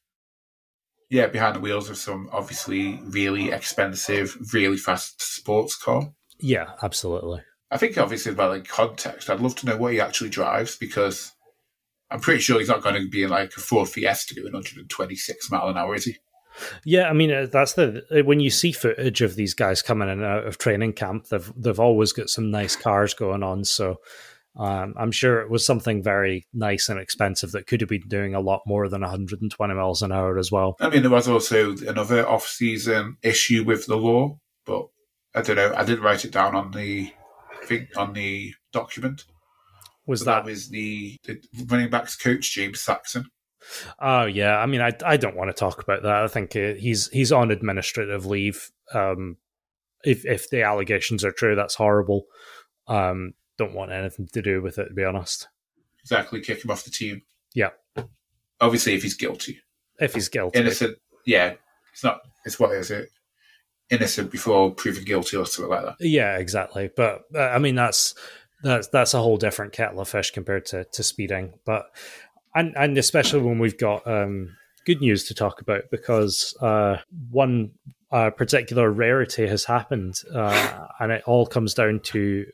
Yeah, 1.10 1.28
behind 1.28 1.56
the 1.56 1.60
wheels 1.60 1.90
of 1.90 1.98
some 1.98 2.30
obviously 2.32 3.00
really 3.04 3.50
expensive, 3.52 4.38
really 4.54 4.78
fast 4.78 5.22
sports 5.22 5.76
car. 5.76 6.14
Yeah, 6.40 6.72
absolutely. 6.82 7.42
I 7.72 7.78
think 7.78 7.98
obviously 7.98 8.32
about 8.32 8.52
like 8.52 8.68
context, 8.68 9.30
I'd 9.30 9.42
love 9.42 9.56
to 9.58 9.66
know 9.66 9.78
what 9.78 9.94
he 9.94 10.02
actually 10.02 10.30
drives 10.30 10.76
because 10.76 11.34
I'm 12.10 12.20
pretty 12.20 12.42
sure 12.42 12.60
he's 12.60 12.70
not 12.70 12.82
going 12.82 12.96
to 12.96 13.08
be 13.08 13.24
in 13.24 13.30
like 13.30 13.56
a 13.56 13.60
Ford 13.60 13.90
Fiesta 13.90 14.34
doing 14.34 14.54
126 14.54 15.52
mile 15.52 15.70
an 15.70 15.78
hour, 15.78 15.96
is 15.96 16.06
he? 16.06 16.18
Yeah, 16.84 17.10
I 17.10 17.14
mean 17.14 17.32
uh, 17.32 17.48
that's 17.52 17.74
the 17.74 18.04
uh, 18.12 18.24
when 18.24 18.40
you 18.40 18.50
see 18.50 18.72
footage 18.72 19.22
of 19.22 19.36
these 19.36 19.54
guys 19.54 19.82
coming 19.82 20.10
in 20.10 20.20
and 20.20 20.26
out 20.26 20.48
of 20.48 20.58
training 20.58 20.94
camp, 20.94 21.28
they've 21.28 21.52
they've 21.56 21.80
always 21.80 22.12
got 22.12 22.30
some 22.30 22.52
nice 22.52 22.76
cars 22.76 23.14
going 23.14 23.44
on. 23.44 23.64
So 23.64 23.98
um, 24.58 24.94
I'm 24.98 25.12
sure 25.12 25.40
it 25.42 25.50
was 25.50 25.66
something 25.66 26.04
very 26.04 26.48
nice 26.54 26.90
and 26.90 27.00
expensive 27.00 27.52
that 27.52 27.68
could 27.68 27.82
have 27.82 27.90
been 27.90 28.08
doing 28.08 28.36
a 28.36 28.42
lot 28.42 28.62
more 28.66 28.90
than 28.90 29.02
120 29.02 29.74
miles 29.74 30.02
an 30.02 30.12
hour 30.12 30.38
as 30.38 30.52
well. 30.52 30.76
I 30.82 30.90
mean, 30.90 31.02
there 31.02 31.12
was 31.12 31.30
also 31.30 31.78
another 31.88 32.28
off-season 32.28 33.18
issue 33.22 33.64
with 33.64 33.86
the 33.86 33.96
law, 33.96 34.40
but 34.66 34.88
I 35.36 35.42
don't 35.42 35.56
know. 35.56 35.74
I 35.76 35.84
didn't 35.84 36.04
write 36.04 36.26
it 36.26 36.32
down 36.32 36.56
on 36.56 36.72
the 36.72 37.12
thing 37.64 37.88
on 37.96 38.14
the 38.14 38.54
document. 38.72 39.26
Was 40.06 40.26
that, 40.26 40.44
that 40.44 40.46
was 40.46 40.70
the, 40.70 41.18
the 41.26 41.40
running 41.68 41.90
backs 41.90 42.16
coach 42.16 42.52
James 42.52 42.82
Saxon? 42.82 43.26
Oh 44.00 44.26
yeah, 44.26 44.58
I 44.58 44.66
mean, 44.66 44.82
I 44.82 44.94
I 45.06 45.18
don't 45.18 45.36
want 45.36 45.50
to 45.50 45.54
talk 45.54 45.82
about 45.82 46.04
that. 46.04 46.24
I 46.24 46.28
think 46.28 46.56
uh, 46.56 46.74
he's 46.74 47.10
he's 47.10 47.32
on 47.32 47.52
administrative 47.52 48.26
leave. 48.26 48.72
Um, 48.94 49.38
if 50.04 50.26
if 50.26 50.50
the 50.50 50.64
allegations 50.64 51.24
are 51.24 51.32
true, 51.32 51.56
that's 51.56 51.76
horrible. 51.76 52.26
Um, 52.88 53.34
don't 53.58 53.76
want 53.76 53.92
anything 53.92 54.28
to 54.34 54.42
do 54.42 54.62
with 54.62 54.80
it, 54.80 54.88
to 54.88 54.94
be 54.94 55.04
honest. 55.04 55.48
Exactly, 56.02 56.42
kick 56.42 56.64
him 56.64 56.72
off 56.72 56.86
the 56.86 56.92
team. 56.92 57.22
Yeah. 57.54 57.70
Obviously, 58.62 58.94
if 58.94 59.04
he's 59.04 59.16
guilty. 59.16 59.62
If 60.00 60.16
he's 60.16 60.30
guilty. 60.30 60.58
Innocent. 60.60 60.98
Yeah, 61.26 61.56
it's 61.94 62.04
not. 62.04 62.22
It's 62.46 62.60
what 62.60 62.72
is 62.72 62.90
it? 62.90 63.10
Innocent 63.90 64.32
before 64.32 64.72
proven 64.72 65.04
guilty 65.04 65.38
or 65.38 65.46
something 65.46 65.72
like 65.72 65.84
that. 65.84 65.96
Yeah, 66.00 66.38
exactly. 66.38 66.90
But 66.96 67.24
uh, 67.34 67.40
I 67.40 67.60
mean, 67.60 67.76
that's 67.76 68.14
that's 68.64 68.88
that's 68.90 69.14
a 69.14 69.20
whole 69.20 69.38
different 69.38 69.74
kettle 69.74 70.02
of 70.02 70.10
fish 70.10 70.32
compared 70.32 70.66
to 70.68 70.84
to 70.86 71.04
speeding. 71.04 71.54
But 71.66 71.86
and 72.56 72.74
and 72.78 72.98
especially 72.98 73.42
when 73.42 73.60
we've 73.60 73.78
got 73.78 74.06
um, 74.08 74.56
good 74.86 75.02
news 75.02 75.26
to 75.26 75.34
talk 75.34 75.62
about 75.62 75.84
because 75.92 76.56
uh, 76.62 76.98
one 77.32 77.72
uh, 78.12 78.30
particular 78.32 78.92
rarity 78.92 79.48
has 79.48 79.66
happened, 79.66 80.16
uh, 80.34 80.88
and 81.00 81.12
it 81.12 81.24
all 81.26 81.46
comes 81.46 81.74
down 81.74 82.00
to 82.02 82.46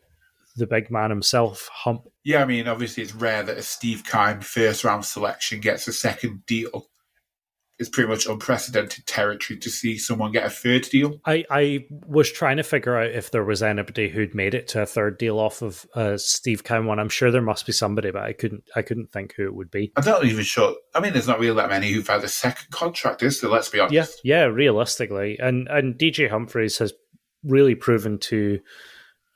the 0.56 0.68
big 0.68 0.90
man 0.90 1.10
himself, 1.10 1.70
Hump. 1.72 2.08
Yeah, 2.24 2.42
I 2.42 2.46
mean, 2.46 2.68
obviously 2.68 3.04
it's 3.04 3.14
rare 3.14 3.44
that 3.44 3.58
a 3.58 3.62
Steve 3.62 4.04
Keim 4.10 4.42
first 4.42 4.84
round 4.84 5.06
selection 5.06 5.60
gets 5.60 5.88
a 5.88 5.94
second 5.94 6.46
deal 6.46 6.88
it's 7.78 7.90
pretty 7.90 8.10
much 8.10 8.26
unprecedented 8.26 9.06
territory 9.06 9.60
to 9.60 9.70
see 9.70 9.98
someone 9.98 10.32
get 10.32 10.46
a 10.46 10.50
third 10.50 10.84
deal. 10.84 11.20
I, 11.26 11.44
I 11.50 11.86
was 11.90 12.32
trying 12.32 12.58
to 12.58 12.64
figure 12.64 12.98
out 12.98 13.12
if 13.12 13.32
there 13.32 13.44
was 13.44 13.62
anybody 13.62 14.08
who'd 14.08 14.34
made 14.34 14.54
it 14.54 14.68
to 14.70 14.82
a 14.82 14.86
third 14.86 15.18
deal 15.18 15.40
off 15.40 15.62
of 15.62 15.86
uh, 15.94 16.18
Steve 16.18 16.64
Keim 16.64 16.86
one. 16.86 17.00
I'm 17.00 17.10
sure 17.10 17.32
there 17.32 17.42
must 17.42 17.66
be 17.66 17.74
somebody, 17.74 18.12
but 18.12 18.24
I 18.24 18.34
couldn't 18.34 18.64
I 18.76 18.82
couldn't 18.82 19.12
think 19.12 19.34
who 19.36 19.46
it 19.46 19.56
would 19.56 19.72
be. 19.72 19.92
I'm 19.98 20.06
not 20.06 20.24
even 20.24 20.44
sure. 20.44 20.76
I 20.94 21.02
mean, 21.02 21.14
there's 21.14 21.28
not 21.28 21.40
really 21.40 21.56
that 21.56 21.70
many 21.70 21.92
who've 21.92 22.08
had 22.08 22.24
a 22.24 22.30
second 22.30 22.70
contract, 22.72 23.22
is 23.24 23.42
there? 23.42 23.50
Let's 23.50 23.70
be 23.70 23.80
honest. 23.80 24.22
Yeah, 24.24 24.38
yeah, 24.38 24.46
realistically, 24.46 25.38
and 25.40 25.68
and 25.68 25.96
DJ 25.96 26.30
Humphries 26.30 26.78
has 26.78 26.94
really 27.44 27.76
proven 27.76 28.20
to 28.20 28.60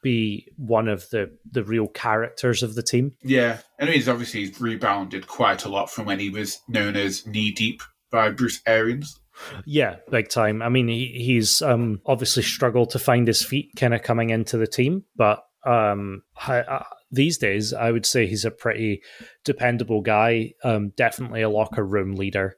be 0.02 0.48
one 0.56 0.88
of 0.88 1.10
the 1.10 1.38
the 1.52 1.64
real 1.66 1.88
characters 1.88 2.64
of 2.64 2.76
the 2.76 2.84
team. 2.84 3.12
Yeah, 3.22 3.60
and 3.78 3.82
I 3.82 3.86
mean, 3.86 3.96
he's 3.96 4.08
obviously 4.08 4.54
rebounded 4.60 5.28
quite 5.28 5.66
a 5.66 5.70
lot 5.70 5.92
from 5.92 6.06
when 6.06 6.20
he 6.20 6.30
was 6.30 6.62
known 6.70 6.96
as 6.96 7.28
knee 7.28 7.52
deep 7.52 7.82
by 8.12 8.30
Bruce 8.32 8.62
Arians. 8.66 9.20
Yeah, 9.66 9.98
big 10.10 10.30
time. 10.30 10.62
I 10.62 10.70
mean, 10.70 10.88
he, 10.88 11.08
he's 11.08 11.62
um, 11.62 12.02
obviously 12.06 12.44
struggled 12.44 12.90
to 12.92 13.00
find 13.00 13.28
his 13.28 13.44
feet 13.44 13.72
kind 13.78 13.94
of 13.94 14.04
coming 14.04 14.32
into 14.32 14.58
the 14.58 14.68
team, 14.68 15.06
but 15.16 15.44
um, 15.66 16.24
I, 16.48 16.60
uh, 16.60 16.84
these 17.12 17.38
days, 17.38 17.74
I 17.74 17.92
would 17.92 18.06
say 18.06 18.28
he's 18.28 18.46
a 18.46 18.52
pretty 18.52 19.02
dependable 19.44 20.02
guy. 20.02 20.54
Um, 20.64 20.92
definitely 20.96 21.42
a 21.42 21.50
locker 21.50 21.86
room 21.86 22.16
leader, 22.16 22.56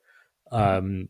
um, 0.51 1.07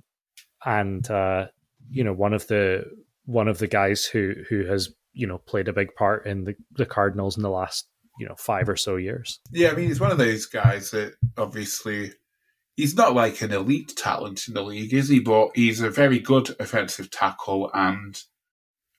and 0.64 1.10
uh, 1.10 1.48
you 1.90 2.04
know 2.04 2.14
one 2.14 2.34
of 2.34 2.48
the 2.48 2.86
one 3.26 3.48
of 3.48 3.58
the 3.58 3.68
guys 3.68 4.06
who 4.06 4.34
who 4.50 4.66
has 4.66 4.94
you 5.14 5.28
know 5.28 5.40
played 5.40 5.68
a 5.68 5.74
big 5.74 5.94
part 5.96 6.26
in 6.26 6.44
the, 6.44 6.56
the 6.74 6.86
Cardinals 6.86 7.36
in 7.36 7.44
the 7.44 7.50
last 7.50 7.88
you 8.20 8.28
know 8.28 8.36
five 8.38 8.70
or 8.70 8.76
so 8.76 8.96
years. 8.96 9.40
Yeah, 9.52 9.70
I 9.70 9.76
mean, 9.76 9.88
he's 9.88 10.00
one 10.00 10.12
of 10.12 10.18
those 10.18 10.46
guys 10.46 10.92
that 10.92 11.16
obviously 11.38 12.14
he's 12.82 12.96
not 12.96 13.14
like 13.14 13.42
an 13.42 13.52
elite 13.52 13.94
talent 13.96 14.48
in 14.48 14.56
the 14.56 14.64
league, 14.64 14.92
is 14.92 15.08
he? 15.08 15.20
But 15.20 15.52
he's 15.54 15.82
a 15.82 15.92
very 15.92 16.18
good 16.18 16.56
offensive 16.60 17.12
tackle, 17.12 17.70
and 17.74 18.20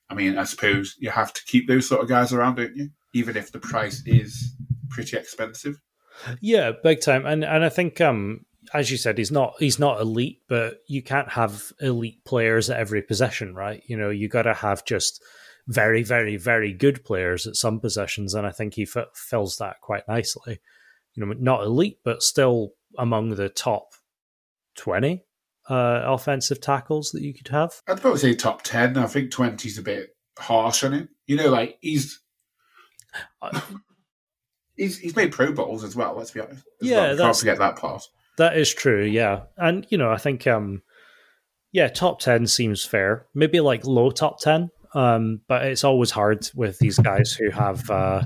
I 0.08 0.14
mean, 0.14 0.38
I 0.38 0.44
suppose 0.44 0.94
you 0.98 1.10
have 1.10 1.32
to 1.32 1.44
keep 1.46 1.66
those 1.66 1.88
sort 1.88 2.00
of 2.00 2.08
guys 2.08 2.32
around, 2.32 2.56
don't 2.56 2.76
you? 2.76 2.90
Even 3.12 3.36
if 3.36 3.50
the 3.50 3.58
price 3.58 4.02
is 4.06 4.54
pretty 4.88 5.16
expensive. 5.16 5.80
Yeah, 6.40 6.70
big 6.82 7.00
time. 7.00 7.26
And 7.26 7.44
and 7.44 7.64
I 7.64 7.68
think 7.68 8.00
um 8.00 8.46
as 8.72 8.90
you 8.90 8.96
said, 8.96 9.18
he's 9.18 9.32
not 9.32 9.54
he's 9.58 9.78
not 9.78 10.00
elite, 10.00 10.42
but 10.48 10.78
you 10.86 11.02
can't 11.02 11.30
have 11.30 11.72
elite 11.80 12.24
players 12.24 12.70
at 12.70 12.78
every 12.78 13.02
position, 13.02 13.54
right? 13.54 13.82
You 13.86 13.96
know, 13.96 14.10
you 14.10 14.28
got 14.28 14.42
to 14.42 14.54
have 14.54 14.84
just 14.84 15.22
very, 15.66 16.02
very, 16.02 16.36
very 16.36 16.72
good 16.72 17.04
players 17.04 17.46
at 17.46 17.56
some 17.56 17.80
positions, 17.80 18.34
and 18.34 18.46
I 18.46 18.52
think 18.52 18.74
he 18.74 18.82
f- 18.82 19.08
fills 19.14 19.56
that 19.56 19.80
quite 19.80 20.06
nicely. 20.08 20.60
You 21.14 21.26
know, 21.26 21.34
not 21.38 21.64
elite, 21.64 21.98
but 22.04 22.22
still 22.22 22.72
among 22.98 23.30
the 23.30 23.48
top 23.48 23.94
twenty 24.76 25.24
uh, 25.68 26.02
offensive 26.04 26.60
tackles 26.60 27.10
that 27.12 27.22
you 27.22 27.34
could 27.34 27.48
have. 27.48 27.80
I'd 27.86 28.00
probably 28.00 28.18
say 28.18 28.34
top 28.34 28.62
ten. 28.62 28.96
I 28.96 29.06
think 29.06 29.30
20 29.30 29.68
is 29.68 29.78
a 29.78 29.82
bit 29.82 30.16
harsh 30.38 30.84
on 30.84 30.92
him. 30.92 31.08
You 31.26 31.36
know, 31.36 31.50
like 31.50 31.78
he's. 31.80 32.20
he's, 34.76 34.98
he's 34.98 35.16
made 35.16 35.32
Pro 35.32 35.52
Bowls 35.52 35.84
as 35.84 35.94
well. 35.94 36.14
Let's 36.16 36.30
be 36.30 36.40
honest. 36.40 36.64
yeah, 36.80 37.08
well. 37.08 37.16
can't 37.16 37.36
forget 37.36 37.58
that 37.58 37.76
part. 37.76 38.02
That 38.38 38.56
is 38.56 38.72
true, 38.72 39.04
yeah. 39.04 39.42
And 39.56 39.86
you 39.90 39.98
know, 39.98 40.10
I 40.10 40.16
think 40.16 40.46
um 40.46 40.82
yeah, 41.70 41.88
top 41.88 42.20
10 42.20 42.46
seems 42.46 42.84
fair. 42.84 43.26
Maybe 43.34 43.60
like 43.60 43.86
low 43.86 44.10
top 44.10 44.40
10. 44.40 44.70
Um 44.94 45.40
but 45.48 45.66
it's 45.66 45.84
always 45.84 46.10
hard 46.10 46.48
with 46.54 46.78
these 46.78 46.98
guys 46.98 47.32
who 47.32 47.50
have 47.50 47.88
uh 47.90 48.22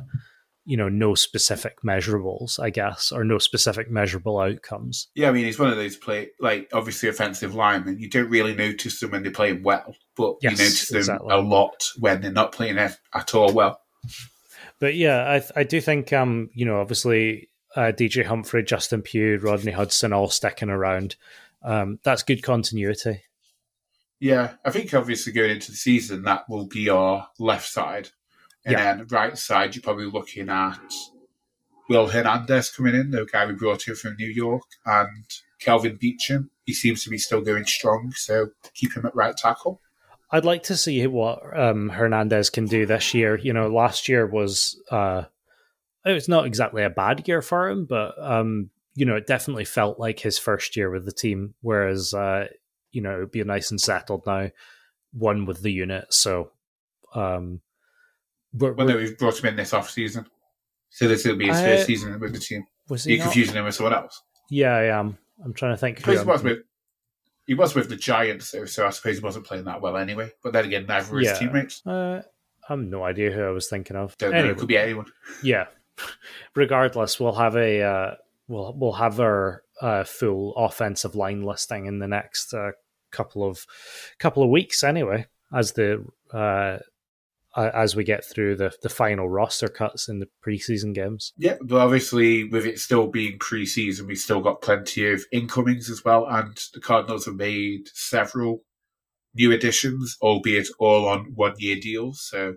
you 0.66 0.76
know 0.76 0.88
no 0.88 1.14
specific 1.14 1.80
measurables, 1.82 2.60
I 2.60 2.70
guess, 2.70 3.12
or 3.12 3.24
no 3.24 3.38
specific 3.38 3.90
measurable 3.90 4.38
outcomes. 4.38 5.08
Yeah, 5.14 5.30
I 5.30 5.32
mean, 5.32 5.44
he's 5.44 5.58
one 5.58 5.70
of 5.70 5.76
those 5.76 5.96
play 5.96 6.30
like 6.40 6.68
obviously 6.72 7.08
offensive 7.08 7.54
linemen. 7.54 7.98
You 7.98 8.10
don't 8.10 8.28
really 8.28 8.54
notice 8.54 9.00
them 9.00 9.12
when 9.12 9.22
they're 9.22 9.32
playing 9.32 9.62
well, 9.62 9.94
but 10.16 10.36
yes, 10.42 10.52
you 10.52 10.58
notice 10.58 10.88
them 10.88 10.98
exactly. 10.98 11.34
a 11.34 11.38
lot 11.38 11.90
when 11.98 12.20
they're 12.20 12.32
not 12.32 12.52
playing 12.52 12.78
at 12.78 13.34
all 13.34 13.52
well. 13.52 13.80
But 14.78 14.94
yeah, 14.94 15.40
I 15.56 15.60
I 15.60 15.64
do 15.64 15.80
think 15.80 16.12
um 16.12 16.50
you 16.52 16.66
know 16.66 16.82
obviously 16.82 17.48
uh, 17.76 17.92
DJ 17.92 18.26
Humphrey, 18.26 18.62
Justin 18.62 19.00
Pugh, 19.00 19.38
Rodney 19.38 19.72
Hudson 19.72 20.12
all 20.12 20.28
sticking 20.28 20.68
around. 20.68 21.16
Um, 21.62 21.98
that's 22.02 22.22
good 22.22 22.42
continuity. 22.42 23.22
Yeah, 24.18 24.54
I 24.64 24.70
think 24.70 24.94
obviously 24.94 25.32
going 25.32 25.50
into 25.50 25.70
the 25.70 25.76
season, 25.76 26.22
that 26.22 26.48
will 26.48 26.66
be 26.66 26.88
our 26.88 27.28
left 27.38 27.68
side. 27.68 28.10
And 28.66 28.72
yeah. 28.72 28.96
then 28.96 29.06
right 29.08 29.38
side, 29.38 29.74
you're 29.74 29.82
probably 29.82 30.06
looking 30.06 30.48
at 30.48 30.92
Will 31.88 32.08
Hernandez 32.08 32.70
coming 32.70 32.96
in, 32.96 33.12
the 33.12 33.24
guy 33.24 33.46
we 33.46 33.52
brought 33.52 33.86
in 33.86 33.94
from 33.94 34.16
New 34.16 34.28
York, 34.28 34.64
and 34.84 35.24
Kelvin 35.60 35.98
Beachum. 35.98 36.50
He 36.64 36.74
seems 36.74 37.04
to 37.04 37.10
be 37.10 37.16
still 37.16 37.40
going 37.40 37.64
strong, 37.64 38.12
so 38.16 38.48
keep 38.74 38.94
him 38.94 39.06
at 39.06 39.14
right 39.14 39.36
tackle. 39.36 39.80
I'd 40.32 40.44
like 40.44 40.64
to 40.64 40.76
see 40.76 41.06
what 41.06 41.56
um, 41.56 41.90
Hernandez 41.90 42.50
can 42.50 42.64
do 42.64 42.86
this 42.86 43.14
year. 43.14 43.38
You 43.38 43.52
know, 43.52 43.68
last 43.68 44.08
year 44.08 44.26
was 44.26 44.82
uh, 44.90 45.22
it's 46.04 46.28
not 46.28 46.46
exactly 46.46 46.82
a 46.82 46.90
bad 46.90 47.28
year 47.28 47.42
for 47.42 47.68
him, 47.68 47.86
but 47.88 48.14
um, 48.18 48.70
you 48.96 49.06
know, 49.06 49.14
it 49.14 49.28
definitely 49.28 49.64
felt 49.64 50.00
like 50.00 50.18
his 50.18 50.38
first 50.38 50.76
year 50.76 50.90
with 50.90 51.04
the 51.04 51.12
team. 51.12 51.54
Whereas, 51.60 52.12
uh, 52.12 52.48
you 52.90 53.00
know, 53.00 53.14
it'd 53.14 53.30
be 53.30 53.44
nice 53.44 53.70
and 53.70 53.80
settled 53.80 54.24
now, 54.26 54.50
one 55.12 55.46
with 55.46 55.62
the 55.62 55.70
unit. 55.70 56.12
So, 56.12 56.50
um, 57.14 57.60
we're, 58.52 58.72
well, 58.72 58.86
no, 58.86 58.96
we've 58.96 59.18
brought 59.18 59.38
him 59.38 59.46
in 59.46 59.56
this 59.56 59.72
off 59.72 59.90
season, 59.90 60.26
so 60.90 61.08
this 61.08 61.24
will 61.24 61.36
be 61.36 61.48
his 61.48 61.56
uh, 61.56 61.62
first 61.62 61.86
season 61.86 62.18
with 62.20 62.32
the 62.32 62.38
team. 62.38 62.66
Was 62.88 63.04
he 63.04 63.12
Are 63.12 63.16
you 63.16 63.22
confusing 63.22 63.54
him 63.54 63.64
with 63.64 63.74
someone 63.74 63.94
else? 63.94 64.22
Yeah, 64.50 64.74
I 64.74 64.98
am. 64.98 65.18
I'm 65.44 65.52
trying 65.52 65.72
to 65.72 65.76
think. 65.76 66.04
He 66.04 66.10
was 66.10 66.42
with 66.42 66.60
he 67.46 67.54
was 67.54 67.74
with 67.74 67.88
the 67.88 67.96
Giants, 67.96 68.50
though, 68.50 68.64
so 68.64 68.86
I 68.86 68.90
suppose 68.90 69.18
he 69.18 69.24
wasn't 69.24 69.46
playing 69.46 69.64
that 69.64 69.80
well 69.80 69.96
anyway. 69.96 70.32
But 70.42 70.52
then 70.52 70.64
again, 70.64 70.86
neither 70.86 71.12
were 71.12 71.20
his 71.20 71.38
teammates. 71.38 71.82
Uh, 71.86 72.22
I 72.68 72.72
have 72.72 72.80
no 72.80 73.04
idea 73.04 73.30
who 73.30 73.42
I 73.42 73.50
was 73.50 73.68
thinking 73.68 73.96
of. 73.96 74.16
Don't 74.18 74.34
anyway, 74.34 74.48
know. 74.48 74.54
It 74.54 74.58
could 74.58 74.68
be 74.68 74.78
anyone. 74.78 75.06
Yeah, 75.42 75.66
regardless, 76.54 77.20
we'll 77.20 77.34
have 77.34 77.56
a 77.56 77.82
uh, 77.82 78.14
we'll 78.48 78.74
we'll 78.76 78.92
have 78.92 79.20
our 79.20 79.62
uh, 79.80 80.04
full 80.04 80.54
offensive 80.56 81.14
line 81.14 81.42
listing 81.42 81.86
in 81.86 81.98
the 81.98 82.08
next 82.08 82.52
uh, 82.52 82.72
couple 83.10 83.48
of 83.48 83.66
couple 84.18 84.42
of 84.42 84.50
weeks 84.50 84.82
anyway, 84.82 85.26
as 85.54 85.72
the 85.72 86.04
uh, 87.56 87.70
as 87.74 87.96
we 87.96 88.04
get 88.04 88.24
through 88.24 88.54
the 88.56 88.72
the 88.82 88.88
final 88.88 89.28
roster 89.28 89.68
cuts 89.68 90.08
in 90.08 90.20
the 90.20 90.28
preseason 90.46 90.94
games. 90.94 91.32
Yeah, 91.36 91.56
but 91.62 91.78
obviously 91.78 92.44
with 92.44 92.66
it 92.66 92.78
still 92.78 93.08
being 93.08 93.38
preseason, 93.38 94.06
we've 94.06 94.18
still 94.18 94.40
got 94.40 94.62
plenty 94.62 95.10
of 95.10 95.24
incomings 95.32 95.90
as 95.90 96.04
well, 96.04 96.26
and 96.26 96.56
the 96.74 96.80
Cardinals 96.80 97.24
have 97.24 97.36
made 97.36 97.88
several 97.94 98.62
new 99.34 99.52
additions, 99.52 100.16
albeit 100.20 100.68
all 100.78 101.08
on 101.08 101.32
one 101.34 101.54
year 101.58 101.76
deals. 101.80 102.26
So 102.30 102.56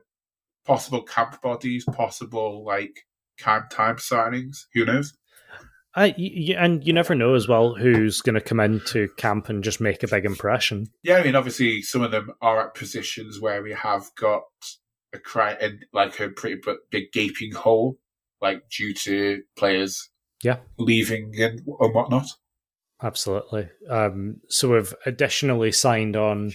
possible 0.66 1.02
camp 1.02 1.42
bodies, 1.42 1.86
possible 1.86 2.64
like 2.66 3.06
camp 3.40 3.70
time 3.70 3.96
signings. 3.96 4.66
Who 4.74 4.86
knows? 4.86 5.14
I, 5.96 6.14
and 6.58 6.86
you 6.86 6.94
never 6.94 7.16
know 7.16 7.34
as 7.34 7.48
well 7.48 7.74
who's 7.74 8.22
going 8.22 8.36
to 8.36 8.42
come 8.42 8.60
into 8.60 9.08
camp 9.18 9.50
and 9.50 9.64
just 9.64 9.82
make 9.82 10.04
a 10.04 10.08
big 10.08 10.24
impression. 10.24 10.88
Yeah, 11.02 11.18
I 11.18 11.24
mean, 11.24 11.36
obviously, 11.36 11.82
some 11.82 12.04
of 12.04 12.12
them 12.12 12.32
are 12.42 12.62
at 12.62 12.76
positions 12.76 13.40
where 13.42 13.64
we 13.64 13.74
have 13.74 14.06
got 14.16 14.44
a 15.14 15.20
cry 15.20 15.54
and 15.54 15.86
like 15.94 16.20
a 16.20 16.30
pretty 16.30 16.62
big 16.90 17.12
gaping 17.12 17.54
hole, 17.54 17.98
like 18.42 18.70
due 18.70 18.94
to 18.94 19.42
players, 19.58 20.10
yeah, 20.44 20.58
leaving 20.78 21.34
and, 21.40 21.62
and 21.80 21.94
whatnot. 21.94 22.28
Absolutely. 23.02 23.70
Um, 23.90 24.42
so 24.50 24.74
we've 24.74 24.94
additionally 25.06 25.72
signed 25.72 26.18
on 26.18 26.52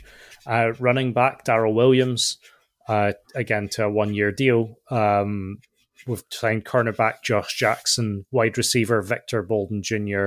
uh, 0.47 0.73
running 0.79 1.15
back 1.15 1.45
Darrel 1.45 1.75
Williams 1.75 2.39
uh, 2.87 3.13
again 3.35 3.69
to 3.71 3.85
a 3.85 3.91
one-year 3.91 4.31
deal. 4.31 4.77
Um, 4.91 5.59
we've 6.07 6.23
signed 6.31 6.67
cornerback 6.67 7.23
Josh 7.23 7.57
Jackson, 7.57 8.27
wide 8.31 8.59
receiver 8.59 9.01
Victor 9.01 9.43
Bolden 9.43 9.83
Jr., 9.83 10.27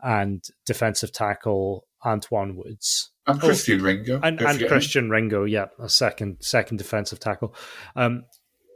and 0.00 0.44
defensive 0.64 1.10
tackle 1.10 1.86
Antwaun 2.04 2.54
Woods. 2.54 3.10
And 3.28 3.40
Christian 3.40 3.80
oh, 3.80 3.84
Ringo. 3.84 4.20
And, 4.22 4.40
and 4.40 4.66
Christian 4.66 5.10
Ringo, 5.10 5.44
yeah, 5.44 5.66
a 5.78 5.88
second 5.88 6.38
second 6.40 6.78
defensive 6.78 7.20
tackle. 7.20 7.54
Um, 7.94 8.24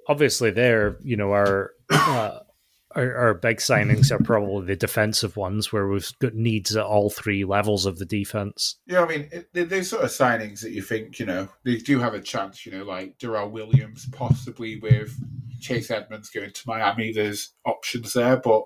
obviously, 0.08 0.50
there, 0.50 0.98
you 1.02 1.16
know, 1.16 1.32
our, 1.32 1.70
uh, 1.90 2.38
our, 2.94 3.16
our 3.16 3.34
big 3.34 3.56
signings 3.56 4.10
are 4.10 4.22
probably 4.22 4.66
the 4.66 4.76
defensive 4.76 5.36
ones, 5.36 5.72
where 5.72 5.88
we've 5.88 6.12
got 6.20 6.34
needs 6.34 6.76
at 6.76 6.84
all 6.84 7.08
three 7.08 7.44
levels 7.44 7.86
of 7.86 7.98
the 7.98 8.04
defense. 8.04 8.78
Yeah, 8.86 9.02
I 9.02 9.08
mean, 9.08 9.28
it, 9.32 9.48
they're 9.70 9.82
sort 9.82 10.04
of 10.04 10.10
signings 10.10 10.60
that 10.60 10.72
you 10.72 10.82
think, 10.82 11.18
you 11.18 11.24
know, 11.26 11.48
they 11.64 11.76
do 11.76 11.98
have 11.98 12.14
a 12.14 12.20
chance. 12.20 12.66
You 12.66 12.72
know, 12.72 12.84
like 12.84 13.18
Darrel 13.18 13.50
Williams, 13.50 14.06
possibly 14.12 14.78
with 14.78 15.18
Chase 15.60 15.90
Edmonds 15.90 16.28
going 16.28 16.52
to 16.52 16.62
Miami. 16.66 17.12
There's 17.12 17.54
options 17.64 18.12
there, 18.12 18.36
but 18.36 18.64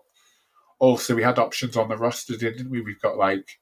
also 0.81 1.15
we 1.15 1.23
had 1.23 1.39
options 1.39 1.77
on 1.77 1.89
the 1.89 1.97
roster, 1.97 2.37
didn't 2.37 2.71
we? 2.71 2.81
We've 2.81 3.01
got 3.01 3.17
like 3.17 3.61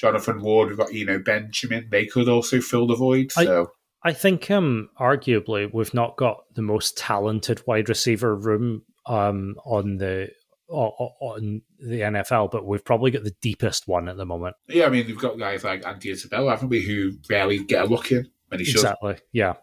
Jonathan 0.00 0.40
Ward, 0.40 0.68
we've 0.68 0.78
got 0.78 0.92
you 0.92 1.04
know 1.04 1.18
Benjamin. 1.18 1.88
They 1.90 2.06
could 2.06 2.28
also 2.28 2.60
fill 2.60 2.86
the 2.86 2.94
void. 2.94 3.32
So 3.32 3.70
I, 4.02 4.10
I 4.10 4.12
think, 4.12 4.50
um, 4.50 4.88
arguably, 4.98 5.72
we've 5.72 5.92
not 5.92 6.16
got 6.16 6.44
the 6.54 6.62
most 6.62 6.96
talented 6.96 7.66
wide 7.66 7.88
receiver 7.88 8.34
room 8.34 8.82
um 9.06 9.56
on 9.64 9.98
the 9.98 10.30
on 10.68 11.62
the 11.80 12.00
NFL, 12.00 12.50
but 12.52 12.64
we've 12.64 12.84
probably 12.84 13.10
got 13.10 13.24
the 13.24 13.34
deepest 13.40 13.88
one 13.88 14.08
at 14.08 14.16
the 14.16 14.24
moment. 14.24 14.54
Yeah, 14.68 14.86
I 14.86 14.88
mean, 14.88 15.06
we've 15.06 15.18
got 15.18 15.38
guys 15.38 15.64
like 15.64 15.84
Andy 15.84 16.10
Isabella, 16.12 16.50
haven't 16.50 16.68
we, 16.68 16.80
who 16.80 17.12
rarely 17.28 17.58
get 17.64 17.84
a 17.84 17.86
look 17.86 18.12
in 18.12 18.30
when 18.48 18.60
he 18.60 18.66
should. 18.66 18.76
Exactly, 18.76 19.16
yeah. 19.32 19.54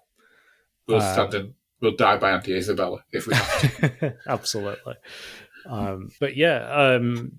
We'll 0.86 1.02
uh, 1.02 1.14
stand 1.14 1.34
in 1.34 1.54
we'll 1.82 1.96
die 1.96 2.18
by 2.18 2.32
Andy 2.32 2.56
Isabella 2.56 3.04
if 3.12 3.28
we 3.28 3.36
have 3.36 4.00
to. 4.00 4.18
Absolutely. 4.28 4.96
Um, 5.68 6.10
but 6.20 6.36
yeah, 6.36 6.70
um, 6.72 7.34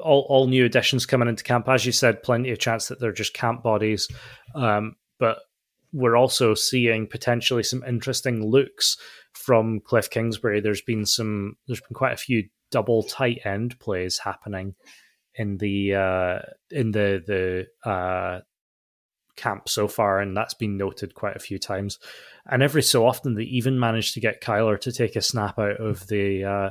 all, 0.00 0.26
all 0.28 0.46
new 0.46 0.64
additions 0.64 1.06
coming 1.06 1.28
into 1.28 1.44
camp. 1.44 1.68
As 1.68 1.84
you 1.86 1.92
said, 1.92 2.22
plenty 2.22 2.50
of 2.50 2.58
chance 2.58 2.88
that 2.88 3.00
they're 3.00 3.12
just 3.12 3.34
camp 3.34 3.62
bodies. 3.62 4.08
Um, 4.54 4.96
but 5.18 5.38
we're 5.92 6.16
also 6.16 6.54
seeing 6.54 7.06
potentially 7.06 7.62
some 7.62 7.84
interesting 7.86 8.46
looks 8.46 8.96
from 9.32 9.80
Cliff 9.80 10.10
Kingsbury. 10.10 10.60
There's 10.60 10.82
been 10.82 11.04
some, 11.06 11.56
there's 11.66 11.80
been 11.80 11.94
quite 11.94 12.12
a 12.12 12.16
few 12.16 12.44
double 12.70 13.02
tight 13.02 13.40
end 13.44 13.78
plays 13.78 14.18
happening 14.18 14.74
in 15.34 15.58
the 15.58 15.94
uh, 15.94 16.38
in 16.70 16.90
the 16.90 17.22
the 17.84 17.90
uh, 17.90 18.40
camp 19.36 19.68
so 19.68 19.88
far, 19.88 20.20
and 20.20 20.36
that's 20.36 20.54
been 20.54 20.76
noted 20.76 21.14
quite 21.14 21.36
a 21.36 21.40
few 21.40 21.58
times. 21.58 21.98
And 22.46 22.62
every 22.62 22.82
so 22.82 23.06
often, 23.06 23.34
they 23.34 23.44
even 23.44 23.78
manage 23.78 24.12
to 24.12 24.20
get 24.20 24.42
Kyler 24.42 24.80
to 24.80 24.92
take 24.92 25.16
a 25.16 25.22
snap 25.22 25.58
out 25.58 25.80
of 25.80 26.06
the 26.08 26.44
uh, 26.44 26.70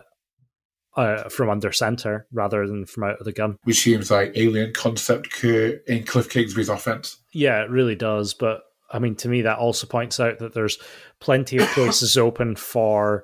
uh, 0.95 1.29
from 1.29 1.49
under 1.49 1.71
center 1.71 2.27
rather 2.31 2.67
than 2.67 2.85
from 2.85 3.03
out 3.03 3.19
of 3.19 3.25
the 3.25 3.31
gun, 3.31 3.57
which 3.63 3.81
seems 3.81 4.11
like 4.11 4.33
alien 4.35 4.73
concept 4.73 5.43
in 5.43 6.03
Cliff 6.05 6.29
Kingsbury's 6.29 6.69
offense. 6.69 7.17
Yeah, 7.31 7.61
it 7.63 7.69
really 7.69 7.95
does. 7.95 8.33
But 8.33 8.63
I 8.91 8.99
mean, 8.99 9.15
to 9.15 9.29
me, 9.29 9.41
that 9.43 9.57
also 9.57 9.87
points 9.87 10.19
out 10.19 10.39
that 10.39 10.53
there's 10.53 10.77
plenty 11.19 11.57
of 11.57 11.67
places 11.69 12.17
open 12.17 12.55
for 12.55 13.23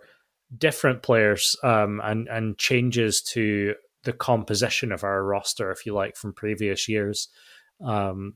different 0.58 1.04
players 1.04 1.58
um, 1.64 2.02
and 2.04 2.28
and 2.28 2.58
changes 2.58 3.22
to 3.22 3.76
the 4.04 4.14
composition 4.14 4.92
of 4.92 5.04
our 5.04 5.22
roster, 5.24 5.72
if 5.72 5.86
you 5.86 5.94
like, 5.94 6.16
from 6.16 6.34
previous 6.34 6.88
years. 6.88 7.28
Um, 7.84 8.36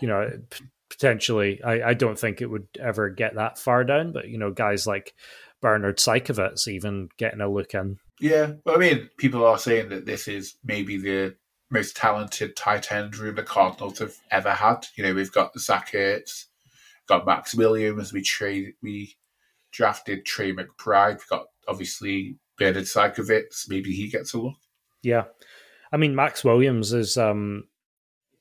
you 0.00 0.08
know, 0.08 0.28
p- 0.50 0.64
potentially, 0.90 1.62
I, 1.62 1.90
I 1.90 1.94
don't 1.94 2.18
think 2.18 2.42
it 2.42 2.50
would 2.50 2.66
ever 2.80 3.08
get 3.08 3.36
that 3.36 3.58
far 3.58 3.84
down, 3.84 4.10
but 4.10 4.28
you 4.28 4.38
know, 4.38 4.50
guys 4.50 4.86
like 4.86 5.14
Bernard 5.60 5.98
Seikovits 5.98 6.66
even 6.66 7.08
getting 7.16 7.40
a 7.40 7.48
look 7.48 7.74
in. 7.74 7.98
Yeah, 8.22 8.52
well, 8.64 8.76
I 8.76 8.78
mean, 8.78 9.10
people 9.16 9.44
are 9.44 9.58
saying 9.58 9.88
that 9.88 10.06
this 10.06 10.28
is 10.28 10.54
maybe 10.62 10.96
the 10.96 11.34
most 11.72 11.96
talented 11.96 12.54
tight 12.54 12.92
end 12.92 13.16
room 13.16 13.34
the 13.34 13.42
Cardinals 13.42 13.98
have 13.98 14.14
ever 14.30 14.52
had. 14.52 14.86
You 14.94 15.02
know, 15.02 15.12
we've 15.12 15.32
got 15.32 15.52
the 15.52 15.58
Zach 15.58 15.90
Ertz, 15.90 16.44
got 17.08 17.26
Maxx 17.26 17.52
Williams. 17.52 18.12
We 18.12 18.22
trade, 18.22 18.74
we 18.80 19.16
drafted 19.72 20.24
Trey 20.24 20.52
McBride. 20.52 21.14
We've 21.14 21.28
got 21.28 21.46
obviously 21.66 22.36
Bernard 22.56 22.84
Seikovits. 22.84 23.68
Maybe 23.68 23.92
he 23.92 24.06
gets 24.06 24.34
a 24.34 24.38
look. 24.38 24.54
Yeah, 25.02 25.24
I 25.92 25.96
mean, 25.96 26.14
Max 26.14 26.44
Williams 26.44 26.92
is 26.92 27.18
um 27.18 27.64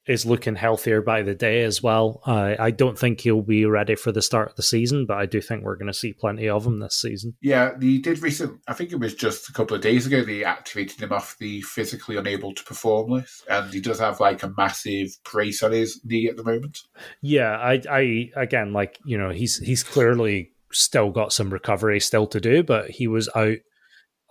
is 0.07 0.25
looking 0.25 0.55
healthier 0.55 1.01
by 1.01 1.21
the 1.21 1.35
day 1.35 1.63
as 1.63 1.83
well. 1.83 2.21
Uh, 2.25 2.55
I 2.57 2.71
don't 2.71 2.97
think 2.97 3.21
he'll 3.21 3.43
be 3.43 3.65
ready 3.65 3.95
for 3.95 4.11
the 4.11 4.21
start 4.21 4.49
of 4.49 4.55
the 4.55 4.63
season, 4.63 5.05
but 5.05 5.17
I 5.17 5.27
do 5.27 5.41
think 5.41 5.63
we're 5.63 5.75
going 5.75 5.91
to 5.91 5.97
see 5.97 6.13
plenty 6.13 6.49
of 6.49 6.65
him 6.65 6.79
this 6.79 6.99
season. 6.99 7.35
Yeah, 7.41 7.71
he 7.79 7.99
did 7.99 8.19
recent. 8.19 8.59
I 8.67 8.73
think 8.73 8.91
it 8.91 8.99
was 8.99 9.13
just 9.13 9.49
a 9.49 9.53
couple 9.53 9.75
of 9.75 9.83
days 9.83 10.07
ago 10.07 10.23
they 10.23 10.43
activated 10.43 11.01
him 11.01 11.11
off 11.11 11.37
the 11.39 11.61
physically 11.61 12.17
unable 12.17 12.53
to 12.53 12.63
perform 12.63 13.11
list, 13.11 13.43
and 13.47 13.71
he 13.71 13.79
does 13.79 13.99
have 13.99 14.19
like 14.19 14.41
a 14.41 14.53
massive 14.57 15.09
brace 15.31 15.61
on 15.61 15.71
his 15.71 16.01
knee 16.03 16.27
at 16.27 16.35
the 16.35 16.43
moment. 16.43 16.79
Yeah, 17.21 17.51
I, 17.51 17.81
I 17.89 18.31
again, 18.35 18.73
like 18.73 18.97
you 19.05 19.17
know, 19.17 19.29
he's 19.29 19.57
he's 19.57 19.83
clearly 19.83 20.51
still 20.71 21.11
got 21.11 21.33
some 21.33 21.51
recovery 21.51 21.99
still 21.99 22.25
to 22.27 22.39
do, 22.39 22.63
but 22.63 22.89
he 22.89 23.07
was 23.07 23.29
out 23.35 23.57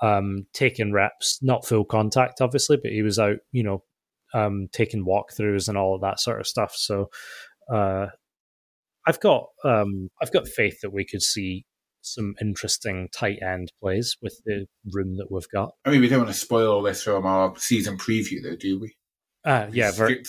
um, 0.03 0.47
taking 0.53 0.93
reps, 0.93 1.39
not 1.43 1.67
full 1.67 1.85
contact, 1.85 2.41
obviously, 2.41 2.79
but 2.83 2.91
he 2.91 3.03
was 3.03 3.19
out, 3.19 3.37
you 3.53 3.63
know, 3.63 3.85
um, 4.35 4.69
taking 4.73 5.05
walkthroughs 5.05 5.69
and 5.69 5.77
all 5.77 5.95
of 5.95 6.01
that 6.03 6.21
sort 6.21 6.41
of 6.41 6.47
stuff. 6.47 6.75
So 6.75 7.11
uh, 7.73 8.07
I've 9.07 9.21
got 9.21 9.47
um, 9.65 10.09
I've 10.23 10.33
got 10.33 10.49
faith 10.49 10.81
that 10.83 10.93
we 10.93 11.05
could 11.05 11.23
see 11.23 11.65
some 12.03 12.35
interesting 12.41 13.09
tight 13.15 13.39
end 13.43 13.73
plays 13.83 14.17
with 14.23 14.41
the 14.45 14.67
room 14.93 15.17
that 15.17 15.31
we've 15.31 15.49
got. 15.53 15.73
I 15.85 15.91
mean, 15.91 16.01
we 16.01 16.09
don't 16.09 16.21
want 16.21 16.33
to 16.33 16.39
spoil 16.39 16.73
all 16.73 16.83
this 16.83 17.03
from 17.03 17.27
our 17.27 17.55
season 17.57 17.99
preview, 17.99 18.43
though, 18.43 18.57
do 18.57 18.81
we? 18.81 18.95
Uh, 19.45 19.67
yeah, 19.73 19.91
very, 19.91 20.23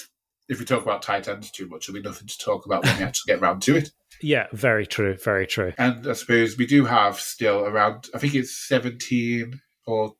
if 0.49 0.59
we 0.59 0.65
talk 0.65 0.83
about 0.83 1.01
tight 1.01 1.27
ends 1.27 1.51
too 1.51 1.67
much, 1.67 1.87
there'll 1.87 2.01
be 2.01 2.07
nothing 2.07 2.27
to 2.27 2.37
talk 2.37 2.65
about 2.65 2.83
when 2.83 2.97
we 2.97 3.03
actually 3.03 3.33
get 3.33 3.41
around 3.41 3.61
to 3.63 3.77
it. 3.77 3.89
Yeah, 4.23 4.45
very 4.51 4.85
true, 4.85 5.17
very 5.17 5.47
true. 5.47 5.73
And 5.79 6.05
I 6.05 6.13
suppose 6.13 6.55
we 6.55 6.67
do 6.67 6.85
have 6.85 7.19
still 7.19 7.65
around, 7.65 8.07
I 8.13 8.19
think 8.19 8.35
it's 8.35 8.67
17 8.67 9.59
or 9.87 10.13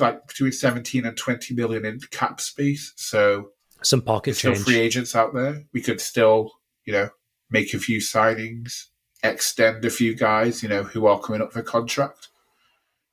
like 0.00 0.26
between 0.26 0.52
17 0.52 1.04
and 1.04 1.16
20 1.16 1.54
million 1.54 1.84
in 1.84 1.98
cap 2.10 2.40
space. 2.40 2.92
So 2.96 3.50
some 3.82 4.02
pocket 4.02 4.36
change. 4.36 4.58
still 4.58 4.64
free 4.64 4.80
agents 4.80 5.14
out 5.14 5.34
there. 5.34 5.64
We 5.72 5.80
could 5.80 6.00
still, 6.00 6.52
you 6.84 6.92
know, 6.92 7.10
make 7.50 7.74
a 7.74 7.78
few 7.78 7.98
signings, 7.98 8.86
extend 9.22 9.84
a 9.84 9.90
few 9.90 10.14
guys, 10.14 10.62
you 10.62 10.68
know, 10.68 10.82
who 10.82 11.06
are 11.06 11.20
coming 11.20 11.42
up 11.42 11.52
for 11.52 11.62
contract. 11.62 12.28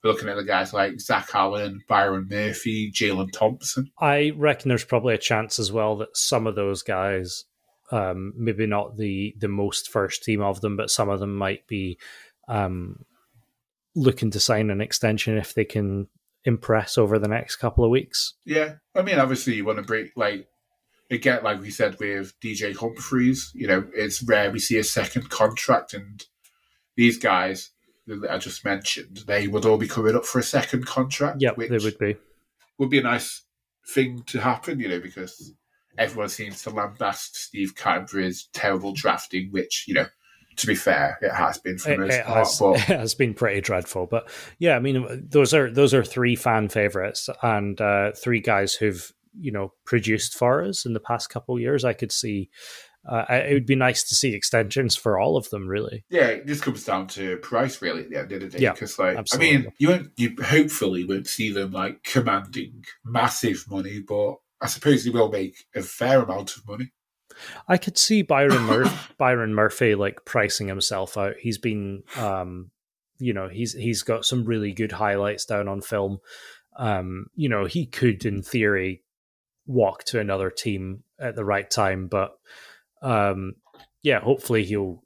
We're 0.03 0.11
looking 0.11 0.29
at 0.29 0.35
the 0.35 0.43
guys 0.43 0.73
like 0.73 0.99
Zach 0.99 1.29
Allen, 1.33 1.81
Byron 1.87 2.27
Murphy, 2.29 2.91
Jalen 2.91 3.31
Thompson. 3.31 3.91
I 3.99 4.31
reckon 4.35 4.69
there's 4.69 4.83
probably 4.83 5.13
a 5.13 5.19
chance 5.19 5.59
as 5.59 5.71
well 5.71 5.97
that 5.97 6.17
some 6.17 6.47
of 6.47 6.55
those 6.55 6.81
guys, 6.81 7.45
um, 7.91 8.33
maybe 8.35 8.65
not 8.65 8.97
the 8.97 9.35
the 9.37 9.47
most 9.47 9.91
first 9.91 10.23
team 10.23 10.41
of 10.41 10.61
them, 10.61 10.75
but 10.75 10.89
some 10.89 11.09
of 11.09 11.19
them 11.19 11.35
might 11.35 11.67
be 11.67 11.99
um, 12.47 13.05
looking 13.95 14.31
to 14.31 14.39
sign 14.39 14.69
an 14.69 14.81
extension 14.81 15.37
if 15.37 15.53
they 15.53 15.65
can 15.65 16.07
impress 16.45 16.97
over 16.97 17.19
the 17.19 17.27
next 17.27 17.57
couple 17.57 17.83
of 17.83 17.91
weeks. 17.91 18.35
Yeah, 18.45 18.75
I 18.95 19.01
mean, 19.01 19.19
obviously 19.19 19.55
you 19.55 19.65
want 19.65 19.77
to 19.77 19.83
break 19.83 20.11
like 20.15 20.47
again, 21.09 21.43
like 21.43 21.61
we 21.61 21.69
said 21.69 21.97
with 21.99 22.39
DJ 22.39 22.75
Humphries. 22.75 23.51
You 23.53 23.67
know, 23.67 23.87
it's 23.93 24.23
rare 24.23 24.49
we 24.49 24.59
see 24.59 24.77
a 24.77 24.83
second 24.83 25.29
contract, 25.29 25.93
and 25.93 26.23
these 26.95 27.17
guys 27.17 27.71
that 28.07 28.29
I 28.29 28.37
just 28.37 28.65
mentioned, 28.65 29.23
they 29.27 29.47
would 29.47 29.65
all 29.65 29.77
be 29.77 29.87
coming 29.87 30.15
up 30.15 30.25
for 30.25 30.39
a 30.39 30.43
second 30.43 30.85
contract. 30.85 31.37
Yeah, 31.39 31.51
they 31.57 31.77
would 31.77 31.99
be. 31.99 32.17
Would 32.79 32.89
be 32.89 32.99
a 32.99 33.03
nice 33.03 33.43
thing 33.87 34.23
to 34.27 34.39
happen, 34.39 34.79
you 34.79 34.87
know, 34.87 34.99
because 34.99 35.53
everyone 35.97 36.29
seems 36.29 36.63
to 36.63 36.71
lambast 36.71 37.35
Steve 37.35 37.75
Cadbury's 37.75 38.49
terrible 38.53 38.93
drafting, 38.93 39.49
which 39.51 39.85
you 39.87 39.93
know 39.93 40.07
to 40.57 40.67
be 40.67 40.75
fair, 40.75 41.17
it 41.21 41.31
has 41.31 41.57
been 41.57 41.77
for 41.77 41.97
most 41.97 42.13
it 42.13 42.25
part. 42.25 42.37
Has, 42.39 42.59
but... 42.59 42.75
It 42.89 42.99
has 42.99 43.15
been 43.15 43.33
pretty 43.33 43.61
dreadful, 43.61 44.05
but 44.05 44.29
yeah, 44.59 44.75
I 44.75 44.79
mean, 44.79 45.27
those 45.29 45.53
are 45.53 45.71
those 45.71 45.93
are 45.93 46.03
three 46.03 46.35
fan 46.35 46.69
favorites 46.69 47.29
and 47.41 47.79
uh, 47.79 48.11
three 48.11 48.39
guys 48.39 48.73
who've 48.73 49.11
you 49.39 49.51
know 49.51 49.73
produced 49.85 50.35
for 50.35 50.63
us 50.63 50.85
in 50.85 50.93
the 50.93 50.99
past 50.99 51.29
couple 51.29 51.55
of 51.55 51.61
years. 51.61 51.85
I 51.85 51.93
could 51.93 52.11
see. 52.11 52.49
Uh, 53.03 53.25
it 53.29 53.53
would 53.53 53.65
be 53.65 53.75
nice 53.75 54.03
to 54.03 54.13
see 54.13 54.35
extensions 54.35 54.95
for 54.95 55.19
all 55.19 55.35
of 55.35 55.49
them, 55.49 55.67
really. 55.67 56.05
Yeah, 56.11 56.27
it 56.27 56.45
just 56.45 56.61
comes 56.61 56.83
down 56.83 57.07
to 57.07 57.37
price, 57.37 57.81
really, 57.81 58.03
at 58.03 58.09
the 58.09 58.19
end 58.19 58.31
of 58.31 58.39
the 58.51 58.57
day. 58.59 58.63
Yeah, 58.63 58.73
because, 58.73 58.99
like, 58.99 59.17
absolutely. 59.17 59.49
I 59.49 59.57
mean, 59.57 59.71
you 59.79 59.89
won't, 59.89 60.11
you 60.17 60.35
hopefully 60.39 61.03
won't 61.03 61.25
see 61.25 61.51
them 61.51 61.71
like 61.71 62.03
commanding 62.03 62.83
massive 63.03 63.65
money, 63.67 64.03
but 64.07 64.35
I 64.61 64.67
suppose 64.67 65.03
they 65.03 65.09
will 65.09 65.31
make 65.31 65.65
a 65.73 65.81
fair 65.81 66.21
amount 66.21 66.55
of 66.55 66.67
money. 66.67 66.91
I 67.67 67.77
could 67.77 67.97
see 67.97 68.21
Byron 68.21 68.63
Murphy, 68.63 69.13
Byron 69.17 69.53
Murphy 69.53 69.95
like 69.95 70.25
pricing 70.25 70.67
himself 70.67 71.17
out. 71.17 71.35
He's 71.39 71.57
been, 71.57 72.03
um, 72.17 72.71
you 73.19 73.33
know, 73.33 73.47
he's 73.47 73.73
he's 73.73 74.03
got 74.03 74.25
some 74.25 74.45
really 74.45 74.73
good 74.73 74.91
highlights 74.91 75.45
down 75.45 75.67
on 75.67 75.81
film. 75.81 76.19
Um, 76.77 77.27
you 77.35 77.49
know, 77.49 77.65
he 77.65 77.85
could, 77.85 78.25
in 78.25 78.41
theory, 78.41 79.03
walk 79.65 80.03
to 80.05 80.19
another 80.19 80.49
team 80.49 81.03
at 81.19 81.35
the 81.35 81.45
right 81.45 81.69
time, 81.69 82.07
but 82.07 82.31
um, 83.01 83.53
yeah, 84.01 84.19
hopefully 84.19 84.65
he'll 84.65 85.03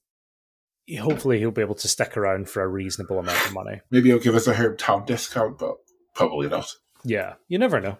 hopefully 0.99 1.39
he'll 1.39 1.51
be 1.51 1.61
able 1.61 1.75
to 1.75 1.87
stick 1.87 2.15
around 2.15 2.49
for 2.49 2.61
a 2.61 2.67
reasonable 2.67 3.19
amount 3.19 3.45
of 3.45 3.53
money. 3.53 3.81
Maybe 3.91 4.09
he'll 4.09 4.19
give 4.19 4.35
us 4.35 4.47
a 4.47 4.53
hometown 4.53 5.05
discount, 5.05 5.57
but 5.57 5.75
probably 6.13 6.47
not. 6.47 6.67
Yeah, 7.03 7.33
you 7.47 7.57
never 7.57 7.79
know. 7.79 7.97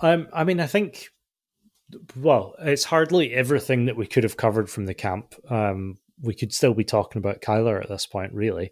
Um, 0.00 0.28
I 0.32 0.44
mean, 0.44 0.60
I 0.60 0.66
think 0.66 1.08
well, 2.16 2.54
it's 2.58 2.84
hardly 2.84 3.32
everything 3.32 3.86
that 3.86 3.96
we 3.96 4.06
could 4.06 4.24
have 4.24 4.36
covered 4.36 4.68
from 4.68 4.86
the 4.86 4.94
camp. 4.94 5.34
Um, 5.50 5.98
we 6.20 6.34
could 6.34 6.52
still 6.52 6.74
be 6.74 6.84
talking 6.84 7.20
about 7.20 7.42
Kyler 7.42 7.80
at 7.82 7.88
this 7.88 8.06
point, 8.06 8.32
really. 8.32 8.70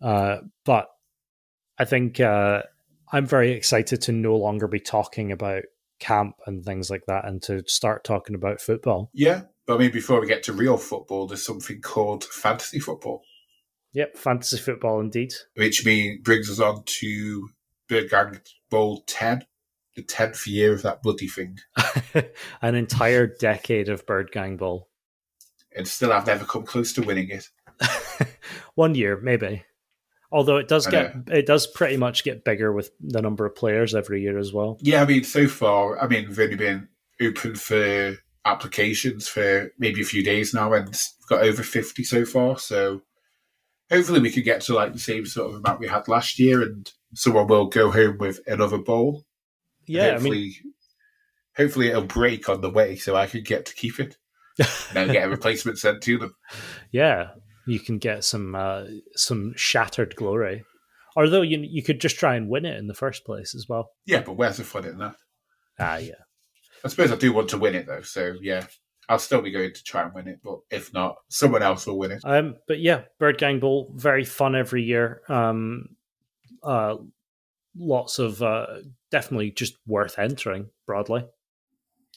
Uh, 0.00 0.38
but 0.64 0.88
I 1.78 1.84
think 1.84 2.20
uh, 2.20 2.62
I'm 3.12 3.26
very 3.26 3.52
excited 3.52 4.02
to 4.02 4.12
no 4.12 4.36
longer 4.36 4.66
be 4.66 4.80
talking 4.80 5.32
about 5.32 5.64
camp 6.00 6.36
and 6.46 6.64
things 6.64 6.90
like 6.90 7.06
that 7.06 7.24
and 7.24 7.42
to 7.42 7.62
start 7.66 8.04
talking 8.04 8.34
about 8.34 8.60
football. 8.60 9.10
Yeah. 9.12 9.42
But 9.66 9.76
I 9.76 9.78
mean, 9.78 9.92
before 9.92 10.20
we 10.20 10.26
get 10.26 10.42
to 10.44 10.52
real 10.52 10.78
football, 10.78 11.26
there's 11.26 11.44
something 11.44 11.80
called 11.80 12.24
fantasy 12.24 12.80
football. 12.80 13.22
Yep, 13.92 14.16
fantasy 14.16 14.58
football 14.58 15.00
indeed. 15.00 15.32
Which 15.54 15.84
mean 15.84 16.20
brings 16.22 16.50
us 16.50 16.60
on 16.60 16.84
to 16.84 17.48
Bird 17.88 18.10
Gang 18.10 18.40
Bowl 18.70 19.02
10 19.06 19.44
the 19.98 20.04
tenth 20.04 20.46
year 20.46 20.72
of 20.72 20.82
that 20.82 21.02
bloody 21.02 21.26
thing. 21.26 21.58
An 22.62 22.76
entire 22.76 23.26
decade 23.26 23.88
of 23.88 24.06
Bird 24.06 24.30
Gang 24.30 24.56
Bowl. 24.56 24.88
And 25.76 25.88
still 25.88 26.12
I've 26.12 26.26
never 26.26 26.44
come 26.44 26.62
close 26.62 26.92
to 26.92 27.02
winning 27.02 27.30
it. 27.30 27.48
One 28.76 28.94
year, 28.94 29.18
maybe. 29.20 29.64
Although 30.30 30.58
it 30.58 30.68
does 30.68 30.86
I 30.86 30.90
get 30.92 31.16
know. 31.16 31.34
it 31.34 31.46
does 31.46 31.66
pretty 31.66 31.96
much 31.96 32.22
get 32.22 32.44
bigger 32.44 32.72
with 32.72 32.92
the 33.00 33.20
number 33.20 33.44
of 33.44 33.56
players 33.56 33.92
every 33.92 34.22
year 34.22 34.38
as 34.38 34.52
well. 34.52 34.78
Yeah, 34.80 35.02
I 35.02 35.04
mean, 35.04 35.24
so 35.24 35.48
far, 35.48 36.00
I 36.00 36.06
mean, 36.06 36.28
we've 36.28 36.38
only 36.38 36.54
been 36.54 36.88
open 37.20 37.56
for 37.56 38.16
applications 38.44 39.26
for 39.26 39.72
maybe 39.80 40.00
a 40.00 40.04
few 40.04 40.22
days 40.22 40.54
now, 40.54 40.72
and 40.74 40.86
we've 40.86 41.28
got 41.28 41.42
over 41.42 41.64
50 41.64 42.04
so 42.04 42.24
far. 42.24 42.56
So 42.56 43.02
hopefully 43.90 44.20
we 44.20 44.30
can 44.30 44.44
get 44.44 44.60
to 44.62 44.74
like 44.74 44.92
the 44.92 45.00
same 45.00 45.26
sort 45.26 45.50
of 45.50 45.56
amount 45.56 45.80
we 45.80 45.88
had 45.88 46.06
last 46.06 46.38
year, 46.38 46.62
and 46.62 46.88
someone 47.14 47.48
will 47.48 47.66
go 47.66 47.90
home 47.90 48.18
with 48.18 48.38
another 48.46 48.78
bowl. 48.78 49.24
Yeah, 49.88 50.08
I 50.08 50.10
hopefully, 50.12 50.38
mean 50.38 50.54
hopefully 51.56 51.88
it'll 51.88 52.02
break 52.02 52.48
on 52.48 52.60
the 52.60 52.70
way 52.70 52.96
so 52.96 53.16
I 53.16 53.26
can 53.26 53.42
get 53.42 53.66
to 53.66 53.74
keep 53.74 53.98
it. 54.00 54.16
and 54.96 55.12
get 55.12 55.24
a 55.24 55.30
replacement 55.30 55.78
sent 55.78 56.02
to 56.02 56.18
them. 56.18 56.34
yeah, 56.90 57.28
you 57.66 57.78
can 57.78 57.98
get 57.98 58.24
some 58.24 58.54
uh, 58.54 58.84
some 59.14 59.52
shattered 59.56 60.16
glory. 60.16 60.64
Although 61.16 61.42
you 61.42 61.58
you 61.58 61.82
could 61.82 62.00
just 62.00 62.18
try 62.18 62.34
and 62.34 62.48
win 62.48 62.64
it 62.64 62.76
in 62.76 62.86
the 62.86 62.94
first 62.94 63.24
place 63.24 63.54
as 63.54 63.66
well. 63.68 63.90
Yeah, 64.06 64.22
but 64.22 64.34
where's 64.34 64.56
the 64.56 64.64
fun 64.64 64.84
in 64.84 64.98
that? 64.98 65.14
Ah, 65.78 65.98
yeah. 65.98 66.14
I 66.84 66.88
suppose 66.88 67.12
I 67.12 67.16
do 67.16 67.32
want 67.32 67.48
to 67.50 67.58
win 67.58 67.74
it 67.74 67.86
though, 67.86 68.02
so 68.02 68.34
yeah, 68.40 68.66
I'll 69.08 69.18
still 69.18 69.42
be 69.42 69.50
going 69.50 69.72
to 69.72 69.84
try 69.84 70.02
and 70.02 70.14
win 70.14 70.28
it. 70.28 70.40
But 70.42 70.58
if 70.70 70.92
not, 70.92 71.16
someone 71.28 71.62
else 71.62 71.86
will 71.86 71.98
win 71.98 72.12
it. 72.12 72.22
Um, 72.24 72.56
but 72.66 72.80
yeah, 72.80 73.02
Bird 73.18 73.38
Gang 73.38 73.60
Bowl 73.60 73.92
very 73.94 74.24
fun 74.24 74.54
every 74.54 74.82
year. 74.82 75.22
Um, 75.28 75.90
uh, 76.62 76.96
lots 77.76 78.18
of 78.18 78.42
uh, 78.42 78.66
definitely 79.10 79.50
just 79.50 79.76
worth 79.86 80.18
entering 80.18 80.70
broadly. 80.86 81.24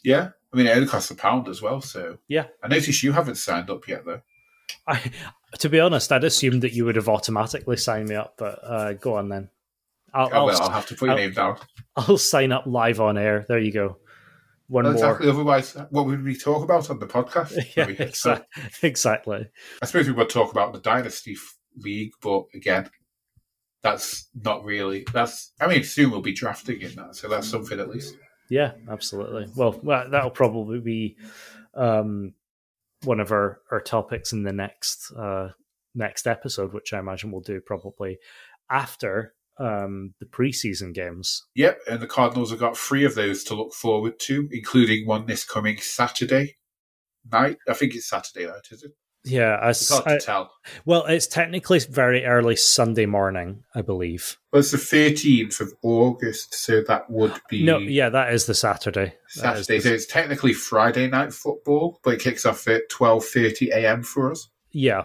Yeah, 0.03 0.29
I 0.53 0.57
mean 0.57 0.67
it 0.67 0.75
only 0.75 0.87
costs 0.87 1.11
a 1.11 1.15
pound 1.15 1.47
as 1.47 1.61
well. 1.61 1.81
So 1.81 2.17
Yeah. 2.27 2.47
I 2.63 2.67
noticed 2.67 3.03
you 3.03 3.11
haven't 3.11 3.35
signed 3.35 3.69
up 3.69 3.87
yet 3.87 4.05
though. 4.05 4.21
I, 4.87 5.11
to 5.59 5.69
be 5.69 5.79
honest, 5.79 6.11
I'd 6.11 6.23
assumed 6.23 6.63
that 6.63 6.73
you 6.73 6.85
would 6.85 6.95
have 6.95 7.09
automatically 7.09 7.77
signed 7.77 8.09
me 8.09 8.15
up, 8.15 8.35
but 8.37 8.59
uh, 8.63 8.93
go 8.93 9.15
on 9.15 9.29
then. 9.29 9.49
I'll, 10.13 10.29
Oh, 10.31 10.47
I'll, 10.49 10.61
I'll 10.63 10.69
have 10.71 10.87
to 10.87 10.95
put 10.95 11.05
your 11.05 11.11
I'll- 11.11 11.17
name 11.17 11.33
down. 11.33 11.57
I'll 11.95 12.17
sign 12.17 12.51
up 12.51 12.65
live 12.65 12.99
on 13.01 13.17
air. 13.17 13.45
There 13.47 13.59
you 13.59 13.71
go. 13.71 13.97
One 14.67 14.85
Well, 14.85 14.93
more. 14.93 15.21
Otherwise, 15.21 15.75
what 15.89 16.05
would 16.05 16.23
we 16.23 16.35
talk 16.37 16.63
about 16.63 16.89
on 16.89 16.99
the 16.99 17.05
podcast? 17.07 17.57
Yeah, 17.75 17.87
exactly. 17.89 18.63
exactly. 18.89 19.49
I 19.81 19.85
suppose 19.85 20.07
we 20.07 20.13
would 20.13 20.29
talk 20.29 20.51
about 20.51 20.71
the 20.73 20.79
Dynasty 20.79 21.35
League, 21.77 22.13
but 22.21 22.45
again, 22.53 22.89
that's 23.83 24.29
not 24.35 24.63
really. 24.63 25.05
That's. 25.13 25.53
I 25.59 25.67
mean, 25.67 25.83
soon 25.83 26.11
we'll 26.11 26.21
be 26.21 26.33
drafting 26.33 26.81
in 26.81 26.95
that, 26.95 27.15
so 27.15 27.27
that's 27.27 27.49
something 27.49 27.79
at 27.79 27.89
least. 27.89 28.15
Yeah, 28.49 28.73
absolutely. 28.89 29.47
Well, 29.55 29.79
that'll 29.83 30.29
probably 30.29 30.79
be 30.79 31.17
um, 31.73 32.33
one 33.03 33.19
of 33.19 33.31
our, 33.31 33.61
our 33.71 33.79
topics 33.79 34.33
in 34.33 34.43
the 34.43 34.53
next 34.53 35.11
uh, 35.17 35.49
next 35.95 36.27
episode, 36.27 36.73
which 36.73 36.93
I 36.93 36.99
imagine 36.99 37.31
we'll 37.31 37.41
do 37.41 37.61
probably 37.61 38.19
after 38.69 39.33
um, 39.57 40.13
the 40.19 40.25
preseason 40.25 40.93
games. 40.93 41.43
Yep, 41.55 41.79
and 41.89 41.99
the 42.01 42.07
Cardinals 42.07 42.51
have 42.51 42.59
got 42.59 42.77
three 42.77 43.05
of 43.05 43.15
those 43.15 43.43
to 43.45 43.55
look 43.55 43.73
forward 43.73 44.19
to, 44.21 44.47
including 44.51 45.07
one 45.07 45.25
this 45.25 45.43
coming 45.43 45.77
Saturday 45.77 46.55
night. 47.31 47.57
I 47.67 47.73
think 47.73 47.95
it's 47.95 48.09
Saturday 48.09 48.45
night, 48.45 48.67
is 48.71 48.83
it? 48.83 48.91
Yeah, 49.23 49.57
I, 49.61 49.69
It's 49.69 49.87
hard 49.89 50.19
to 50.19 50.25
tell. 50.25 50.51
well, 50.85 51.05
it's 51.05 51.27
technically 51.27 51.77
very 51.79 52.25
early 52.25 52.55
Sunday 52.55 53.05
morning, 53.05 53.63
I 53.75 53.81
believe. 53.83 54.37
Well, 54.51 54.61
it's 54.61 54.71
the 54.71 54.77
13th 54.77 55.59
of 55.61 55.71
August, 55.83 56.55
so 56.55 56.81
that 56.87 57.09
would 57.09 57.33
be 57.49 57.63
No, 57.63 57.77
yeah, 57.77 58.09
that 58.09 58.33
is 58.33 58.47
the 58.47 58.55
Saturday. 58.55 59.13
Saturday. 59.27 59.77
the- 59.77 59.81
So 59.83 59.93
it's 59.93 60.05
technically 60.07 60.53
Friday 60.53 61.07
night 61.07 61.33
football, 61.33 61.99
but 62.03 62.15
it 62.15 62.19
kicks 62.21 62.45
off 62.47 62.67
at 62.67 62.89
12.30 62.89 63.69
a.m. 63.69 64.01
for 64.03 64.31
us. 64.31 64.49
yeah, 64.71 65.03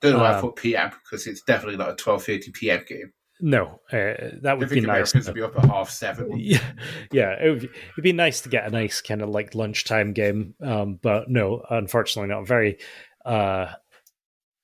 Don't 0.00 0.12
know 0.12 0.18
why 0.20 0.30
I 0.32 0.34
Um, 0.36 0.40
put 0.42 0.56
p.m. 0.56 0.90
because 1.04 1.26
it's 1.26 1.42
definitely 1.42 1.78
not 1.78 1.90
a 1.90 1.94
12.30 1.94 2.52
p.m. 2.54 2.84
game. 2.86 3.12
no, 3.40 3.80
uh, 3.90 4.38
that 4.40 4.46
I 4.46 4.54
would 4.54 4.68
be 4.68 4.76
think 4.76 4.86
nice. 4.86 5.12
Americans 5.14 5.26
would 5.26 5.34
be 5.34 5.42
up 5.42 5.58
at 5.58 5.64
half 5.68 5.90
seven. 5.90 6.30
Yeah, 6.38 6.62
yeah, 7.10 7.30
it 7.44 7.50
would, 7.50 7.64
it'd 7.64 8.04
be 8.04 8.12
nice 8.12 8.40
to 8.42 8.48
get 8.48 8.66
a 8.66 8.70
nice 8.70 9.00
kind 9.00 9.20
of 9.20 9.30
like 9.30 9.56
lunchtime 9.56 10.12
game, 10.12 10.54
um, 10.62 11.00
but 11.02 11.28
no, 11.28 11.64
unfortunately 11.68 12.28
not. 12.32 12.46
Very, 12.46 12.78
uh, 13.24 13.72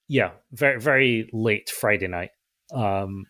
yeah, 0.09 0.31
very 0.53 0.81
very 0.81 1.31
late 1.33 1.71
Friday 1.71 2.09
night. 2.09 2.31
Um, 2.73 3.27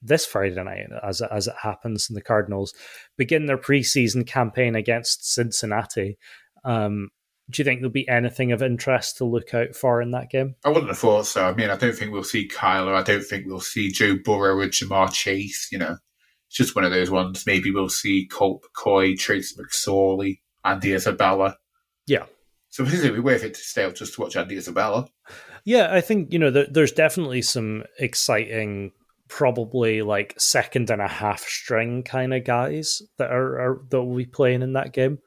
this 0.00 0.24
Friday 0.24 0.62
night, 0.62 0.86
as 1.02 1.20
as 1.20 1.48
it 1.48 1.56
happens, 1.62 2.08
and 2.08 2.16
the 2.16 2.22
Cardinals 2.22 2.74
begin 3.16 3.46
their 3.46 3.58
preseason 3.58 4.26
campaign 4.26 4.74
against 4.74 5.32
Cincinnati. 5.32 6.18
Um, 6.64 7.10
do 7.50 7.60
you 7.60 7.64
think 7.64 7.80
there'll 7.80 7.90
be 7.90 8.08
anything 8.08 8.52
of 8.52 8.62
interest 8.62 9.16
to 9.16 9.24
look 9.24 9.54
out 9.54 9.74
for 9.74 10.02
in 10.02 10.10
that 10.10 10.30
game? 10.30 10.54
I 10.64 10.68
wouldn't 10.68 10.88
have 10.88 10.98
thought 10.98 11.26
so. 11.26 11.46
I 11.46 11.54
mean, 11.54 11.70
I 11.70 11.76
don't 11.76 11.94
think 11.96 12.12
we'll 12.12 12.22
see 12.22 12.46
Kyler. 12.46 12.94
I 12.94 13.02
don't 13.02 13.24
think 13.24 13.46
we'll 13.46 13.60
see 13.60 13.90
Joe 13.90 14.16
Burrow 14.22 14.60
or 14.60 14.66
Ja'Marr 14.66 15.12
Chase. 15.12 15.68
You 15.72 15.78
know, 15.78 15.96
it's 16.48 16.56
just 16.56 16.76
one 16.76 16.84
of 16.84 16.90
those 16.90 17.10
ones. 17.10 17.46
Maybe 17.46 17.70
we'll 17.70 17.88
see 17.88 18.26
Colt 18.30 18.62
McCoy, 18.62 19.18
Trace 19.18 19.56
McSorley, 19.56 20.40
Andy 20.64 20.92
Isabella. 20.92 21.56
Yeah. 22.06 22.26
So 22.70 22.84
it 22.84 23.02
would 23.02 23.14
be 23.14 23.20
worth 23.20 23.44
it 23.44 23.54
to 23.54 23.60
stay 23.60 23.84
up 23.84 23.94
just 23.94 24.14
to 24.14 24.20
watch 24.20 24.36
Andy 24.36 24.56
Isabella. 24.56 25.08
Yeah, 25.64 25.88
I 25.90 26.00
think 26.00 26.32
you 26.32 26.38
know 26.38 26.50
there, 26.50 26.66
there's 26.70 26.92
definitely 26.92 27.42
some 27.42 27.84
exciting, 27.98 28.92
probably 29.28 30.02
like 30.02 30.34
second 30.38 30.90
and 30.90 31.02
a 31.02 31.08
half 31.08 31.40
string 31.40 32.02
kind 32.02 32.34
of 32.34 32.44
guys 32.44 33.02
that 33.16 33.30
are, 33.30 33.60
are 33.60 33.82
that 33.90 34.02
will 34.02 34.16
be 34.16 34.26
playing 34.26 34.62
in 34.62 34.74
that 34.74 34.92
game. 34.92 35.18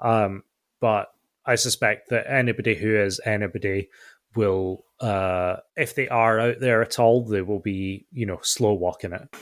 Um, 0.00 0.42
but 0.80 1.08
I 1.46 1.54
suspect 1.54 2.10
that 2.10 2.30
anybody 2.30 2.74
who 2.74 2.96
is 2.96 3.20
anybody 3.24 3.88
will, 4.34 4.84
uh, 5.00 5.56
if 5.76 5.94
they 5.94 6.08
are 6.08 6.40
out 6.40 6.60
there 6.60 6.82
at 6.82 6.98
all, 6.98 7.24
they 7.24 7.42
will 7.42 7.60
be 7.60 8.06
you 8.12 8.26
know 8.26 8.38
slow 8.42 8.74
walking 8.74 9.12
it. 9.12 9.34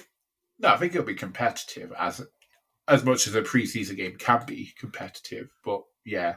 No, 0.58 0.68
I 0.68 0.76
think 0.76 0.94
it'll 0.94 1.06
be 1.06 1.14
competitive 1.14 1.92
as 1.98 2.22
as 2.86 3.04
much 3.04 3.26
as 3.26 3.34
a 3.34 3.42
preseason 3.42 3.96
game 3.96 4.16
can 4.18 4.44
be 4.46 4.72
competitive. 4.78 5.48
But 5.64 5.82
yeah, 6.04 6.36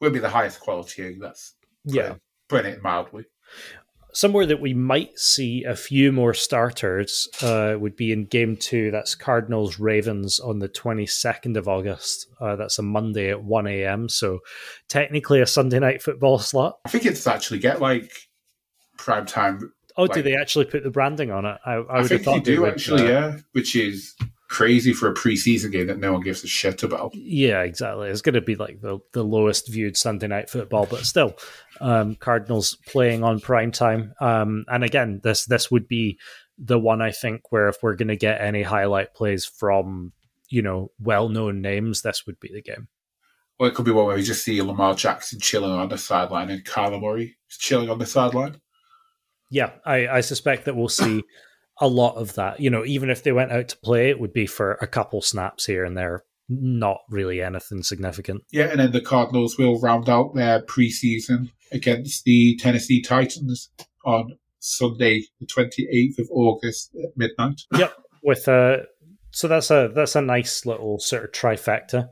will 0.00 0.10
be 0.10 0.18
the 0.18 0.28
highest 0.28 0.60
quality. 0.60 1.16
That's 1.20 1.54
Yeah, 1.84 2.16
putting 2.48 2.72
it 2.72 2.82
mildly. 2.82 3.24
somewhere 4.12 4.46
that 4.46 4.60
we 4.60 4.72
might 4.72 5.18
see 5.18 5.64
a 5.64 5.74
few 5.74 6.12
more 6.12 6.32
starters 6.32 7.28
uh, 7.42 7.76
would 7.78 7.96
be 7.96 8.12
in 8.12 8.26
game 8.26 8.56
two. 8.56 8.90
That's 8.90 9.14
Cardinals 9.14 9.78
Ravens 9.80 10.38
on 10.38 10.60
the 10.60 10.68
22nd 10.68 11.56
of 11.56 11.66
August. 11.68 12.28
Uh, 12.40 12.56
that's 12.56 12.78
a 12.78 12.82
Monday 12.82 13.30
at 13.30 13.42
1 13.42 13.66
a.m. 13.66 14.08
So 14.08 14.38
technically 14.88 15.40
a 15.40 15.46
Sunday 15.46 15.80
night 15.80 16.00
football 16.00 16.38
slot. 16.38 16.78
I 16.84 16.90
think 16.90 17.06
it's 17.06 17.26
actually 17.26 17.58
get 17.58 17.80
like 17.80 18.10
prime 18.96 19.26
time. 19.26 19.72
Oh, 19.96 20.06
do 20.06 20.22
they 20.22 20.36
actually 20.36 20.64
put 20.64 20.82
the 20.82 20.90
branding 20.90 21.30
on 21.30 21.44
it? 21.44 21.58
I, 21.64 21.72
I, 21.72 21.74
I, 21.74 21.78
would 21.78 21.86
have 21.96 22.08
think 22.08 22.22
thought 22.22 22.34
you 22.34 22.40
they 22.42 22.54
do 22.56 22.66
actually, 22.66 23.02
uh, 23.02 23.10
yeah, 23.10 23.36
which 23.52 23.76
is 23.76 24.14
crazy 24.48 24.92
for 24.92 25.08
a 25.08 25.14
preseason 25.14 25.72
game 25.72 25.86
that 25.86 25.98
no 25.98 26.12
one 26.12 26.22
gives 26.22 26.44
a 26.44 26.46
shit 26.46 26.82
about. 26.82 27.14
Yeah, 27.14 27.62
exactly. 27.62 28.08
It's 28.08 28.20
going 28.20 28.34
to 28.34 28.40
be 28.40 28.56
like 28.56 28.80
the, 28.80 28.98
the 29.12 29.24
lowest 29.24 29.68
viewed 29.68 29.96
Sunday 29.96 30.26
night 30.26 30.50
football, 30.50 30.86
but 30.86 31.04
still, 31.06 31.36
um, 31.80 32.14
Cardinals 32.16 32.76
playing 32.86 33.24
on 33.24 33.40
prime 33.40 33.72
time. 33.72 34.14
Um, 34.20 34.64
and 34.68 34.84
again, 34.84 35.20
this 35.22 35.44
this 35.46 35.70
would 35.70 35.88
be 35.88 36.18
the 36.58 36.78
one 36.78 37.02
I 37.02 37.10
think 37.10 37.50
where 37.50 37.68
if 37.68 37.76
we're 37.82 37.96
going 37.96 38.08
to 38.08 38.16
get 38.16 38.40
any 38.40 38.62
highlight 38.62 39.14
plays 39.14 39.44
from 39.44 40.12
you 40.48 40.62
know 40.62 40.90
well 41.00 41.28
known 41.28 41.60
names, 41.60 42.02
this 42.02 42.26
would 42.26 42.38
be 42.40 42.50
the 42.52 42.62
game. 42.62 42.88
Or 43.58 43.68
it 43.68 43.74
could 43.74 43.84
be 43.84 43.92
one 43.92 44.06
where 44.06 44.16
we 44.16 44.22
just 44.22 44.44
see 44.44 44.60
Lamar 44.62 44.94
Jackson 44.94 45.38
chilling 45.40 45.70
on 45.70 45.88
the 45.88 45.98
sideline 45.98 46.50
and 46.50 46.64
Kyler 46.64 47.00
Murray 47.00 47.36
chilling 47.48 47.88
on 47.88 47.98
the 47.98 48.06
sideline. 48.06 48.60
Yeah, 49.50 49.70
I, 49.84 50.08
I 50.08 50.20
suspect 50.22 50.64
that 50.64 50.74
we'll 50.74 50.88
see 50.88 51.22
a 51.80 51.88
lot 51.88 52.16
of 52.16 52.34
that. 52.34 52.60
You 52.60 52.70
know, 52.70 52.84
even 52.84 53.10
if 53.10 53.22
they 53.22 53.32
went 53.32 53.52
out 53.52 53.68
to 53.68 53.78
play, 53.78 54.10
it 54.10 54.20
would 54.20 54.32
be 54.32 54.46
for 54.46 54.72
a 54.74 54.86
couple 54.86 55.20
snaps 55.20 55.66
here 55.66 55.84
and 55.84 55.96
there, 55.96 56.24
not 56.48 56.98
really 57.10 57.42
anything 57.42 57.82
significant. 57.82 58.42
Yeah, 58.52 58.66
and 58.66 58.80
then 58.80 58.92
the 58.92 59.00
Cardinals 59.00 59.58
will 59.58 59.80
round 59.80 60.08
out 60.08 60.34
their 60.34 60.60
preseason 60.62 61.50
against 61.72 62.24
the 62.24 62.56
Tennessee 62.56 63.02
Titans 63.02 63.70
on 64.04 64.38
Sunday, 64.60 65.24
the 65.40 65.46
28th 65.46 66.18
of 66.18 66.28
August 66.30 66.94
at 67.02 67.10
midnight. 67.16 67.62
Yep, 67.76 67.94
with 68.22 68.48
a 68.48 68.84
so 69.30 69.48
that's 69.48 69.70
a 69.70 69.90
that's 69.94 70.14
a 70.14 70.22
nice 70.22 70.64
little 70.64 70.98
sort 71.00 71.24
of 71.24 71.32
trifecta. 71.32 72.08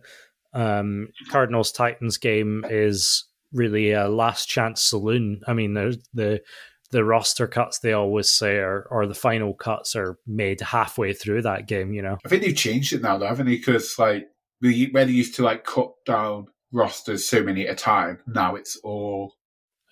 Um, 0.53 1.09
Cardinals 1.31 1.73
Titans 1.73 2.19
game 2.19 2.65
is 2.69 3.27
really 3.53 3.93
a 3.93 4.09
last 4.09 4.47
chance 4.47 4.83
saloon. 4.83 5.41
I 5.47 5.53
mean, 5.53 5.75
there's 5.75 5.99
the 6.13 6.41
the 6.93 7.05
roster 7.05 7.47
cuts 7.49 7.81
they 7.81 7.93
always 7.93 8.31
say 8.31 8.57
are 8.59 8.87
or 8.91 9.07
the 9.07 9.15
final 9.15 9.53
cuts 9.55 9.97
are 9.97 10.19
made 10.27 10.61
halfway 10.61 11.13
through 11.13 11.43
that 11.43 11.67
game. 11.67 11.93
You 11.93 12.03
know, 12.03 12.19
I 12.25 12.29
think 12.29 12.43
they've 12.43 12.55
changed 12.57 12.93
it 12.93 13.03
now, 13.03 13.19
though, 13.19 13.27
haven't 13.27 13.47
they? 13.47 13.57
Because 13.57 13.99
like 13.99 14.29
we, 14.61 14.89
where 14.93 15.05
they 15.05 15.13
used 15.13 15.35
to 15.37 15.43
like 15.43 15.65
cut 15.65 15.91
down 16.07 16.47
rosters 16.73 17.25
so 17.27 17.43
many 17.43 17.67
at 17.67 17.73
a 17.73 17.77
time, 17.77 18.21
now 18.27 18.55
it's 18.55 18.77
all 18.85 19.35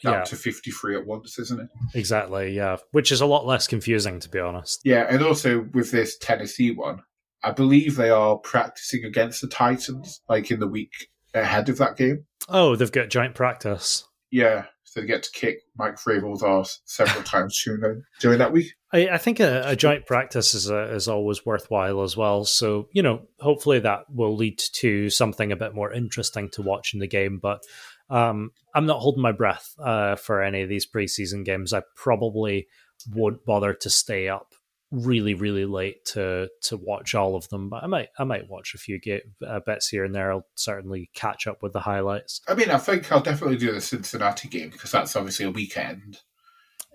down 0.02 0.14
Yeah. 0.14 0.24
to 0.24 0.36
53 0.36 0.96
at 0.96 1.06
once, 1.06 1.38
isn't 1.38 1.60
it? 1.60 1.68
exactly. 1.94 2.52
Yeah, 2.54 2.76
which 2.92 3.10
is 3.12 3.20
a 3.20 3.26
lot 3.26 3.46
less 3.46 3.66
confusing 3.66 4.20
to 4.20 4.28
be 4.28 4.38
honest. 4.38 4.80
Yeah, 4.84 5.06
and 5.10 5.22
also 5.22 5.66
with 5.74 5.90
this 5.90 6.16
Tennessee 6.18 6.70
one, 6.70 7.02
I 7.42 7.50
believe 7.52 7.96
they 7.96 8.10
are 8.10 8.36
practicing 8.36 9.04
against 9.04 9.40
the 9.40 9.48
Titans 9.48 10.20
like 10.28 10.50
in 10.50 10.60
the 10.60 10.66
week 10.68 11.08
ahead 11.34 11.68
of 11.68 11.78
that 11.78 11.96
game. 11.96 12.24
Oh, 12.48 12.76
they've 12.76 12.90
got 12.92 13.08
joint 13.10 13.34
practice. 13.34 14.04
Yeah, 14.30 14.66
so 14.84 15.00
they 15.00 15.06
get 15.06 15.22
to 15.24 15.30
kick 15.32 15.60
Mike 15.76 15.96
Vrabel's 15.96 16.42
ass 16.42 16.80
several 16.84 17.22
times 17.24 17.60
during, 17.64 18.02
during 18.20 18.38
that 18.38 18.52
week. 18.52 18.72
I, 18.92 19.08
I 19.08 19.18
think 19.18 19.40
a, 19.40 19.62
a 19.64 19.76
joint 19.76 20.06
practice 20.06 20.54
is 20.54 20.70
a, 20.70 20.94
is 20.94 21.08
always 21.08 21.44
worthwhile 21.44 22.02
as 22.02 22.16
well. 22.16 22.44
So 22.44 22.88
you 22.92 23.02
know, 23.02 23.22
hopefully 23.40 23.80
that 23.80 24.04
will 24.08 24.36
lead 24.36 24.58
to 24.74 25.10
something 25.10 25.52
a 25.52 25.56
bit 25.56 25.74
more 25.74 25.92
interesting 25.92 26.48
to 26.50 26.62
watch 26.62 26.94
in 26.94 27.00
the 27.00 27.06
game. 27.06 27.38
But 27.40 27.62
um, 28.08 28.50
I'm 28.74 28.86
not 28.86 29.00
holding 29.00 29.22
my 29.22 29.32
breath 29.32 29.74
uh, 29.78 30.16
for 30.16 30.42
any 30.42 30.62
of 30.62 30.68
these 30.68 30.90
preseason 30.90 31.44
games. 31.44 31.72
I 31.72 31.82
probably 31.94 32.66
won't 33.12 33.44
bother 33.44 33.72
to 33.74 33.90
stay 33.90 34.28
up 34.28 34.54
really, 34.90 35.34
really 35.34 35.64
late 35.64 36.04
to 36.04 36.48
to 36.62 36.76
watch 36.76 37.14
all 37.14 37.36
of 37.36 37.48
them. 37.48 37.68
But 37.68 37.84
I 37.84 37.86
might 37.86 38.08
I 38.18 38.24
might 38.24 38.48
watch 38.48 38.74
a 38.74 38.78
few 38.78 38.98
ga- 39.00 39.22
uh, 39.46 39.60
bits 39.64 39.88
here 39.88 40.04
and 40.04 40.14
there. 40.14 40.32
I'll 40.32 40.46
certainly 40.54 41.10
catch 41.14 41.46
up 41.46 41.62
with 41.62 41.72
the 41.72 41.80
highlights. 41.80 42.40
I 42.48 42.54
mean, 42.54 42.70
I 42.70 42.78
think 42.78 43.10
I'll 43.12 43.20
definitely 43.20 43.56
do 43.58 43.72
the 43.72 43.80
Cincinnati 43.80 44.48
game 44.48 44.70
because 44.70 44.90
that's 44.90 45.14
obviously 45.16 45.46
a 45.46 45.50
weekend. 45.50 46.18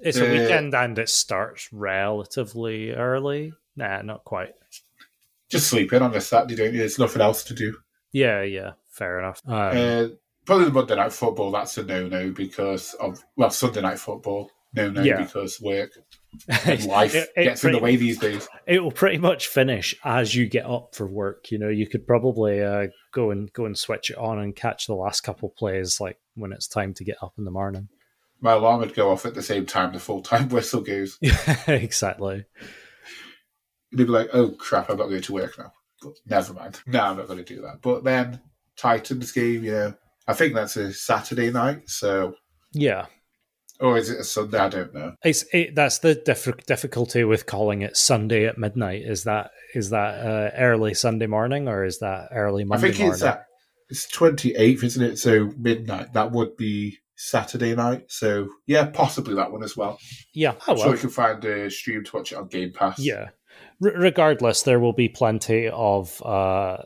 It's 0.02 0.18
a 0.18 0.28
Uh, 0.28 0.32
weekend 0.42 0.74
and 0.76 1.00
it 1.00 1.10
starts 1.10 1.70
relatively 1.72 2.92
early. 2.92 3.54
Nah, 3.78 4.02
not 4.02 4.24
quite. 4.26 4.54
Just 5.50 5.68
sleep 5.68 5.94
in 5.94 6.02
on 6.02 6.14
a 6.16 6.22
Saturday, 6.22 6.56
don't 6.56 6.74
you? 6.74 6.80
There's 6.80 7.00
nothing 7.00 7.22
else 7.22 7.44
to 7.46 7.54
do. 7.54 7.78
Yeah, 8.12 8.42
yeah, 8.42 8.72
fair 8.90 9.20
enough. 9.20 9.42
Um, 9.46 9.54
Uh, 9.56 10.08
probably 10.46 10.66
the 10.66 10.72
Monday 10.72 10.96
night 10.96 11.14
football, 11.14 11.52
that's 11.52 11.78
a 11.78 11.84
no 11.84 12.08
no 12.08 12.32
because 12.32 12.94
of, 12.96 13.24
well, 13.36 13.50
Sunday 13.50 13.82
night 13.82 14.00
football, 14.00 14.52
no 14.74 14.90
no 14.90 15.02
Yeah. 15.02 15.22
because 15.22 15.62
work 15.62 15.92
life 16.88 17.16
It- 17.16 17.30
it 17.36 17.44
gets 17.46 17.64
in 17.64 17.72
the 17.74 17.80
pretty- 17.80 17.84
way 17.84 17.96
these 17.98 18.18
days. 18.20 18.48
it 18.68 18.84
will 18.84 18.92
pretty 18.92 19.18
much 19.18 19.48
finish 19.48 19.96
as 20.04 20.34
you 20.36 20.48
get 20.48 20.66
up 20.66 20.96
for 20.96 21.08
work. 21.08 21.52
You 21.52 21.58
know, 21.60 21.70
you 21.70 21.88
could 21.88 22.06
probably 22.08 22.62
uh, 22.64 22.88
go 23.14 23.32
and 23.32 23.52
go 23.54 23.66
and 23.66 23.78
switch 23.78 24.10
it 24.10 24.18
on 24.18 24.40
and 24.40 24.56
catch 24.56 24.88
the 24.88 24.96
last 24.96 25.22
couple 25.22 25.50
plays, 25.50 26.00
like 26.00 26.18
when 26.36 26.52
it's 26.52 26.68
time 26.68 26.94
to 26.96 27.04
get 27.04 27.18
up 27.22 27.34
in 27.38 27.46
the 27.46 27.52
morning. 27.52 27.90
My 28.42 28.52
alarm 28.54 28.82
would 28.82 28.94
go 28.94 29.12
off 29.12 29.26
at 29.26 29.34
the 29.34 29.42
same 29.42 29.66
time 29.66 29.94
the 29.94 30.00
full 30.00 30.22
time 30.22 30.50
whistle 30.50 30.82
goes. 30.82 31.18
exactly. 31.68 32.46
they'd 33.92 34.04
be 34.06 34.10
like, 34.12 34.30
"Oh 34.34 34.50
crap, 34.52 34.90
I'm 34.90 34.98
not 34.98 35.08
going 35.10 35.22
to 35.22 35.34
work 35.34 35.58
now." 35.58 35.72
But 36.02 36.14
never 36.28 36.54
mind. 36.54 36.82
No, 36.86 37.02
I'm 37.02 37.18
not 37.18 37.28
going 37.28 37.44
to 37.44 37.56
do 37.56 37.62
that. 37.62 37.82
But 37.82 38.04
then 38.04 38.42
Titans 38.78 39.32
game, 39.32 39.64
you 39.64 39.72
know, 39.72 39.94
I 40.28 40.34
think 40.34 40.54
that's 40.54 40.76
a 40.76 40.94
Saturday 40.94 41.50
night. 41.52 41.90
So 41.90 42.36
Yeah, 42.74 43.06
or 43.80 43.98
is 43.98 44.10
it 44.10 44.20
a 44.20 44.24
Sunday? 44.24 44.58
I 44.58 44.70
don't 44.70 44.94
know. 44.94 45.16
it's 45.24 45.46
it, 45.54 45.76
that's 45.76 46.00
the 46.00 46.16
diff- 46.16 46.66
difficulty 46.66 47.24
with 47.24 47.46
calling 47.46 47.82
it 47.82 47.98
Sunday 47.98 48.46
at 48.46 48.58
midnight. 48.58 49.04
Is 49.04 49.24
that 49.24 49.52
is 49.74 49.90
that 49.90 50.26
uh, 50.26 50.52
early 50.58 50.94
Sunday 50.94 51.28
morning 51.28 51.68
or 51.68 51.84
is 51.84 52.00
that 52.00 52.30
early 52.32 52.64
Monday 52.64 52.88
morning? 52.88 52.94
I 52.94 52.98
think 52.98 53.00
morning? 53.00 53.14
it's 53.14 53.24
at 53.24 53.46
it's 53.90 54.10
twenty 54.10 54.56
eighth, 54.56 54.84
isn't 54.84 55.04
it? 55.04 55.18
So 55.18 55.52
midnight. 55.58 56.14
That 56.14 56.32
would 56.32 56.58
be 56.58 56.98
Saturday 57.16 57.76
night. 57.76 58.06
So 58.08 58.50
yeah, 58.66 58.88
possibly 58.88 59.36
that 59.36 59.52
one 59.52 59.64
as 59.64 59.76
well. 59.78 60.00
yeah. 60.34 60.54
Oh, 60.68 60.74
well. 60.74 60.84
sure 60.84 60.92
you 60.94 61.00
can 61.00 61.10
find 61.10 61.44
a 61.46 61.70
stream 61.70 62.04
to 62.04 62.16
watch 62.16 62.32
it 62.32 62.38
on 62.38 62.48
Game 62.48 62.72
Pass. 62.74 63.00
Yeah. 63.00 63.30
R- 63.84 63.92
regardless, 63.98 64.64
there 64.64 64.80
will 64.80 64.94
be 64.94 65.10
plenty 65.10 65.70
of 65.70 66.22
uh, 66.24 66.78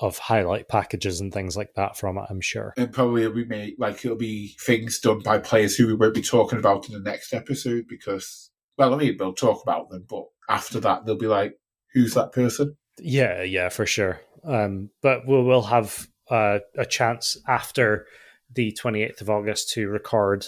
of 0.00 0.18
highlight 0.18 0.68
packages 0.68 1.20
and 1.20 1.32
things 1.32 1.56
like 1.56 1.74
that 1.74 1.96
from 1.96 2.18
it. 2.18 2.24
I'm 2.30 2.40
sure. 2.40 2.72
And 2.76 2.92
probably 2.92 3.22
it'll 3.22 3.34
be 3.34 3.44
made, 3.44 3.74
like 3.78 4.04
it'll 4.04 4.16
be 4.16 4.56
things 4.60 4.98
done 4.98 5.20
by 5.20 5.38
players 5.38 5.76
who 5.76 5.86
we 5.86 5.94
won't 5.94 6.14
be 6.14 6.22
talking 6.22 6.58
about 6.58 6.88
in 6.88 6.94
the 6.94 7.10
next 7.10 7.32
episode 7.32 7.86
because 7.88 8.50
well, 8.78 8.94
I 8.94 8.96
mean 8.96 9.16
we'll 9.18 9.34
talk 9.34 9.62
about 9.62 9.90
them, 9.90 10.06
but 10.08 10.24
after 10.48 10.80
that 10.80 11.04
they'll 11.04 11.16
be 11.16 11.26
like, 11.26 11.56
Who's 11.92 12.14
that 12.14 12.32
person? 12.32 12.76
Yeah, 12.98 13.42
yeah, 13.42 13.68
for 13.68 13.86
sure. 13.86 14.20
Um, 14.44 14.90
but 15.02 15.26
we 15.26 15.42
will 15.42 15.62
have 15.62 16.06
uh, 16.30 16.60
a 16.76 16.86
chance 16.86 17.36
after 17.48 18.06
the 18.52 18.76
28th 18.80 19.20
of 19.20 19.30
August 19.30 19.70
to 19.70 19.88
record, 19.88 20.46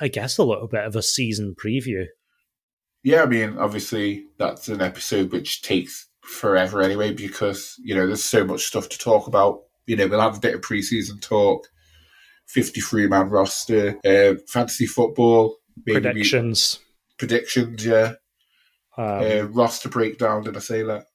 I 0.00 0.08
guess, 0.08 0.38
a 0.38 0.44
little 0.44 0.68
bit 0.68 0.84
of 0.84 0.96
a 0.96 1.02
season 1.02 1.54
preview. 1.54 2.06
Yeah, 3.02 3.22
I 3.22 3.26
mean, 3.26 3.56
obviously 3.58 4.26
that's 4.38 4.68
an 4.68 4.82
episode 4.82 5.32
which 5.32 5.62
takes 5.62 6.08
forever 6.26 6.82
anyway 6.82 7.12
because 7.12 7.74
you 7.82 7.94
know 7.94 8.06
there's 8.06 8.24
so 8.24 8.44
much 8.44 8.64
stuff 8.64 8.88
to 8.90 8.98
talk 8.98 9.26
about. 9.26 9.60
You 9.86 9.96
know, 9.96 10.08
we'll 10.08 10.20
have 10.20 10.36
a 10.36 10.40
bit 10.40 10.54
of 10.54 10.60
preseason 10.62 11.20
talk, 11.20 11.66
fifty-three 12.48 13.06
man 13.06 13.28
roster, 13.28 13.98
uh, 14.04 14.34
fantasy 14.48 14.86
football, 14.86 15.56
maybe 15.84 15.98
we- 15.98 16.02
Predictions. 16.02 16.80
predictions, 17.18 17.86
yeah, 17.86 18.14
Um, 18.96 19.04
uh, 19.06 19.42
roster 19.52 19.88
breakdown. 19.88 20.42
Did 20.42 20.56
I 20.56 20.60
say 20.60 20.82
that? 20.82 21.06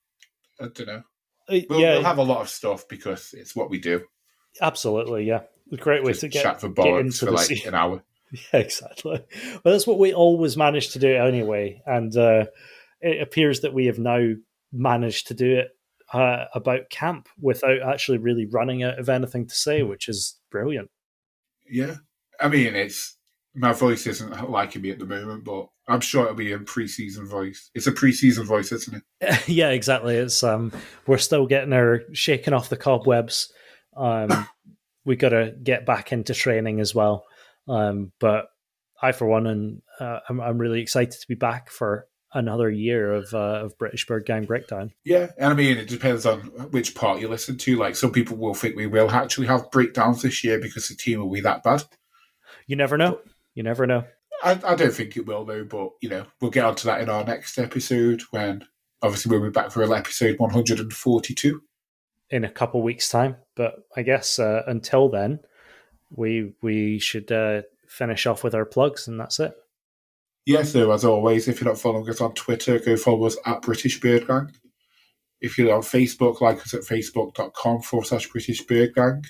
I 0.60 0.68
don't 0.74 0.88
know. 0.88 1.04
We'll, 1.50 1.82
yeah, 1.82 1.94
we'll 1.96 2.04
have 2.04 2.18
a 2.20 2.24
lot 2.24 2.42
of 2.42 2.50
stuff 2.50 2.88
because 2.88 3.34
it's 3.34 3.56
what 3.56 3.70
we 3.70 3.80
do. 3.80 4.06
absolutely. 4.62 5.26
Yeah, 5.26 5.42
a 5.72 5.76
great 5.78 6.04
way 6.04 6.12
Just 6.12 6.22
to 6.22 6.28
get 6.30 6.44
chat 6.44 6.62
for 6.62 6.70
get 6.70 6.78
bollocks 6.86 7.00
into 7.02 7.26
for 7.26 7.32
like 7.32 7.66
an 7.66 7.74
hour. 7.76 8.04
Yeah, 8.54 8.62
exactly. 8.62 9.20
Well, 9.46 9.74
that's 9.74 9.86
what 9.86 10.00
we 10.00 10.14
always 10.14 10.56
manage 10.56 10.92
to 10.92 11.00
do 11.00 11.14
anyway, 11.14 11.82
and 11.86 12.16
uh, 12.16 12.46
it 13.02 13.22
appears 13.22 13.60
that 13.60 13.74
we 13.74 13.88
have 13.88 14.00
now 14.00 14.36
managed 14.72 15.28
to 15.28 15.34
do 15.34 15.58
it 15.58 15.70
uh, 16.14 16.46
about 16.54 16.90
camp 16.90 17.30
without 17.40 17.82
actually 17.82 18.18
really 18.18 18.46
running 18.46 18.84
out 18.84 19.00
of 19.00 19.10
anything 19.10 19.48
to 19.48 19.56
say, 19.56 19.84
which 19.84 20.10
is 20.10 20.40
brilliant. 20.50 20.90
Yeah, 21.70 21.96
I 22.40 22.50
mean, 22.50 22.76
it's 22.76 23.16
my 23.56 23.74
voice 23.74 24.08
isn't 24.08 24.50
liking 24.50 24.82
me 24.82 24.92
at 24.92 25.00
the 25.00 25.06
moment, 25.06 25.44
but 25.44 25.68
I'm 25.88 26.02
sure 26.02 26.24
it'll 26.24 26.36
be 26.36 26.54
a 26.54 26.60
preseason 26.60 27.28
voice. 27.28 27.70
It's 27.76 27.88
a 27.88 27.92
preseason 27.92 28.46
voice, 28.46 28.72
isn't 28.72 29.04
it? 29.20 29.44
yeah, 29.48 29.70
exactly. 29.70 30.16
It's 30.16 30.44
um, 30.44 30.72
we're 31.08 31.18
still 31.18 31.48
getting 31.48 31.74
our 31.74 32.02
shaking 32.14 32.54
off 32.54 32.70
the 32.70 32.78
cobwebs. 32.78 33.52
Um, 33.96 34.48
we 35.06 35.16
got 35.16 35.30
to 35.30 35.54
get 35.64 35.86
back 35.86 36.12
into 36.12 36.34
training 36.34 36.80
as 36.80 36.94
well. 36.94 37.26
Um, 37.68 38.12
but 38.20 38.48
I, 39.02 39.12
for 39.12 39.26
one, 39.26 39.48
and 39.48 39.82
uh, 40.00 40.20
I'm 40.30 40.40
I'm 40.40 40.58
really 40.58 40.82
excited 40.82 41.20
to 41.20 41.28
be 41.28 41.36
back 41.36 41.70
for 41.70 42.08
another 42.34 42.70
year 42.70 43.14
of 43.14 43.34
uh, 43.34 43.66
of 43.66 43.78
British 43.78 44.08
Bird 44.08 44.26
Gang 44.26 44.46
Breakdown. 44.46 44.92
Yeah, 45.04 45.32
and 45.38 45.52
I 45.52 45.54
mean, 45.56 45.78
it 45.78 45.88
depends 45.88 46.26
on 46.26 46.40
which 46.72 46.96
part 46.96 47.20
you 47.20 47.28
listen 47.28 47.58
to. 47.58 47.78
Like, 47.78 47.96
some 47.96 48.12
people 48.12 48.38
will 48.38 48.54
think 48.54 48.76
we 48.76 48.88
will 48.88 49.10
actually 49.12 49.48
have 49.48 49.72
breakdowns 49.72 50.22
this 50.22 50.44
year 50.44 50.60
because 50.60 50.88
the 50.88 50.96
team 50.96 51.20
will 51.20 51.32
be 51.32 51.42
that 51.42 51.64
bad. 51.64 51.84
You 52.68 52.76
never 52.76 52.98
know. 52.98 53.20
You 53.54 53.64
never 53.64 53.86
know. 53.86 54.06
I, 54.44 54.60
I 54.66 54.76
don't 54.76 54.94
think 54.94 55.18
it 55.18 55.26
will, 55.26 55.46
though, 55.46 55.64
but, 55.66 55.90
you 56.02 56.10
know, 56.10 56.26
we'll 56.40 56.52
get 56.52 56.66
onto 56.66 56.88
that 56.88 57.02
in 57.02 57.10
our 57.10 57.24
next 57.24 57.58
episode 57.60 58.22
when, 58.32 58.66
obviously, 59.02 59.30
we'll 59.30 59.48
be 59.48 59.52
back 59.52 59.72
for 59.72 59.84
episode 59.94 60.40
142. 60.40 61.62
in 62.32 62.46
a 62.46 62.50
couple 62.50 62.82
weeks' 62.82 63.10
time. 63.10 63.36
But 63.56 63.76
I 63.96 64.02
guess 64.02 64.40
uh, 64.40 64.64
until 64.66 65.10
then, 65.10 65.40
we 66.10 66.54
we 66.62 66.98
should 67.00 67.32
uh, 67.32 67.62
finish 67.88 68.26
off 68.26 68.44
with 68.44 68.56
our 68.56 68.66
plugs, 68.66 69.08
and 69.08 69.20
that's 69.20 69.40
it. 69.40 69.54
Yeah, 70.46 70.64
so 70.64 70.92
as 70.92 71.06
always, 71.06 71.48
if 71.48 71.62
you're 71.62 71.70
not 71.70 71.80
following 71.80 72.10
us 72.10 72.22
on 72.22 72.34
Twitter, 72.34 72.80
go 72.80 72.98
follow 72.98 73.26
us 73.26 73.38
at 73.46 73.62
British 73.62 74.00
Bird 74.00 74.28
Gang. 74.28 74.52
If 75.40 75.58
you're 75.58 75.74
on 75.74 75.82
Facebook, 75.82 76.42
like 76.42 76.62
us 76.62 76.74
at 76.74 76.82
facebook.com 76.82 77.82
forward 77.82 78.06
slash 78.06 78.28
British 78.28 78.62
Bird 78.62 78.96
Gang. 78.96 79.24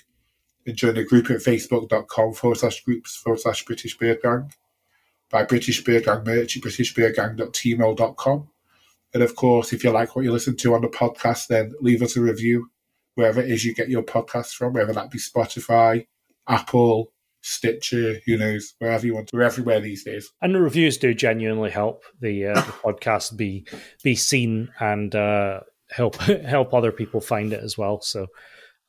And 0.64 0.76
join 0.76 0.94
the 0.94 1.04
group 1.04 1.28
at 1.30 1.38
facebook.com 1.38 2.34
forward 2.34 2.58
slash 2.58 2.84
groups 2.84 3.16
forward 3.16 3.40
slash 3.40 3.64
British 3.64 3.98
Bird 3.98 4.18
Gang. 4.22 4.52
Buy 5.30 5.44
British 5.44 5.82
Bird 5.84 6.04
Gang 6.04 6.24
merch 6.24 6.56
at 6.56 6.62
britishbirdgang.teemill.com. 6.62 8.48
And 9.14 9.22
of 9.22 9.36
course, 9.36 9.72
if 9.72 9.84
you 9.84 9.90
like 9.90 10.16
what 10.16 10.24
you 10.24 10.32
listen 10.32 10.56
to 10.58 10.74
on 10.74 10.80
the 10.80 10.88
podcast, 10.88 11.48
then 11.48 11.72
leave 11.80 12.02
us 12.02 12.16
a 12.16 12.22
review 12.22 12.70
wherever 13.14 13.42
it 13.42 13.50
is 13.50 13.64
you 13.64 13.74
get 13.74 13.90
your 13.90 14.02
podcasts 14.02 14.54
from, 14.54 14.72
whether 14.72 14.92
that 14.92 15.10
be 15.10 15.18
Spotify, 15.18 16.06
Apple, 16.48 17.11
Stitcher, 17.42 18.20
who 18.24 18.36
knows, 18.38 18.74
wherever 18.78 19.04
you 19.06 19.14
want. 19.14 19.30
We're 19.32 19.42
everywhere 19.42 19.80
these 19.80 20.04
days. 20.04 20.30
And 20.40 20.54
the 20.54 20.62
reviews 20.62 20.96
do 20.96 21.12
genuinely 21.12 21.70
help 21.70 22.04
the, 22.20 22.46
uh, 22.46 22.54
the 22.54 22.60
podcast 22.84 23.36
be 23.36 23.66
be 24.02 24.14
seen 24.14 24.70
and 24.80 25.14
uh, 25.14 25.60
help 25.90 26.16
help 26.16 26.72
other 26.72 26.92
people 26.92 27.20
find 27.20 27.52
it 27.52 27.62
as 27.62 27.76
well. 27.76 28.00
So. 28.00 28.26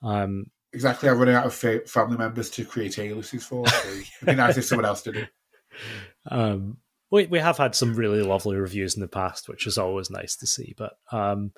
Um, 0.02 0.46
Exactly, 0.76 1.08
I'm 1.08 1.20
running 1.20 1.36
out 1.36 1.46
of 1.46 1.54
fa- 1.54 1.86
family 1.86 2.18
members 2.18 2.50
to 2.50 2.66
create 2.66 2.98
aliases 2.98 3.46
for. 3.46 3.68
So 3.68 3.90
it'd 3.90 4.26
be 4.26 4.34
nice 4.34 4.58
if 4.58 4.66
someone 4.66 4.86
else 4.86 5.04
did 5.04 5.18
it. 5.18 5.30
um, 6.32 6.78
we 7.12 7.28
we 7.28 7.38
have 7.38 7.58
had 7.58 7.76
some 7.76 7.94
really 7.94 8.24
lovely 8.24 8.56
reviews 8.58 8.96
in 8.96 9.02
the 9.02 9.08
past, 9.08 9.48
which 9.48 9.68
is 9.68 9.78
always 9.78 10.10
nice 10.10 10.36
to 10.38 10.48
see. 10.48 10.74
But 10.76 10.94
um, 11.12 11.52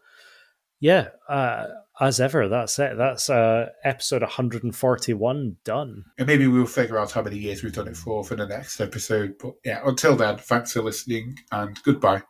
yeah, 0.82 1.08
uh, 1.30 1.68
as 2.00 2.20
ever, 2.20 2.48
that's 2.48 2.78
it. 2.80 2.98
That's 2.98 3.30
uh, 3.30 3.70
episode 3.84 4.22
141 4.22 5.58
done. 5.64 6.06
And 6.18 6.28
maybe 6.28 6.48
we'll 6.48 6.66
figure 6.66 6.98
out 6.98 7.12
how 7.12 7.22
many 7.22 7.38
years 7.38 7.64
we've 7.64 7.74
done 7.74 7.88
it 7.88 7.98
for 7.98 8.24
for 8.24 8.36
the 8.36 8.48
next 8.48 8.82
episode. 8.82 9.36
But 9.40 9.54
yeah, 9.64 9.82
until 9.86 10.16
then, 10.16 10.38
thanks 10.38 10.74
for 10.74 10.82
listening 10.82 11.40
and 11.52 11.82
goodbye. 11.84 12.24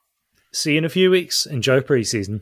See 0.52 0.74
you 0.74 0.78
in 0.80 0.86
a 0.86 0.90
few 0.90 1.12
weeks. 1.12 1.46
Enjoy 1.46 1.82
preseason. 1.82 2.42